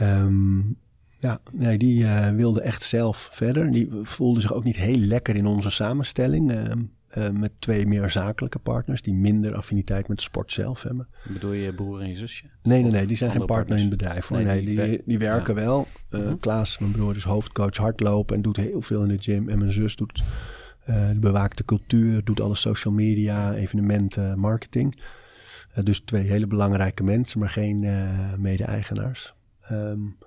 Um, 0.02 0.78
ja, 1.20 1.40
nee, 1.52 1.78
die 1.78 2.04
uh, 2.04 2.30
wilde 2.30 2.62
echt 2.62 2.84
zelf 2.84 3.30
verder. 3.32 3.72
Die 3.72 3.90
voelde 4.04 4.42
zich 4.42 4.54
ook 4.54 4.64
niet 4.64 4.76
heel 4.76 4.98
lekker 4.98 5.36
in 5.36 5.46
onze 5.46 5.70
samenstelling. 5.70 6.52
Uh, 6.52 6.74
uh, 7.18 7.30
met 7.30 7.52
twee 7.60 7.88
meer 7.88 8.12
zakelijke 8.12 8.60
partners 8.60 9.02
die 9.02 9.14
minder 9.14 9.56
affiniteit 9.56 10.08
met 10.08 10.18
de 10.18 10.24
sport 10.24 10.52
zelf 10.52 10.84
hebben. 10.84 11.08
Bedoel 11.34 11.52
je 11.52 11.74
broer 11.74 12.02
en 12.02 12.10
je 12.10 12.16
zusje? 12.16 12.46
Nee, 12.64 12.82
nee, 12.82 12.92
nee, 12.92 13.06
die 13.06 13.18
zijn 13.18 13.32
geen 13.32 13.46
partner 13.46 13.58
partners? 13.58 13.82
in 13.82 13.90
het 13.90 13.98
bedrijf. 13.98 14.28
Hoor. 14.28 14.38
Nee, 14.38 14.46
nee 14.46 14.66
die, 14.66 14.86
die, 14.86 15.02
die, 15.06 15.18
werken 15.18 15.56
ja. 15.56 15.62
wel. 15.62 15.88
Uh, 16.12 16.22
-huh. 16.22 16.34
Klaas, 16.40 16.78
mijn 16.78 16.92
broer, 16.92 17.16
is 17.16 17.24
hoofdcoach 17.24 17.78
hardlopen 17.78 18.36
en 18.36 18.42
doet 18.42 18.58
heel 18.58 18.82
veel 18.82 19.02
in 19.02 19.08
de 19.08 19.18
gym. 19.18 19.50
En 19.50 19.58
mijn 19.58 19.72
zus 19.72 19.96
doet 19.96 20.24
bewaakt 21.16 21.58
de 21.58 21.66
cultuur, 21.66 22.24
doet 22.24 22.42
alle 22.42 22.56
social 22.56 22.94
media, 22.94 23.54
evenementen, 23.54 24.40
marketing. 24.40 25.02
Dus 25.84 26.00
twee 26.00 26.24
hele 26.24 26.48
belangrijke 26.48 27.04
mensen, 27.04 27.40
maar 27.40 27.50
geen 27.50 27.80
mede-eigenaars. 28.38 29.34
Um, 29.72 30.18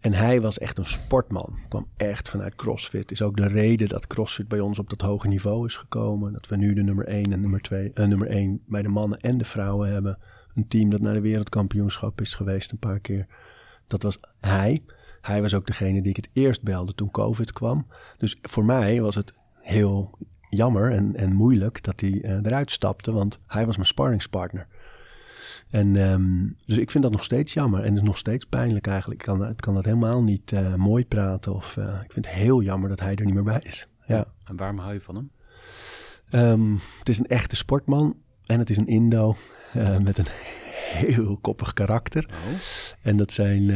en 0.00 0.12
hij 0.12 0.40
was 0.40 0.58
echt 0.58 0.78
een 0.78 0.84
sportman. 0.84 1.58
Kwam 1.68 1.88
echt 1.96 2.28
vanuit 2.28 2.54
CrossFit. 2.54 3.10
Is 3.10 3.22
ook 3.22 3.36
de 3.36 3.48
reden 3.48 3.88
dat 3.88 4.06
CrossFit 4.06 4.48
bij 4.48 4.60
ons 4.60 4.78
op 4.78 4.90
dat 4.90 5.00
hoge 5.00 5.28
niveau 5.28 5.66
is 5.66 5.76
gekomen. 5.76 6.32
Dat 6.32 6.48
we 6.48 6.56
nu 6.56 6.74
de 6.74 6.82
nummer 6.82 7.06
1 7.06 7.32
en 7.32 7.40
nummer 7.40 7.60
2, 7.60 7.90
uh, 7.94 8.06
nummer 8.06 8.28
1 8.28 8.62
bij 8.66 8.82
de 8.82 8.88
mannen 8.88 9.18
en 9.18 9.38
de 9.38 9.44
vrouwen 9.44 9.92
hebben. 9.92 10.18
Een 10.54 10.66
team 10.66 10.90
dat 10.90 11.00
naar 11.00 11.14
de 11.14 11.20
wereldkampioenschap 11.20 12.20
is 12.20 12.34
geweest 12.34 12.72
een 12.72 12.78
paar 12.78 13.00
keer. 13.00 13.26
Dat 13.86 14.02
was 14.02 14.20
hij. 14.40 14.84
Hij 15.20 15.42
was 15.42 15.54
ook 15.54 15.66
degene 15.66 16.02
die 16.02 16.10
ik 16.10 16.16
het 16.16 16.28
eerst 16.32 16.62
belde 16.62 16.94
toen 16.94 17.10
COVID 17.10 17.52
kwam. 17.52 17.86
Dus 18.18 18.38
voor 18.42 18.64
mij 18.64 19.00
was 19.00 19.14
het 19.14 19.34
heel 19.60 20.18
jammer 20.48 20.92
en, 20.92 21.16
en 21.16 21.32
moeilijk 21.32 21.82
dat 21.82 22.00
hij 22.00 22.10
uh, 22.10 22.30
eruit 22.30 22.70
stapte. 22.70 23.12
Want 23.12 23.38
hij 23.46 23.66
was 23.66 23.76
mijn 23.76 23.88
sparringspartner. 23.88 24.66
En 25.72 25.96
um, 25.96 26.56
dus 26.66 26.76
ik 26.76 26.90
vind 26.90 27.02
dat 27.02 27.12
nog 27.12 27.24
steeds 27.24 27.52
jammer. 27.52 27.80
En 27.80 27.86
het 27.86 27.96
is 27.96 28.02
nog 28.02 28.18
steeds 28.18 28.44
pijnlijk 28.44 28.86
eigenlijk. 28.86 29.20
Ik 29.20 29.26
kan, 29.26 29.48
ik 29.48 29.56
kan 29.56 29.74
dat 29.74 29.84
helemaal 29.84 30.22
niet 30.22 30.52
uh, 30.52 30.74
mooi 30.74 31.06
praten. 31.06 31.54
Of 31.54 31.76
uh, 31.76 31.84
ik 31.84 32.12
vind 32.12 32.26
het 32.26 32.34
heel 32.34 32.62
jammer 32.62 32.88
dat 32.88 33.00
hij 33.00 33.14
er 33.14 33.24
niet 33.24 33.34
meer 33.34 33.42
bij 33.42 33.60
is. 33.62 33.88
Ja. 34.06 34.26
En 34.44 34.56
waarom 34.56 34.78
hou 34.78 34.92
je 34.92 35.00
van 35.00 35.14
hem? 35.14 35.30
Um, 36.40 36.80
het 36.98 37.08
is 37.08 37.18
een 37.18 37.26
echte 37.26 37.56
sportman. 37.56 38.16
En 38.46 38.58
het 38.58 38.70
is 38.70 38.76
een 38.76 38.86
Indo. 38.86 39.36
Uh, 39.76 39.98
met 39.98 40.18
een 40.18 40.26
heel 40.92 41.38
koppig 41.40 41.72
karakter. 41.72 42.26
Oh. 42.30 42.36
En 43.02 43.16
dat 43.16 43.32
zijn 43.32 43.70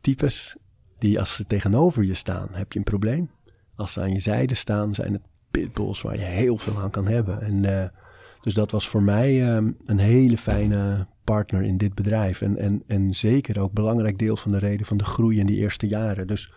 types 0.00 0.56
die 0.98 1.18
als 1.18 1.34
ze 1.34 1.46
tegenover 1.46 2.04
je 2.04 2.14
staan, 2.14 2.48
heb 2.52 2.72
je 2.72 2.78
een 2.78 2.84
probleem. 2.84 3.30
Als 3.74 3.92
ze 3.92 4.00
aan 4.00 4.12
je 4.12 4.20
zijde 4.20 4.54
staan, 4.54 4.94
zijn 4.94 5.12
het 5.12 5.22
pitbulls 5.50 6.02
waar 6.02 6.16
je 6.16 6.24
heel 6.24 6.58
veel 6.58 6.80
aan 6.80 6.90
kan 6.90 7.06
hebben. 7.06 7.40
En 7.40 7.92
dus 8.44 8.54
dat 8.54 8.70
was 8.70 8.88
voor 8.88 9.02
mij 9.02 9.56
um, 9.56 9.76
een 9.84 9.98
hele 9.98 10.38
fijne 10.38 11.06
partner 11.24 11.62
in 11.62 11.76
dit 11.76 11.94
bedrijf. 11.94 12.40
En, 12.40 12.58
en, 12.58 12.82
en 12.86 13.14
zeker 13.14 13.60
ook 13.60 13.72
belangrijk 13.72 14.18
deel 14.18 14.36
van 14.36 14.50
de 14.50 14.58
reden 14.58 14.86
van 14.86 14.96
de 14.96 15.04
groei 15.04 15.38
in 15.38 15.46
die 15.46 15.56
eerste 15.56 15.86
jaren. 15.86 16.26
Dus 16.26 16.52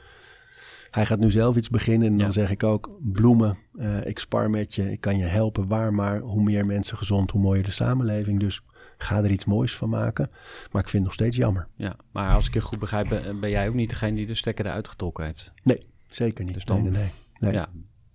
hij 0.92 1.06
gaat 1.06 1.20
nu 1.20 1.32
zelf 1.32 1.56
iets 1.56 1.70
beginnen. 1.70 2.08
En 2.08 2.18
ja. 2.18 2.24
dan 2.24 2.34
zeg 2.34 2.50
ik 2.50 2.64
ook: 2.64 3.00
bloemen, 3.02 3.58
uh, 3.76 4.06
ik 4.06 4.20
spar 4.20 4.50
met 4.50 4.76
je, 4.76 4.92
ik 4.92 5.02
kan 5.02 5.18
je 5.18 5.26
helpen. 5.26 5.68
Waar 5.68 5.94
maar, 5.94 6.20
hoe 6.20 6.44
meer 6.44 6.66
mensen 6.66 6.98
gezond, 6.98 7.32
hoe 7.32 7.42
mooier 7.42 7.64
de 7.64 7.72
samenleving. 7.72 8.40
Dus 8.40 8.62
ga 8.98 9.24
er 9.24 9.32
iets 9.32 9.46
moois 9.46 9.76
van 9.76 9.90
maken. 9.90 10.30
Maar 10.72 10.82
ik 10.82 10.90
vind 10.90 10.92
het 10.92 11.04
nog 11.04 11.14
steeds 11.14 11.38
jammer. 11.38 11.68
Ja, 11.76 11.96
maar 12.12 12.34
als 12.34 12.48
ik 12.48 12.54
je 12.54 12.62
goed 12.62 12.80
begrijp, 12.80 13.10
ben, 13.10 13.40
ben 13.40 13.50
jij 13.50 13.68
ook 13.68 13.76
niet 13.76 13.90
degene 13.90 14.16
die 14.16 14.28
de 14.28 14.36
stekker 14.36 14.66
eruit 14.66 14.88
getrokken 14.88 15.26
heeft? 15.26 15.54
Nee, 15.64 15.88
zeker 16.08 16.44
niet. 16.44 16.54
Dus 16.54 16.66
dan, 16.66 16.82
nee, 16.82 16.92
nee, 16.92 17.12
nee. 17.40 17.54
Ja, 17.54 17.70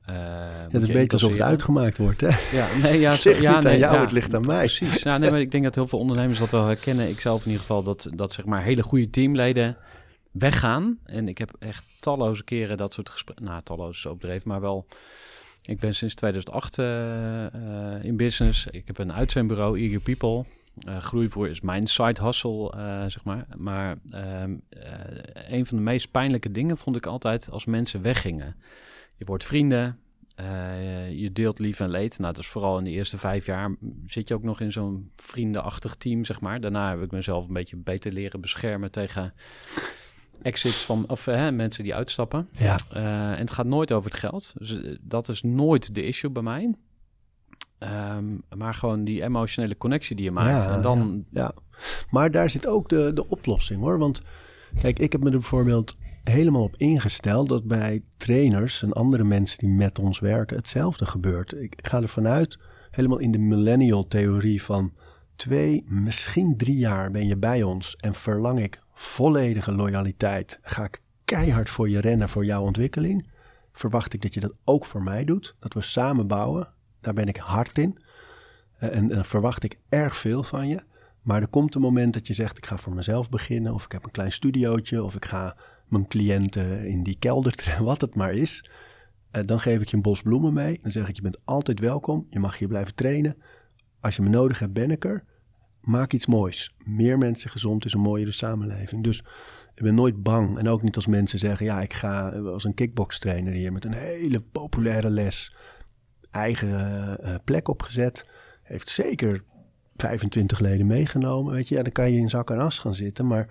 eh, 0.04 0.14
Het 0.68 0.82
is 0.82 0.88
beter 0.88 1.12
alsof 1.12 1.32
het 1.32 1.40
uitgemaakt 1.40 1.98
wordt, 1.98 2.20
hè? 2.20 2.28
Ja, 2.58 2.66
nee, 2.82 3.00
ja, 3.00 3.10
Het 3.12 3.20
zo, 3.20 3.30
ja, 3.30 3.60
nee, 3.60 3.72
aan 3.72 3.78
jou, 3.78 3.94
ja, 3.94 4.00
het 4.00 4.12
ligt 4.12 4.34
aan 4.34 4.46
mij. 4.46 4.58
Precies. 4.58 5.02
Ja, 5.02 5.18
nee, 5.18 5.30
maar 5.30 5.40
ik 5.40 5.50
denk 5.50 5.64
dat 5.64 5.74
heel 5.74 5.86
veel 5.86 5.98
ondernemers 5.98 6.38
dat 6.38 6.50
wel 6.50 6.66
herkennen. 6.66 7.08
Ik 7.08 7.20
zelf 7.20 7.40
in 7.40 7.46
ieder 7.46 7.60
geval 7.60 7.82
dat, 7.82 8.08
dat 8.14 8.32
zeg 8.32 8.44
maar 8.44 8.62
hele 8.62 8.82
goede 8.82 9.10
teamleden 9.10 9.76
weggaan. 10.30 10.98
En 11.04 11.28
ik 11.28 11.38
heb 11.38 11.50
echt 11.58 11.84
talloze 12.00 12.44
keren 12.44 12.76
dat 12.76 12.92
soort 12.92 13.10
gesprekken. 13.10 13.44
Nou, 13.44 13.62
talloze 13.62 14.08
overdreven, 14.08 14.48
maar 14.48 14.60
wel. 14.60 14.86
Ik 15.62 15.80
ben 15.80 15.94
sinds 15.94 16.14
2008 16.14 16.78
eh, 16.78 17.46
eh, 17.46 18.04
in 18.04 18.16
business. 18.16 18.66
Ik 18.66 18.86
heb 18.86 18.98
een 18.98 19.12
uitzendbureau, 19.12 19.80
Eager 19.80 20.00
People. 20.00 20.44
Eh 20.78 20.98
groeivoer 20.98 21.48
is 21.48 21.60
mijn 21.60 21.86
side 21.86 22.22
hustle, 22.22 22.72
zeg 23.08 23.24
maar. 23.24 23.46
Maar 23.56 23.96
ehm, 24.10 24.54
eh, 24.68 24.88
een 25.48 25.66
van 25.66 25.76
de 25.76 25.82
meest 25.82 26.10
pijnlijke 26.10 26.50
dingen 26.50 26.78
vond 26.78 26.96
ik 26.96 27.06
altijd 27.06 27.50
als 27.50 27.64
mensen 27.64 28.02
weggingen. 28.02 28.56
Je 29.16 29.24
wordt 29.24 29.44
vrienden, 29.44 29.98
eh, 30.34 31.10
je 31.10 31.32
deelt 31.32 31.58
lief 31.58 31.80
en 31.80 31.90
leed. 31.90 32.18
Nou, 32.18 32.32
dat 32.32 32.42
is 32.42 32.48
vooral 32.50 32.78
in 32.78 32.84
de 32.84 32.90
eerste 32.90 33.18
vijf 33.18 33.46
jaar 33.46 33.74
zit 34.06 34.28
je 34.28 34.34
ook 34.34 34.42
nog 34.42 34.60
in 34.60 34.72
zo'n 34.72 35.10
vriendenachtig 35.16 35.94
team, 35.94 36.24
zeg 36.24 36.40
maar. 36.40 36.60
Daarna 36.60 36.90
heb 36.90 37.02
ik 37.02 37.10
mezelf 37.10 37.46
een 37.46 37.52
beetje 37.52 37.76
beter 37.76 38.12
leren 38.12 38.40
beschermen 38.40 38.90
tegen 38.90 39.34
exits 40.42 40.84
van 40.84 41.08
of 41.08 41.24
hè, 41.24 41.52
mensen 41.52 41.84
die 41.84 41.94
uitstappen. 41.94 42.48
Ja, 42.58 42.76
Eh, 42.90 43.30
en 43.32 43.38
het 43.38 43.50
gaat 43.50 43.66
nooit 43.66 43.92
over 43.92 44.10
het 44.10 44.18
geld. 44.20 44.52
Dus 44.58 44.82
eh, 44.82 44.96
dat 45.00 45.28
is 45.28 45.42
nooit 45.42 45.94
de 45.94 46.06
issue 46.06 46.30
bij 46.30 46.42
mij. 46.42 46.74
Ehm, 47.78 48.24
maar 48.56 48.74
gewoon 48.74 49.04
die 49.04 49.22
emotionele 49.22 49.76
connectie 49.76 50.16
die 50.16 50.24
je 50.24 50.30
maakt. 50.30 50.64
Ja, 50.64 50.74
en 50.74 50.82
dan, 50.82 51.24
ja. 51.30 51.52
Maar 52.10 52.30
daar 52.30 52.50
zit 52.50 52.66
ook 52.66 52.88
de, 52.88 53.10
de 53.14 53.28
oplossing 53.28 53.80
hoor. 53.80 53.98
Want 53.98 54.22
kijk, 54.80 54.98
ik 54.98 55.12
heb 55.12 55.20
me 55.20 55.26
er 55.30 55.36
bijvoorbeeld 55.38 55.96
helemaal 56.24 56.62
op 56.62 56.76
ingesteld 56.76 57.48
dat 57.48 57.64
bij 57.64 58.02
trainers 58.16 58.82
en 58.82 58.92
andere 58.92 59.24
mensen 59.24 59.58
die 59.58 59.68
met 59.68 59.98
ons 59.98 60.18
werken 60.18 60.56
hetzelfde 60.56 61.06
gebeurt. 61.06 61.52
Ik, 61.52 61.74
ga 61.82 62.02
ervan 62.02 62.26
uit, 62.26 62.58
helemaal 62.90 63.18
in 63.18 63.32
de 63.32 63.38
millennial 63.38 64.08
theorie 64.08 64.62
van 64.62 64.92
twee, 65.36 65.84
misschien 65.88 66.56
drie 66.56 66.76
jaar 66.76 67.10
ben 67.10 67.26
je 67.26 67.36
bij 67.36 67.62
ons 67.62 67.96
en 67.96 68.14
verlang 68.14 68.62
ik 68.62 68.80
volledige 68.92 69.72
loyaliteit. 69.72 70.58
Ga 70.62 70.84
ik 70.84 71.02
keihard 71.24 71.70
voor 71.70 71.88
je 71.88 72.00
rennen 72.00 72.28
voor 72.28 72.44
jouw 72.44 72.62
ontwikkeling. 72.62 73.30
Verwacht 73.72 74.14
ik 74.14 74.22
dat 74.22 74.34
je 74.34 74.40
dat 74.40 74.54
ook 74.64 74.84
voor 74.84 75.02
mij 75.02 75.24
doet. 75.24 75.56
Dat 75.58 75.74
we 75.74 75.80
samen 75.80 76.26
bouwen. 76.26 76.68
Daar 77.00 77.14
ben 77.14 77.28
ik 77.28 77.36
hard 77.36 77.78
in. 77.78 77.98
Eh, 78.78 78.96
En, 78.96 79.12
en 79.12 79.24
verwacht 79.24 79.64
ik 79.64 79.78
erg 79.88 80.16
veel 80.16 80.42
van 80.42 80.68
je. 80.68 80.80
Maar 81.22 81.40
er 81.40 81.48
komt 81.48 81.74
een 81.74 81.80
moment 81.80 82.14
dat 82.14 82.26
je 82.26 82.32
zegt: 82.32 82.58
ik 82.58 82.66
ga 82.66 82.76
voor 82.76 82.94
mezelf 82.94 83.28
beginnen. 83.28 83.74
Of 83.74 83.84
ik 83.84 83.92
heb 83.92 84.04
een 84.04 84.10
klein 84.10 84.32
studiootje. 84.32 85.02
Of 85.02 85.14
ik 85.14 85.24
ga 85.24 85.56
mijn 85.92 86.08
cliënten 86.08 86.86
in 86.86 87.02
die 87.02 87.16
kelder. 87.18 87.76
Wat 87.82 88.00
het 88.00 88.14
maar 88.14 88.34
is. 88.34 88.64
Eh, 89.30 89.42
dan 89.46 89.60
geef 89.60 89.80
ik 89.80 89.88
je 89.88 89.96
een 89.96 90.02
bos 90.02 90.22
bloemen 90.22 90.52
mee. 90.52 90.78
Dan 90.82 90.90
zeg 90.90 91.08
ik: 91.08 91.16
je 91.16 91.22
bent 91.22 91.38
altijd 91.44 91.80
welkom. 91.80 92.26
Je 92.30 92.38
mag 92.38 92.58
hier 92.58 92.68
blijven 92.68 92.94
trainen. 92.94 93.36
Als 94.00 94.16
je 94.16 94.22
me 94.22 94.28
nodig 94.28 94.58
hebt, 94.58 94.72
ben 94.72 94.90
ik 94.90 95.04
er. 95.04 95.24
Maak 95.80 96.12
iets 96.12 96.26
moois. 96.26 96.74
Meer 96.84 97.18
mensen 97.18 97.50
gezond 97.50 97.84
is 97.84 97.92
een 97.92 98.00
mooiere 98.00 98.32
samenleving. 98.32 99.02
Dus 99.04 99.18
ik 99.74 99.82
ben 99.82 99.94
nooit 99.94 100.22
bang. 100.22 100.58
En 100.58 100.68
ook 100.68 100.82
niet 100.82 100.96
als 100.96 101.06
mensen 101.06 101.38
zeggen: 101.38 101.66
ja, 101.66 101.80
ik 101.80 101.92
ga 101.92 102.28
als 102.28 102.64
een 102.64 102.74
kickbokstrainer 102.74 103.52
hier 103.52 103.72
met 103.72 103.84
een 103.84 103.94
hele 103.94 104.40
populaire 104.40 105.10
les. 105.10 105.54
Eigen 106.30 107.18
eh, 107.22 107.34
plek 107.44 107.68
opgezet. 107.68 108.26
Heeft 108.62 108.88
zeker 108.88 109.44
25 109.96 110.58
leden 110.58 110.86
meegenomen. 110.86 111.52
Weet 111.52 111.68
je, 111.68 111.74
ja, 111.74 111.82
dan 111.82 111.92
kan 111.92 112.12
je 112.12 112.18
in 112.18 112.28
zak 112.28 112.50
en 112.50 112.58
as 112.58 112.78
gaan 112.78 112.94
zitten. 112.94 113.26
Maar 113.26 113.48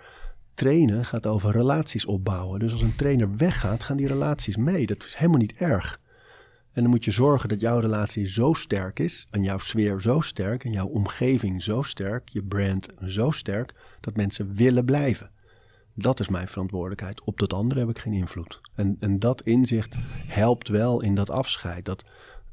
trainen 0.54 1.06
gaat 1.06 1.28
over 1.28 1.52
relaties 1.52 2.06
opbouwen. 2.06 2.60
Dus 2.60 2.72
als 2.72 2.82
een 2.82 2.96
trainer 2.96 3.38
weggaat, 3.38 3.84
gaan 3.84 3.98
die 3.98 4.08
relaties 4.08 4.58
mee. 4.58 4.86
Dat 4.86 5.04
is 5.04 5.16
helemaal 5.16 5.40
niet 5.40 5.54
erg. 5.54 6.00
En 6.72 6.82
dan 6.82 6.92
moet 6.92 7.06
je 7.06 7.12
zorgen 7.12 7.50
dat 7.50 7.62
jouw 7.62 7.80
relatie 7.80 8.28
zo 8.28 8.54
sterk 8.54 9.00
is. 9.00 9.28
En 9.30 9.44
jouw 9.44 9.58
sfeer 9.58 10.02
zo 10.02 10.20
sterk. 10.20 10.64
En 10.64 10.72
jouw 10.72 10.88
omgeving 10.88 11.64
zo 11.64 11.82
sterk. 11.82 12.30
Je 12.30 12.44
brand 12.44 12.88
zo 13.06 13.32
sterk. 13.32 13.74
Dat 14.00 14.16
mensen 14.16 14.56
willen 14.56 14.86
blijven. 14.86 15.32
Dat 15.94 16.20
is 16.20 16.30
mijn 16.30 16.48
verantwoordelijkheid. 16.48 17.24
Op 17.24 17.40
dat 17.40 17.54
andere 17.54 17.80
heb 17.80 17.90
ik 17.90 18.00
geen 18.00 18.14
invloed. 18.14 18.62
En, 18.76 18.98
en 19.00 19.20
dat 19.20 19.42
inzicht 19.42 19.98
helpt 20.28 20.68
wel 20.68 21.02
in 21.02 21.16
dat 21.16 21.30
afscheid. 21.30 21.86
Dat 21.86 22.04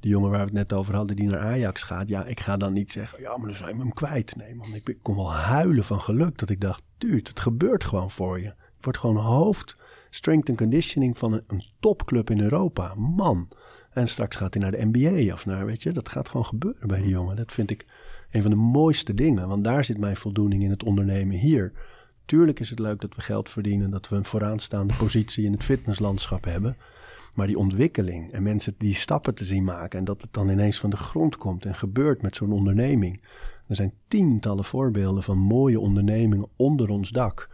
de 0.01 0.09
jongen 0.09 0.31
waar 0.31 0.39
we 0.39 0.45
het 0.45 0.55
net 0.55 0.73
over 0.73 0.95
hadden, 0.95 1.17
die 1.17 1.29
naar 1.29 1.41
Ajax 1.41 1.83
gaat. 1.83 2.09
Ja, 2.09 2.25
ik 2.25 2.41
ga 2.41 2.57
dan 2.57 2.73
niet 2.73 2.93
zeggen, 2.93 3.21
ja, 3.21 3.37
maar 3.37 3.47
dan 3.47 3.57
zijn 3.57 3.77
we 3.77 3.83
hem 3.83 3.93
kwijt. 3.93 4.37
Nee, 4.37 4.55
man, 4.55 4.75
ik, 4.75 4.89
ik 4.89 4.99
kon 5.03 5.17
wel 5.17 5.33
huilen 5.33 5.85
van 5.85 6.01
geluk. 6.01 6.39
Dat 6.39 6.51
ik 6.51 6.61
dacht, 6.61 6.83
dude, 6.99 7.17
het 7.17 7.41
gebeurt 7.41 7.85
gewoon 7.85 8.11
voor 8.11 8.39
je. 8.41 8.45
Je 8.45 8.85
wordt 8.85 8.99
gewoon 8.99 9.17
hoofd 9.17 9.77
strength 10.11 10.49
and 10.49 10.59
conditioning 10.59 11.19
van 11.19 11.33
een, 11.33 11.45
een 11.47 11.65
topclub 11.81 12.31
in 12.31 12.41
Europa. 12.41 12.95
Man. 12.95 13.49
En 13.91 14.09
straks 14.09 14.37
gaat 14.37 14.55
hij 14.55 14.63
naar 14.63 14.73
de 14.73 14.89
NBA 14.93 15.33
of 15.33 15.47
naar, 15.47 15.67
weet 15.67 15.83
je, 15.83 15.93
dat 15.93 16.09
gaat 16.09 16.29
gewoon 16.29 16.47
gebeuren 16.47 16.89
bij 16.89 17.01
die 17.01 17.09
jongen. 17.09 17.37
Dat 17.37 17.53
vind 17.53 17.71
ik 17.71 17.87
een 18.31 18.43
van 18.43 18.51
de 18.51 18.57
mooiste 18.57 19.15
dingen. 19.15 19.49
Want 19.49 19.65
daar 19.65 19.85
zit 19.85 19.99
mijn 19.99 20.17
voldoening 20.17 20.63
in 20.63 20.71
het 20.71 20.83
ondernemen 20.83 21.37
hier. 21.37 21.73
Tuurlijk 22.25 22.61
is 22.61 22.71
het 22.71 22.79
leuk 22.79 23.01
dat 23.01 23.15
we 23.15 23.21
geld 23.21 23.49
verdienen, 23.49 23.91
dat 23.91 24.09
we 24.09 24.17
een 24.17 24.25
vooraanstaande 24.25 24.95
positie 24.95 25.45
in 25.45 25.53
het 25.53 25.65
fitnesslandschap 25.65 26.45
hebben. 26.45 26.77
Maar 27.39 27.47
die 27.47 27.59
ontwikkeling 27.59 28.33
en 28.33 28.43
mensen 28.43 28.75
die 28.79 28.95
stappen 28.95 29.35
te 29.35 29.45
zien 29.45 29.65
maken 29.65 29.99
en 29.99 30.05
dat 30.05 30.23
het 30.23 30.33
dan 30.33 30.49
ineens 30.49 30.79
van 30.79 30.91
de 30.91 30.97
grond 30.97 31.37
komt 31.37 31.65
en 31.65 31.75
gebeurt 31.75 32.23
met 32.23 32.37
zo'n 32.37 32.53
onderneming. 32.53 33.23
Er 33.67 33.75
zijn 33.75 33.93
tientallen 34.09 34.65
voorbeelden 34.65 35.23
van 35.23 35.39
mooie 35.39 35.81
ondernemingen 35.81 36.49
onder 36.57 36.89
ons 36.89 37.11
dak. 37.11 37.49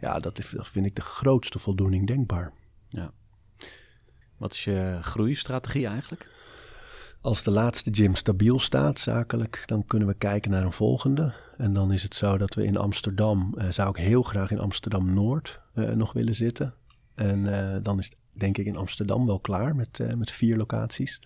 Ja, 0.00 0.18
dat, 0.18 0.38
is, 0.38 0.50
dat 0.50 0.68
vind 0.68 0.86
ik 0.86 0.94
de 0.94 1.02
grootste 1.02 1.58
voldoening 1.58 2.06
denkbaar. 2.06 2.52
wat 4.36 4.52
is 4.52 4.64
je 4.64 4.98
groeistrategie 5.00 5.86
eigenlijk? 5.86 6.30
Als 7.20 7.42
de 7.42 7.50
laatste 7.50 7.94
gym 7.94 8.14
stabiel 8.14 8.60
staat, 8.60 8.98
zakelijk, 8.98 9.62
dan 9.66 9.84
kunnen 9.86 10.08
we 10.08 10.14
kijken 10.14 10.50
naar 10.50 10.64
een 10.64 10.72
volgende. 10.72 11.32
En 11.56 11.72
dan 11.72 11.92
is 11.92 12.02
het 12.02 12.14
zo 12.14 12.38
dat 12.38 12.54
we 12.54 12.64
in 12.64 12.76
Amsterdam, 12.76 13.54
eh, 13.58 13.68
zou 13.68 13.88
ik 13.88 13.96
heel 13.96 14.22
graag 14.22 14.50
in 14.50 14.60
Amsterdam 14.60 15.14
Noord 15.14 15.60
eh, 15.74 15.90
nog 15.90 16.12
willen 16.12 16.34
zitten. 16.34 16.74
En 17.14 17.74
eh, 17.74 17.82
dan 17.82 17.98
is 17.98 18.04
het 18.04 18.16
denk 18.38 18.58
ik 18.58 18.66
in 18.66 18.76
Amsterdam 18.76 19.26
wel 19.26 19.40
klaar 19.40 19.76
met, 19.76 20.00
eh, 20.00 20.14
met 20.14 20.30
vier 20.30 20.56
locaties. 20.56 21.20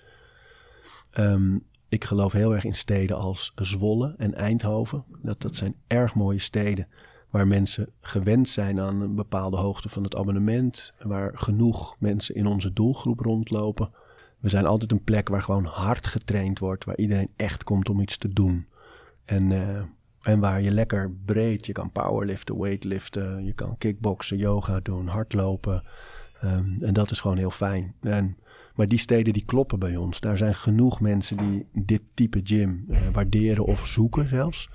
Ehm, 1.10 1.58
ik 1.88 2.04
geloof 2.04 2.32
heel 2.32 2.54
erg 2.54 2.64
in 2.64 2.74
steden 2.74 3.16
als 3.16 3.52
Zwolle 3.54 4.14
en 4.16 4.34
Eindhoven. 4.34 5.04
Dat, 5.22 5.40
dat 5.40 5.56
zijn 5.56 5.74
erg 5.86 6.14
mooie 6.14 6.38
steden 6.38 6.88
waar 7.32 7.46
mensen 7.46 7.88
gewend 8.00 8.48
zijn 8.48 8.80
aan 8.80 9.00
een 9.00 9.14
bepaalde 9.14 9.56
hoogte 9.56 9.88
van 9.88 10.02
het 10.02 10.16
abonnement. 10.16 10.92
Waar 11.02 11.30
genoeg 11.34 11.96
mensen 11.98 12.34
in 12.34 12.46
onze 12.46 12.72
doelgroep 12.72 13.20
rondlopen. 13.20 13.90
We 14.38 14.48
zijn 14.48 14.66
altijd 14.66 14.92
een 14.92 15.04
plek 15.04 15.28
waar 15.28 15.42
gewoon 15.42 15.64
hard 15.64 16.06
getraind 16.06 16.58
wordt. 16.58 16.84
Waar 16.84 16.98
iedereen 16.98 17.30
echt 17.36 17.64
komt 17.64 17.88
om 17.88 18.00
iets 18.00 18.18
te 18.18 18.28
doen. 18.28 18.66
En, 19.24 19.52
eh, 19.52 19.82
en 20.22 20.40
waar 20.40 20.62
je 20.62 20.70
lekker 20.70 21.12
breed, 21.24 21.66
je 21.66 21.72
kan 21.72 21.92
powerliften, 21.92 22.58
weightliften. 22.58 23.44
Je 23.44 23.52
kan 23.52 23.78
kickboksen, 23.78 24.36
yoga 24.36 24.80
doen, 24.80 25.06
hardlopen. 25.06 25.82
Ehm, 26.42 26.82
en 26.84 26.92
dat 26.92 27.10
is 27.10 27.20
gewoon 27.20 27.36
heel 27.36 27.50
fijn. 27.50 27.94
En, 28.00 28.36
maar 28.74 28.88
die 28.88 28.98
steden 28.98 29.32
die 29.32 29.44
kloppen 29.44 29.78
bij 29.78 29.96
ons. 29.96 30.20
Daar 30.20 30.36
zijn 30.36 30.54
genoeg 30.54 31.00
mensen 31.00 31.36
die 31.36 31.66
dit 31.72 32.02
type 32.14 32.40
gym 32.44 32.84
eh, 32.88 33.08
waarderen 33.12 33.64
of 33.64 33.86
zoeken 33.86 34.28
zelfs. 34.28 34.70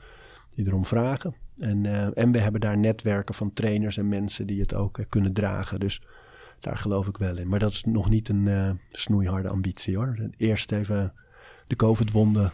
Die 0.56 0.68
erom 0.68 0.86
vragen. 0.86 1.36
En, 1.58 1.86
eh, 1.86 2.10
en 2.14 2.32
we 2.32 2.40
hebben 2.40 2.62
daar 2.62 2.78
netwerken 2.78 3.36
van 3.36 3.54
trainers 3.54 3.98
en 3.98 4.08
mensen 4.08 4.48
die 4.48 4.60
het 4.60 4.74
ook 4.74 4.98
eh, 4.98 5.06
kunnen 5.10 5.34
dragen. 5.34 5.80
Dus 5.80 6.02
daar 6.60 6.78
geloof 6.78 7.08
ik 7.08 7.18
wel 7.18 7.38
in. 7.38 7.48
Maar 7.48 7.60
dat 7.60 7.72
is 7.72 7.84
nog 7.84 8.10
niet 8.10 8.30
een 8.30 8.80
snoeiharde 8.92 9.50
ambitie 9.50 9.96
hoor. 9.96 10.30
Eerst 10.38 10.72
even 10.72 11.14
de 11.68 11.76
COVID-wonden 11.76 12.52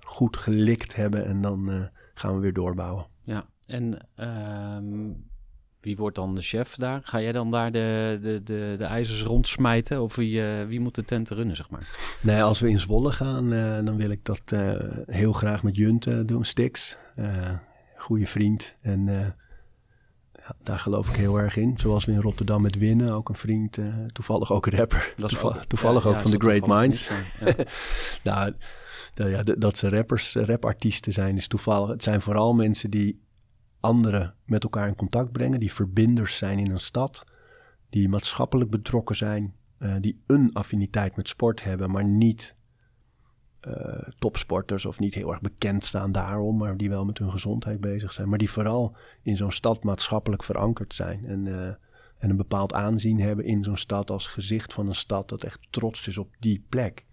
goed 0.00 0.36
gelikt 0.36 0.96
hebben 0.96 1.26
en 1.26 1.40
dan 1.40 1.88
gaan 2.14 2.34
we 2.34 2.40
weer 2.40 2.52
doorbouwen. 2.52 3.06
Ja, 3.22 3.46
en 3.66 4.06
ehm, 4.14 5.10
wie 5.80 5.96
wordt 5.96 6.16
dan 6.16 6.34
de 6.34 6.40
chef 6.40 6.74
daar? 6.74 7.00
Ga 7.04 7.20
jij 7.20 7.32
dan 7.32 7.50
daar 7.50 7.72
de, 7.72 8.18
de, 8.22 8.42
de, 8.42 8.74
de 8.78 8.84
ijzers 8.84 9.22
rondsmijten? 9.22 10.02
Of 10.02 10.16
wie, 10.16 10.42
eh, 10.42 10.66
wie 10.66 10.80
moet 10.80 10.94
de 10.94 11.04
tent 11.04 11.30
runnen, 11.30 11.56
zeg 11.56 11.70
maar? 11.70 11.88
Nee, 12.22 12.42
als 12.42 12.60
we 12.60 12.68
in 12.68 12.80
Zwolle 12.80 13.12
gaan, 13.12 13.52
eh, 13.52 13.84
dan 13.84 13.96
wil 13.96 14.10
ik 14.10 14.24
dat 14.24 14.40
eh, 14.44 14.74
heel 15.06 15.32
graag 15.32 15.62
met 15.62 15.76
Junt 15.76 16.28
doen. 16.28 16.44
Stix, 16.44 16.96
goede 17.96 18.26
vriend. 18.26 18.78
En 18.80 19.04
ja, 20.32 20.56
daar 20.62 20.78
geloof 20.78 21.08
ik 21.08 21.16
heel 21.16 21.38
erg 21.38 21.56
in. 21.56 21.78
Zoals 21.78 22.04
we 22.04 22.12
in 22.12 22.20
Rotterdam 22.20 22.62
met 22.62 22.78
Winnen, 22.78 23.12
ook 23.12 23.28
een 23.28 23.34
vriend, 23.34 23.78
toevallig 24.12 24.52
ook 24.52 24.66
een 24.66 24.78
rapper. 24.78 25.12
Dat 25.16 25.32
is 25.32 25.38
toevallig 25.66 26.02
ja, 26.02 26.08
ook 26.08 26.14
ja, 26.14 26.20
van 26.22 26.30
de 26.30 26.38
Great 26.38 26.66
Minds. 26.66 27.08
niet. 27.40 27.56
Nou, 28.24 28.54
nou 29.14 29.30
ja, 29.30 29.42
dat 29.42 29.78
ze 29.78 29.88
rappers, 29.88 30.34
rapartiesten 30.34 31.12
zijn 31.12 31.36
is 31.36 31.48
toevallig. 31.48 31.88
Het 31.88 32.02
zijn 32.02 32.20
vooral 32.20 32.54
mensen 32.54 32.90
die 32.90 33.20
anderen 33.80 34.34
met 34.44 34.62
elkaar 34.62 34.88
in 34.88 34.94
contact 34.94 35.32
brengen, 35.32 35.60
die 35.60 35.72
verbinders 35.72 36.36
zijn 36.36 36.58
in 36.58 36.70
een 36.70 36.78
stad, 36.78 37.24
die 37.90 38.08
maatschappelijk 38.08 38.70
betrokken 38.70 39.16
zijn, 39.16 39.54
eh, 39.78 39.94
die 40.00 40.22
een 40.26 40.52
affiniteit 40.52 41.16
met 41.16 41.28
sport 41.28 41.62
hebben, 41.62 41.90
maar 41.90 42.04
niet 42.04 42.56
eh, 43.60 44.08
topsporters 44.18 44.86
of 44.86 44.98
niet 44.98 45.14
heel 45.14 45.30
erg 45.30 45.40
bekend 45.40 45.84
staan 45.84 46.12
daarom, 46.12 46.56
maar 46.56 46.76
die 46.76 46.88
wel 46.88 47.04
met 47.04 47.18
hun 47.18 47.30
gezondheid 47.30 47.80
bezig 47.80 48.12
zijn, 48.12 48.28
maar 48.28 48.38
die 48.38 48.50
vooral 48.50 48.96
in 49.22 49.36
zo'n 49.36 49.52
stad 49.52 49.84
maatschappelijk 49.84 50.44
verankerd 50.44 50.94
zijn. 50.94 51.24
En, 51.26 51.46
eh, 51.46 51.74
En 52.18 52.30
een 52.30 52.36
bepaald 52.36 52.72
aanzien 52.72 53.20
hebben 53.20 53.44
in 53.44 53.64
zo'n 53.64 53.76
stad 53.76 54.10
als 54.10 54.26
gezicht 54.26 54.74
van 54.74 54.86
een 54.86 54.94
stad 54.94 55.28
dat 55.28 55.42
echt 55.42 55.60
trots 55.70 56.08
is 56.08 56.18
op 56.18 56.28
die 56.38 56.64
plek. 56.68 57.06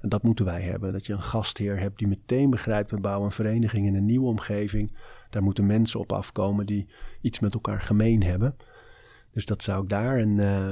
En 0.00 0.08
dat 0.08 0.22
moeten 0.22 0.44
wij 0.44 0.62
hebben. 0.62 0.92
Dat 0.92 1.06
je 1.06 1.12
een 1.12 1.22
gastheer 1.22 1.78
hebt 1.78 1.98
die 1.98 2.08
meteen 2.08 2.50
begrijpt, 2.50 2.90
we 2.90 3.00
bouwen 3.00 3.26
een 3.26 3.32
vereniging 3.32 3.86
in 3.86 3.94
een 3.94 4.06
nieuwe 4.06 4.26
omgeving. 4.26 4.96
Daar 5.30 5.42
moeten 5.42 5.66
mensen 5.66 6.00
op 6.00 6.12
afkomen 6.12 6.66
die 6.66 6.88
iets 7.20 7.38
met 7.38 7.54
elkaar 7.54 7.80
gemeen 7.80 8.22
hebben. 8.22 8.56
Dus 9.30 9.46
dat 9.46 9.62
zou 9.62 9.82
ik 9.82 9.88
daar. 9.88 10.18
En 10.18 10.28
uh, 10.38 10.70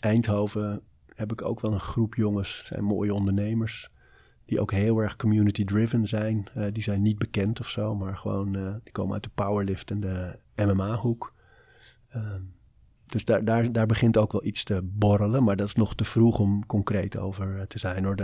Eindhoven 0.00 0.82
heb 1.14 1.32
ik 1.32 1.42
ook 1.42 1.60
wel 1.60 1.72
een 1.72 1.80
groep 1.80 2.14
jongens, 2.14 2.62
zijn 2.64 2.84
mooie 2.84 3.14
ondernemers. 3.14 3.90
Die 4.44 4.60
ook 4.60 4.72
heel 4.72 4.98
erg 4.98 5.16
community 5.16 5.64
driven 5.64 6.06
zijn. 6.06 6.46
Uh, 6.56 6.66
die 6.72 6.82
zijn 6.82 7.02
niet 7.02 7.18
bekend 7.18 7.60
of 7.60 7.68
zo, 7.68 7.94
maar 7.94 8.16
gewoon, 8.16 8.56
uh, 8.56 8.74
die 8.82 8.92
komen 8.92 9.12
uit 9.12 9.22
de 9.22 9.30
powerlift 9.34 9.90
en 9.90 10.00
de 10.00 10.38
MMA-hoek. 10.56 11.34
Ehm, 12.08 12.42
dus 13.06 13.24
daar, 13.24 13.44
daar, 13.44 13.72
daar 13.72 13.86
begint 13.86 14.16
ook 14.16 14.32
wel 14.32 14.44
iets 14.44 14.64
te 14.64 14.80
borrelen, 14.82 15.44
maar 15.44 15.56
dat 15.56 15.66
is 15.66 15.74
nog 15.74 15.94
te 15.94 16.04
vroeg 16.04 16.38
om 16.38 16.66
concreet 16.66 17.16
over 17.16 17.66
te 17.66 17.78
zijn 17.78 18.04
hoor. 18.04 18.16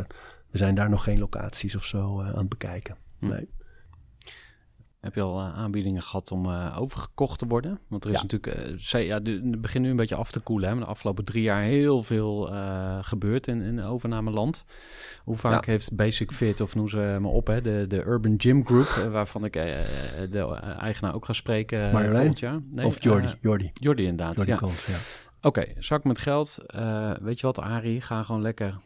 we 0.51 0.59
zijn 0.59 0.75
daar 0.75 0.91
nog 0.91 1.05
geen 1.05 1.19
locaties 1.19 1.77
of 1.77 1.85
zo 1.85 2.23
aan 2.23 2.39
het 2.39 2.49
bekijken. 2.49 2.97
Hm. 3.19 3.29
Nee. 3.29 3.49
Heb 5.01 5.15
je 5.15 5.21
al 5.21 5.39
uh, 5.39 5.55
aanbiedingen 5.55 6.03
gehad 6.03 6.33
om 6.33 6.47
uh, 6.47 6.77
overgekocht 6.81 7.39
te 7.39 7.47
worden? 7.47 7.79
Want 7.89 8.05
er 8.05 8.11
is 8.11 8.23
natuurlijk, 8.23 8.77
uh, 8.95 9.07
ja, 9.07 9.15
het 9.15 9.61
begint 9.61 9.85
nu 9.85 9.91
een 9.91 9.97
beetje 9.97 10.15
af 10.15 10.31
te 10.31 10.41
koelen. 10.41 10.69
Hè? 10.69 10.79
De 10.79 10.85
afgelopen 10.85 11.25
drie 11.25 11.43
jaar 11.43 11.63
heel 11.63 12.03
veel 12.03 12.51
gebeurd 13.03 13.47
in, 13.47 13.61
in 13.61 13.83
overnameland. 13.83 14.65
Hoe 15.25 15.37
vaak 15.37 15.67
heeft 15.67 15.97
Basic 15.97 16.33
Fit, 16.33 16.61
of 16.61 16.75
noem 16.75 16.89
ze 16.89 17.17
me 17.21 17.29
op, 17.29 17.47
hè? 17.47 17.61
De, 17.61 17.85
de 17.89 18.05
Urban 18.05 18.35
Gym 18.37 18.67
Group, 18.67 18.87
waarvan 19.11 19.45
ik 19.45 19.53
de 19.53 20.59
eigenaar 20.79 21.15
ook 21.15 21.25
ga 21.25 21.33
spreken 21.33 21.91
volgend 21.91 22.39
jaar. 22.39 22.61
Nee, 22.71 22.87
of 22.87 23.03
Jordi. 23.03 23.35
Jordi. 23.41 23.71
Jordi 23.73 24.05
inderdaad, 24.07 24.37
Jordi 24.37 24.53
ja. 24.53 24.59
ja. 24.87 24.99
Oké, 25.37 25.61
okay, 25.61 25.77
zak 25.79 26.05
met 26.05 26.19
geld. 26.19 26.59
weet 27.21 27.41
je 27.41 27.47
wat, 27.47 27.59
Arie? 27.59 28.01
Ga 28.01 28.23
gewoon 28.23 28.43
lekker 28.43 28.79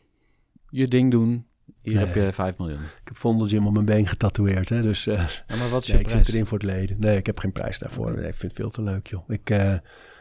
je 0.69 0.89
ding 0.89 1.11
doen. 1.11 1.47
Hier 1.83 1.99
heb 1.99 2.15
je 2.15 2.33
5 2.33 2.59
miljoen. 2.59 2.83
Ik 2.83 3.01
heb 3.05 3.17
Vondelgym 3.17 3.67
op 3.67 3.73
mijn 3.73 3.85
been 3.85 4.07
getatoeëerd. 4.07 4.69
Hè, 4.69 4.83
dus 4.83 5.07
uh, 5.07 5.29
ja, 5.47 5.57
maar 5.57 5.69
wat 5.69 5.83
is 5.83 5.93
nee, 5.93 6.01
ik 6.01 6.09
zit 6.09 6.29
erin 6.29 6.47
voor 6.47 6.59
het 6.59 6.67
leden. 6.67 6.97
Nee, 7.01 7.17
ik 7.17 7.27
heb 7.27 7.39
geen 7.39 7.53
prijs 7.53 7.79
daarvoor. 7.79 8.07
Okay. 8.07 8.21
Nee, 8.21 8.29
ik 8.29 8.35
vind 8.35 8.53
het 8.53 8.61
veel 8.61 8.71
te 8.71 8.83
leuk, 8.83 9.07
joh. 9.07 9.29
Ik, 9.29 9.51
uh, 9.51 9.75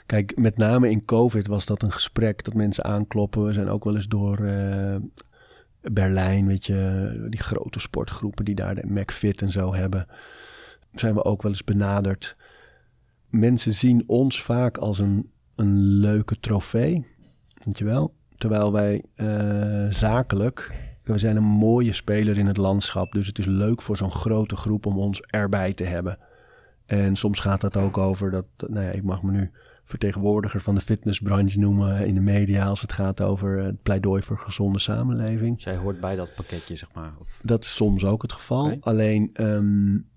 kijk, 0.06 0.38
met 0.38 0.58
name 0.58 0.90
in 0.90 1.06
COVID 1.06 1.48
was 1.48 1.66
dat 1.66 1.84
een 1.84 1.92
gesprek 1.92 2.44
dat 2.44 2.54
mensen 2.54 2.84
aankloppen. 2.84 3.46
We 3.46 3.54
zijn 3.54 3.70
ook 3.70 3.84
wel 3.84 3.96
eens 3.96 4.08
door 4.08 4.40
uh, 4.40 4.96
Berlijn, 5.82 6.48
weet 6.48 6.66
je, 6.66 7.28
die 7.30 7.42
grote 7.42 7.80
sportgroepen 7.80 8.46
die 8.46 8.56
daar 8.56 8.76
de 8.76 8.86
McFit 8.86 9.42
en 9.42 9.52
zo 9.52 9.74
hebben. 9.74 10.08
Zijn 10.94 11.14
we 11.14 11.24
ook 11.24 11.42
wel 11.42 11.52
eens 11.52 11.64
benaderd. 11.64 12.36
Mensen 13.30 13.74
zien 13.74 14.04
ons 14.08 14.42
vaak 14.42 14.78
als 14.78 15.00
een, 15.00 15.32
een 15.56 15.78
leuke 15.78 16.40
trofee, 16.40 17.06
weet 17.64 17.78
je 17.78 17.86
wel. 17.86 18.14
Terwijl 18.38 18.72
wij 18.72 19.04
zakelijk 19.90 20.72
we 21.14 21.20
zijn 21.20 21.36
een 21.36 21.44
mooie 21.44 21.94
speler 21.94 22.38
in 22.38 22.46
het 22.46 22.58
landschap, 22.58 23.12
dus 23.12 23.28
het 23.28 23.40
is 23.40 23.46
leuk 23.46 23.82
voor 23.82 23.98
zo'n 23.98 24.12
grote 24.12 24.56
groep 24.56 24.86
om 24.86 24.98
ons 24.98 25.22
erbij 25.22 25.74
te 25.74 25.84
hebben. 25.84 26.18
En 26.86 27.16
soms 27.16 27.40
gaat 27.40 27.62
dat 27.62 27.78
ook 27.78 27.98
over 27.98 28.32
dat, 28.32 28.46
nou 28.68 28.86
ja, 28.86 28.92
ik 28.92 29.04
mag 29.04 29.24
me 29.24 29.32
nu 29.32 29.52
vertegenwoordiger 29.84 30.62
van 30.62 30.76
de 30.76 30.82
fitnessbranche 30.82 31.60
noemen 31.60 32.08
in 32.08 32.14
de 32.14 32.22
media 32.22 32.66
als 32.66 32.82
het 32.82 32.92
gaat 32.94 33.22
over 33.22 33.58
het 33.58 33.82
pleidooi 33.82 34.22
voor 34.22 34.38
gezonde 34.38 34.80
samenleving. 34.80 35.62
Zij 35.62 35.76
hoort 35.76 36.00
bij 36.00 36.16
dat 36.16 36.36
pakketje, 36.36 36.76
zeg 36.76 36.90
maar. 36.94 37.14
Of... 37.20 37.40
Dat 37.44 37.64
is 37.64 37.76
soms 37.76 38.06
ook 38.06 38.22
het 38.22 38.34
geval. 38.34 38.78
Alleen 38.80 39.30
um, 39.34 40.08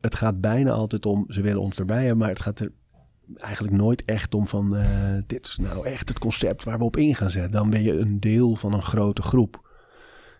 het 0.00 0.14
gaat 0.14 0.40
bijna 0.40 0.70
altijd 0.70 1.06
om, 1.06 1.24
ze 1.28 1.40
willen 1.40 1.60
ons 1.60 1.78
erbij 1.78 2.00
hebben, 2.00 2.18
maar 2.18 2.28
het 2.28 2.40
gaat 2.40 2.60
er 2.60 2.72
eigenlijk 3.36 3.76
nooit 3.76 4.04
echt 4.04 4.34
om 4.34 4.46
van 4.46 4.76
uh, 4.76 4.86
dit 5.26 5.46
is 5.46 5.56
nou 5.56 5.86
echt 5.86 6.08
het 6.08 6.18
concept 6.18 6.64
waar 6.64 6.78
we 6.78 6.84
op 6.84 6.96
in 6.96 7.14
gaan 7.14 7.30
zetten. 7.30 7.52
Dan 7.52 7.70
ben 7.70 7.82
je 7.82 7.98
een 7.98 8.20
deel 8.20 8.56
van 8.56 8.72
een 8.72 8.82
grote 8.82 9.22
groep. 9.22 9.61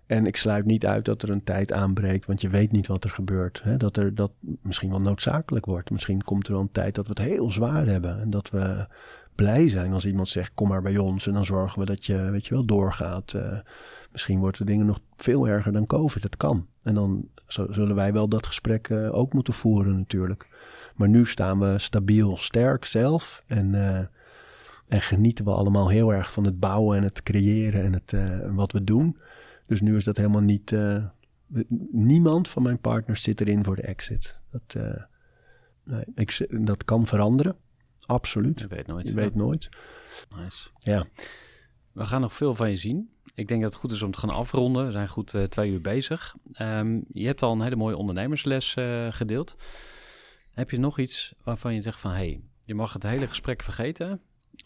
En 0.07 0.27
ik 0.27 0.37
sluit 0.37 0.65
niet 0.65 0.87
uit 0.87 1.05
dat 1.05 1.23
er 1.23 1.31
een 1.31 1.45
tijd 1.45 1.73
aanbreekt, 1.73 2.27
want 2.27 2.41
je 2.41 2.49
weet 2.49 2.73
niet 2.73 2.87
wat 2.87 3.05
er 3.05 3.11
gebeurt. 3.11 3.63
Hè? 3.63 3.77
Dat 3.77 3.97
er 3.97 4.15
dat 4.15 4.33
misschien 4.41 4.91
wel 4.91 5.01
noodzakelijk 5.01 5.67
wordt. 5.67 5.91
Misschien 5.91 6.23
komt 6.23 6.47
er 6.47 6.53
wel 6.53 6.63
een 6.63 6.73
tijd 6.73 6.95
dat 6.95 7.07
we 7.07 7.11
het 7.11 7.29
heel 7.29 7.51
zwaar 7.51 7.87
hebben. 7.87 8.21
En 8.21 8.31
dat 8.31 8.51
we 8.51 8.87
blij 9.35 9.69
zijn 9.69 9.93
als 9.93 10.07
iemand 10.07 10.29
zegt: 10.29 10.51
Kom 10.55 10.69
maar 10.69 10.83
bij 10.83 10.99
ons. 10.99 11.27
En 11.27 11.33
dan 11.33 11.45
zorgen 11.45 11.79
we 11.79 11.85
dat 11.85 12.07
je, 12.07 12.31
weet 12.31 12.47
je 12.47 12.55
wel, 12.55 12.65
doorgaat. 12.65 13.33
Uh, 13.33 13.59
misschien 14.13 14.39
worden 14.39 14.67
de 14.67 14.73
dingen 14.73 14.87
nog 14.87 15.01
veel 15.17 15.49
erger 15.49 15.73
dan 15.73 15.87
COVID. 15.87 16.23
Dat 16.23 16.37
kan. 16.37 16.67
En 16.83 16.95
dan 16.95 17.29
zullen 17.47 17.95
wij 17.95 18.13
wel 18.13 18.29
dat 18.29 18.47
gesprek 18.47 18.89
uh, 18.89 19.15
ook 19.15 19.33
moeten 19.33 19.55
voeren, 19.55 19.97
natuurlijk. 19.97 20.49
Maar 20.97 21.09
nu 21.09 21.27
staan 21.27 21.59
we 21.59 21.79
stabiel, 21.79 22.37
sterk 22.37 22.85
zelf. 22.85 23.43
En. 23.47 23.73
Uh, 23.73 23.99
en 24.89 25.01
genieten 25.01 25.45
we 25.45 25.51
allemaal 25.51 25.89
heel 25.89 26.15
erg 26.15 26.33
van 26.33 26.45
het 26.45 26.61
bouwen 26.61 26.97
en 26.97 27.03
het 27.03 27.23
creëren 27.23 27.83
en 27.83 27.93
het, 27.93 28.15
wat 28.55 28.73
we 28.73 28.85
doen. 28.85 29.17
Dus 29.67 29.81
nu 29.81 29.97
is 29.97 30.05
dat 30.05 30.17
helemaal 30.17 30.41
niet. 30.41 30.71
Uh, 30.71 31.05
niemand 31.91 32.49
van 32.49 32.63
mijn 32.63 32.81
partners 32.81 33.23
zit 33.23 33.41
erin 33.41 33.65
voor 33.65 33.77
de 33.77 33.83
exit. 33.83 34.41
Dat, 34.51 34.75
uh, 34.77 35.03
nee, 35.85 36.05
ik, 36.15 36.47
dat 36.67 36.85
kan 36.85 37.07
veranderen. 37.07 37.57
Absoluut. 38.01 38.61
Je 38.61 38.67
weet 38.67 38.87
nooit. 38.87 39.09
Je 39.09 39.15
weet 39.15 39.35
nooit. 39.35 39.69
Nice. 40.37 40.69
Ja. 40.79 41.07
We 41.93 42.07
gaan 42.07 42.21
nog 42.21 42.33
veel 42.33 42.55
van 42.55 42.71
je 42.71 42.77
zien. 42.77 43.11
Ik 43.35 43.49
denk 43.49 43.63
dat 43.63 43.73
het 43.73 43.81
goed 43.81 43.93
is 43.93 44.03
om 44.03 44.11
te 44.11 44.19
gaan 44.19 44.31
afronden. 44.31 44.87
We 44.87 44.93
zijn 44.93 45.09
goed 45.09 45.35
uh, 45.35 45.43
twee 45.43 45.71
uur 45.71 45.81
bezig. 45.81 46.37
Um, 46.61 47.05
je 47.09 47.27
hebt 47.27 47.43
al 47.43 47.53
een 47.53 47.63
hele 47.63 47.77
mooie 47.77 47.97
ondernemersles 47.97 48.77
gedeeld. 49.11 49.57
Heb 50.51 50.71
je 50.71 50.79
nog 50.79 50.99
iets 50.99 51.35
waarvan 51.43 51.75
je 51.75 51.83
zegt 51.83 52.01
van... 52.01 52.11
hey, 52.11 52.43
je 52.65 52.75
mag 52.75 52.93
het 52.93 53.03
hele 53.03 53.29
gesprek 53.29 53.63
vergeten 53.63 54.21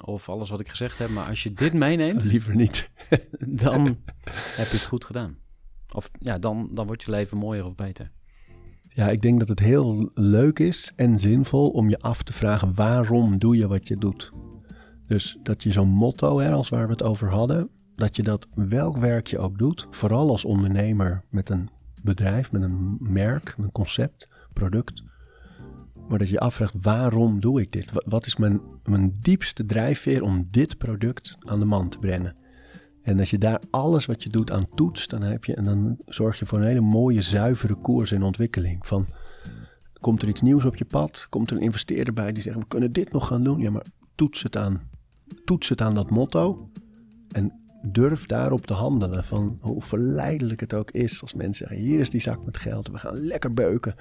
of 0.05 0.29
alles 0.29 0.51
wat 0.51 0.61
ik 0.61 0.69
gezegd 0.69 0.99
heb. 0.99 1.09
Maar 1.09 1.29
als 1.29 1.43
je 1.43 1.53
dit 1.53 1.73
meeneemt. 1.73 2.25
Liever 2.33 2.55
niet. 2.57 2.91
dan 3.65 3.99
heb 4.35 4.67
je 4.67 4.77
het 4.77 4.87
goed 4.87 5.05
gedaan. 5.05 5.37
Of 5.95 6.11
ja, 6.19 6.39
dan, 6.39 6.71
dan 6.73 6.87
wordt 6.87 7.03
je 7.03 7.11
leven 7.11 7.39
mooier 7.39 7.65
of 7.65 7.75
beter. 7.75 8.11
Ja, 8.89 9.09
ik 9.09 9.21
denk 9.21 9.39
dat 9.39 9.49
het 9.49 9.59
heel 9.59 10.11
leuk 10.15 10.59
is 10.59 10.93
en 10.97 11.19
zinvol 11.19 11.71
om 11.71 11.89
je 11.89 11.99
af 11.99 12.23
te 12.23 12.33
vragen: 12.33 12.75
waarom 12.75 13.39
doe 13.39 13.57
je 13.57 13.69
wat 13.69 13.89
je 13.89 13.97
doet? 13.97 14.33
Dus 15.07 15.39
dat 15.43 15.63
je 15.63 15.73
zo'n 15.73 15.89
motto, 15.89 16.39
hè, 16.39 16.53
als 16.53 16.69
waar 16.69 16.87
we 16.87 16.93
het 16.93 17.03
over 17.03 17.31
hadden, 17.31 17.71
dat 17.97 18.17
je 18.17 18.23
dat 18.23 18.49
welk 18.55 18.97
werk 18.97 19.27
je 19.27 19.39
ook 19.39 19.59
doet, 19.59 19.87
vooral 19.91 20.29
als 20.29 20.45
ondernemer 20.45 21.25
met 21.31 21.51
een 21.51 21.71
bedrijf, 22.03 22.53
met 22.53 22.63
een 22.63 22.97
merk, 23.01 23.55
een 23.59 23.73
concept, 23.73 24.29
product 24.53 25.03
maar 26.09 26.19
dat 26.19 26.29
je 26.29 26.41
afvraagt, 26.41 26.75
waarom 26.81 27.41
doe 27.41 27.61
ik 27.61 27.73
dit? 27.73 27.91
Wat 27.93 28.27
is 28.27 28.37
mijn, 28.37 28.61
mijn 28.85 29.15
diepste 29.21 29.67
drijfveer 29.67 30.23
om 30.23 30.49
dit 30.51 30.79
product 30.79 31.37
aan 31.41 31.59
de 31.59 31.65
man 31.65 31.89
te 31.89 31.99
brengen? 31.99 32.37
En 33.03 33.19
als 33.19 33.31
je 33.31 33.39
daar 33.39 33.61
alles 33.71 34.07
wat 34.07 34.23
je 34.23 34.29
doet 34.29 34.51
aan 34.51 34.69
toetst, 34.75 35.11
dan, 35.11 35.23
heb 35.23 35.45
je, 35.45 35.55
en 35.55 35.65
dan 35.65 35.97
zorg 36.07 36.39
je 36.39 36.47
voor 36.47 36.59
een 36.59 36.67
hele 36.67 36.81
mooie, 36.81 37.23
zuivere 37.23 37.75
koers 37.75 38.13
en 38.13 38.23
ontwikkeling. 38.23 38.87
Van, 38.87 39.07
komt 40.01 40.23
er 40.23 40.29
iets 40.29 40.41
nieuws 40.41 40.65
op 40.65 40.77
je 40.77 40.85
pad? 40.85 41.27
Komt 41.31 41.51
er 41.51 41.57
een 41.57 41.63
investeerder 41.63 42.15
bij 42.15 42.33
die 42.33 42.43
zegt, 42.43 42.59
we 42.59 42.67
kunnen 42.69 42.91
dit 42.91 43.13
nog 43.13 43.27
gaan 43.27 43.45
doen? 43.45 43.61
Ja, 43.61 43.71
maar 43.71 43.87
toets 44.15 44.43
het 44.43 44.57
aan, 44.57 44.91
toets 45.45 45.69
het 45.69 45.81
aan 45.81 45.95
dat 45.95 46.11
motto. 46.11 46.71
En 47.31 47.53
durf 47.83 48.27
daarop 48.27 48.67
te 48.67 48.73
handelen. 48.73 49.25
Van 49.25 49.59
hoe 49.61 49.83
verleidelijk 49.83 50.61
het 50.61 50.75
ook 50.75 50.91
is 50.91 51.23
als 51.23 51.35
mensen 51.35 51.67
zeggen, 51.67 51.87
hier 51.87 52.01
is 52.01 52.11
die 52.11 52.21
zak 52.21 52.45
met 52.45 52.57
geld. 52.57 52.89
We 52.89 52.99
gaan 52.99 53.19
lekker 53.19 53.55
beuken 53.55 53.95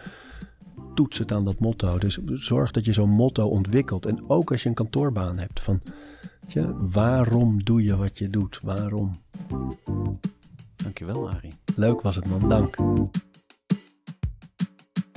toets 0.95 1.17
het 1.17 1.31
aan 1.31 1.45
dat 1.45 1.59
motto. 1.59 1.97
Dus 1.97 2.17
zorg 2.23 2.71
dat 2.71 2.85
je 2.85 2.93
zo'n 2.93 3.09
motto 3.09 3.47
ontwikkelt. 3.47 4.05
En 4.05 4.29
ook 4.29 4.51
als 4.51 4.63
je 4.63 4.69
een 4.69 4.75
kantoorbaan 4.75 5.37
hebt. 5.37 5.59
Van, 5.59 5.81
je, 6.47 6.73
waarom 6.91 7.63
doe 7.63 7.83
je 7.83 7.95
wat 7.95 8.17
je 8.17 8.29
doet? 8.29 8.59
Waarom? 8.63 9.11
Dankjewel, 10.75 11.29
Arie. 11.29 11.53
Leuk 11.75 12.01
was 12.01 12.15
het, 12.15 12.27
man. 12.27 12.49
Dank. 12.49 12.75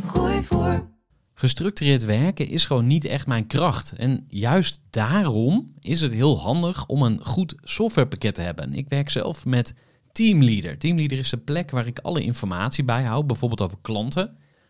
Gooi 0.05 0.43
voor. 0.43 0.89
Gestructureerd 1.35 2.05
werken 2.05 2.49
is 2.49 2.67
gewoon 2.67 2.87
niet 2.87 3.05
echt 3.05 3.27
mijn 3.27 3.47
kracht. 3.47 3.93
En 3.93 4.25
juist 4.29 4.81
daarom 4.91 5.75
is 5.81 6.01
het 6.01 6.13
heel 6.13 6.39
handig 6.39 6.87
om 6.87 7.03
een 7.03 7.25
goed 7.25 7.55
softwarepakket 7.63 8.35
te 8.35 8.41
hebben. 8.41 8.73
Ik 8.73 8.89
werk 8.89 9.11
zelf 9.11 9.45
met 9.45 9.75
Teamleader. 10.13 10.79
Teamleader 10.79 11.19
is 11.19 11.31
de 11.31 11.37
plek 11.37 11.71
waar 11.71 11.87
ik 11.87 11.99
alle 11.99 12.23
informatie 12.23 12.85
bijhoud, 12.85 13.27
bijvoorbeeld 13.27 13.61
over 13.61 13.79
klanten 13.81 14.37